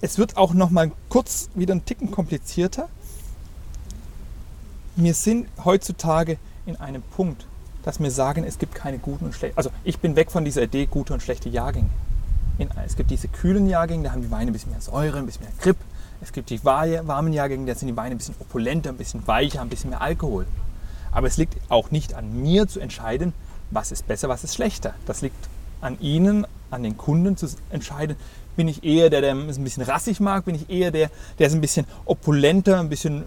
es 0.00 0.18
wird 0.18 0.36
auch 0.36 0.54
noch 0.54 0.70
mal 0.70 0.90
kurz 1.08 1.48
wieder 1.54 1.74
ein 1.74 1.84
Ticken 1.84 2.10
komplizierter. 2.10 2.88
Wir 4.96 5.14
sind 5.14 5.48
heutzutage 5.64 6.38
in 6.64 6.76
einem 6.76 7.02
Punkt, 7.02 7.46
dass 7.82 8.00
wir 8.00 8.10
sagen, 8.10 8.44
es 8.44 8.58
gibt 8.58 8.74
keine 8.74 8.98
guten 8.98 9.26
und 9.26 9.34
schlechten. 9.34 9.56
Also 9.58 9.70
ich 9.84 9.98
bin 9.98 10.16
weg 10.16 10.30
von 10.30 10.44
dieser 10.44 10.62
Idee, 10.62 10.86
gute 10.86 11.12
und 11.12 11.22
schlechte 11.22 11.48
Jahrgänge. 11.48 11.90
In, 12.58 12.70
es 12.86 12.96
gibt 12.96 13.10
diese 13.10 13.28
kühlen 13.28 13.68
Jahrgänge, 13.68 14.04
da 14.04 14.12
haben 14.12 14.22
die 14.22 14.30
Weine 14.30 14.50
ein 14.50 14.52
bisschen 14.54 14.72
mehr 14.72 14.80
Säure, 14.80 15.18
ein 15.18 15.26
bisschen 15.26 15.42
mehr 15.42 15.52
Grip. 15.60 15.76
Es 16.22 16.32
gibt 16.32 16.48
die 16.48 16.64
warmen 16.64 17.32
Jahrgänge, 17.34 17.66
da 17.66 17.74
sind 17.74 17.88
die 17.88 17.96
Weine 17.96 18.14
ein 18.14 18.18
bisschen 18.18 18.34
opulenter, 18.38 18.90
ein 18.90 18.96
bisschen 18.96 19.26
weicher, 19.26 19.60
ein 19.60 19.68
bisschen 19.68 19.90
mehr 19.90 20.00
Alkohol. 20.00 20.46
Aber 21.16 21.28
es 21.28 21.38
liegt 21.38 21.56
auch 21.70 21.90
nicht 21.90 22.12
an 22.12 22.42
mir 22.42 22.68
zu 22.68 22.78
entscheiden, 22.78 23.32
was 23.70 23.90
ist 23.90 24.06
besser, 24.06 24.28
was 24.28 24.44
ist 24.44 24.54
schlechter. 24.54 24.92
Das 25.06 25.22
liegt 25.22 25.48
an 25.80 25.98
Ihnen, 25.98 26.46
an 26.70 26.82
den 26.82 26.98
Kunden 26.98 27.38
zu 27.38 27.48
entscheiden. 27.70 28.18
Bin 28.54 28.68
ich 28.68 28.84
eher 28.84 29.08
der, 29.08 29.22
der 29.22 29.34
es 29.34 29.56
ein 29.56 29.64
bisschen 29.64 29.84
rassig 29.84 30.20
mag? 30.20 30.44
Bin 30.44 30.54
ich 30.54 30.68
eher 30.68 30.90
der, 30.90 31.10
der 31.38 31.46
es 31.46 31.54
ein 31.54 31.62
bisschen 31.62 31.86
opulenter, 32.04 32.80
ein 32.80 32.90
bisschen 32.90 33.24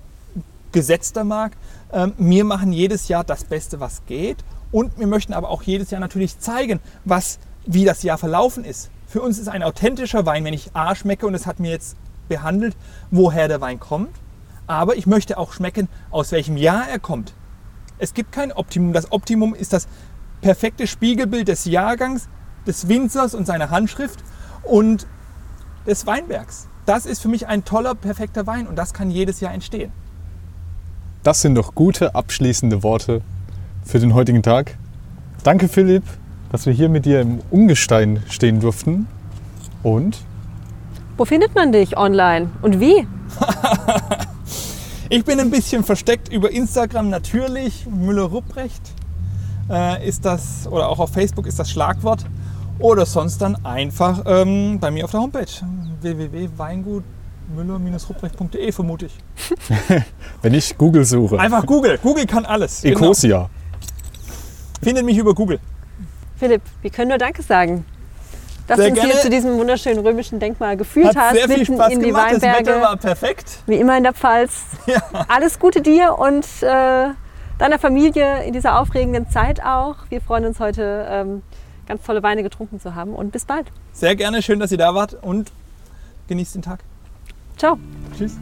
gesetzter 0.71 1.23
mag? 1.23 1.53
Ähm, 1.91 2.13
wir 2.19 2.43
machen 2.43 2.73
jedes 2.73 3.07
Jahr 3.07 3.23
das 3.23 3.43
Beste, 3.43 3.79
was 3.79 4.05
geht. 4.05 4.37
Und 4.71 4.99
wir 4.99 5.07
möchten 5.07 5.33
aber 5.33 5.49
auch 5.49 5.63
jedes 5.63 5.89
Jahr 5.89 5.99
natürlich 5.99 6.37
zeigen, 6.37 6.81
was, 7.05 7.39
wie 7.65 7.85
das 7.85 8.03
Jahr 8.03 8.19
verlaufen 8.19 8.65
ist. 8.65 8.91
Für 9.07 9.23
uns 9.23 9.39
ist 9.39 9.47
ein 9.47 9.63
authentischer 9.63 10.27
Wein, 10.27 10.45
wenn 10.45 10.53
ich 10.53 10.75
A 10.75 10.93
schmecke, 10.93 11.25
und 11.25 11.33
es 11.33 11.47
hat 11.47 11.59
mir 11.59 11.71
jetzt 11.71 11.97
behandelt, 12.27 12.77
woher 13.09 13.47
der 13.47 13.61
Wein 13.61 13.79
kommt. 13.79 14.15
Aber 14.67 14.95
ich 14.95 15.07
möchte 15.07 15.39
auch 15.39 15.53
schmecken, 15.53 15.87
aus 16.11 16.31
welchem 16.31 16.55
Jahr 16.55 16.87
er 16.87 16.99
kommt. 16.99 17.33
Es 17.99 18.13
gibt 18.13 18.31
kein 18.31 18.51
Optimum. 18.51 18.93
Das 18.93 19.11
Optimum 19.11 19.53
ist 19.53 19.73
das 19.73 19.87
perfekte 20.41 20.87
Spiegelbild 20.87 21.49
des 21.49 21.65
Jahrgangs, 21.65 22.29
des 22.65 22.87
Winzers 22.87 23.35
und 23.35 23.45
seiner 23.45 23.69
Handschrift 23.69 24.23
und 24.63 25.05
des 25.85 26.07
Weinbergs. 26.07 26.67
Das 26.85 27.05
ist 27.05 27.21
für 27.21 27.27
mich 27.27 27.47
ein 27.47 27.65
toller, 27.65 27.93
perfekter 27.93 28.47
Wein 28.47 28.67
und 28.67 28.77
das 28.77 28.93
kann 28.93 29.11
jedes 29.11 29.41
Jahr 29.41 29.53
entstehen. 29.53 29.91
Das 31.23 31.41
sind 31.41 31.55
doch 31.55 31.75
gute 31.75 32.15
abschließende 32.15 32.81
Worte 32.81 33.21
für 33.83 33.99
den 33.99 34.13
heutigen 34.13 34.41
Tag. 34.41 34.77
Danke 35.43 35.67
Philipp, 35.67 36.03
dass 36.51 36.65
wir 36.65 36.73
hier 36.73 36.89
mit 36.89 37.05
dir 37.05 37.21
im 37.21 37.41
Ungestein 37.51 38.23
stehen 38.29 38.61
durften. 38.61 39.07
Und? 39.83 40.19
Wo 41.17 41.25
findet 41.25 41.53
man 41.53 41.73
dich 41.73 41.97
online 41.97 42.49
und 42.61 42.79
wie? 42.79 43.05
ich 45.09 45.25
bin 45.25 45.39
ein 45.39 45.49
bisschen 45.49 45.83
versteckt 45.83 46.31
über 46.31 46.51
Instagram 46.51 47.09
natürlich. 47.09 47.85
Müller-Rupprecht 47.87 48.81
äh, 49.69 50.07
ist 50.07 50.25
das, 50.25 50.67
oder 50.67 50.89
auch 50.89 50.99
auf 50.99 51.11
Facebook 51.11 51.47
ist 51.47 51.59
das 51.59 51.69
Schlagwort. 51.69 52.25
Oder 52.79 53.05
sonst 53.05 53.39
dann 53.39 53.65
einfach 53.65 54.23
ähm, 54.25 54.79
bei 54.79 54.89
mir 54.89 55.03
auf 55.03 55.11
der 55.11 55.19
Homepage 55.19 55.45
www.weingut 56.01 57.03
müller-ruprecht.de 57.53 58.71
vermute 58.71 59.07
ich. 59.07 59.17
Wenn 60.41 60.53
ich 60.53 60.77
Google 60.77 61.03
suche. 61.03 61.39
Einfach 61.39 61.65
Google. 61.65 61.97
Google 62.01 62.25
kann 62.25 62.45
alles. 62.45 62.83
Ecosia. 62.83 63.37
Genau. 63.37 63.49
Findet 64.81 65.05
mich 65.05 65.17
über 65.17 65.33
Google. 65.33 65.59
Philipp, 66.37 66.61
wir 66.81 66.89
können 66.89 67.09
nur 67.09 67.17
Danke 67.17 67.41
sagen. 67.41 67.85
Dass 68.69 68.77
Sehr 68.77 68.85
du 68.85 68.91
uns 68.91 68.99
gerne. 68.99 69.13
hier 69.13 69.21
zu 69.21 69.29
diesem 69.31 69.57
wunderschönen 69.57 70.05
römischen 70.05 70.39
Denkmal 70.39 70.77
geführt 70.77 71.07
Hat 71.07 71.15
hast, 71.17 71.33
sehr 71.33 71.49
viel 71.49 71.65
Spaß 71.65 71.91
in 71.91 72.01
die 72.01 72.05
gemacht. 72.07 72.33
Das 72.33 72.41
Wetter 72.43 72.55
Weinberge. 72.55 72.81
war 72.81 72.97
perfekt. 72.97 73.57
Wie 73.65 73.75
immer 73.77 73.97
in 73.97 74.03
der 74.03 74.13
Pfalz. 74.13 74.61
Ja. 74.85 75.01
Alles 75.27 75.57
Gute 75.57 75.81
dir 75.81 76.19
und 76.19 76.45
äh, 76.61 77.07
deiner 77.57 77.79
Familie 77.79 78.43
in 78.43 78.53
dieser 78.53 78.79
aufregenden 78.79 79.27
Zeit 79.31 79.63
auch. 79.63 79.95
Wir 80.09 80.21
freuen 80.21 80.45
uns 80.45 80.59
heute, 80.59 81.07
ähm, 81.09 81.41
ganz 81.87 82.03
tolle 82.03 82.21
Weine 82.21 82.43
getrunken 82.43 82.79
zu 82.79 82.93
haben 82.93 83.15
und 83.15 83.31
bis 83.31 83.45
bald. 83.45 83.65
Sehr 83.91 84.15
gerne. 84.15 84.43
Schön, 84.43 84.59
dass 84.59 84.71
ihr 84.71 84.77
da 84.77 84.93
wart 84.93 85.17
und 85.19 85.51
genießt 86.27 86.53
den 86.53 86.61
Tag. 86.61 86.81
Ciao. 87.57 87.79
Tschüss. 88.15 88.37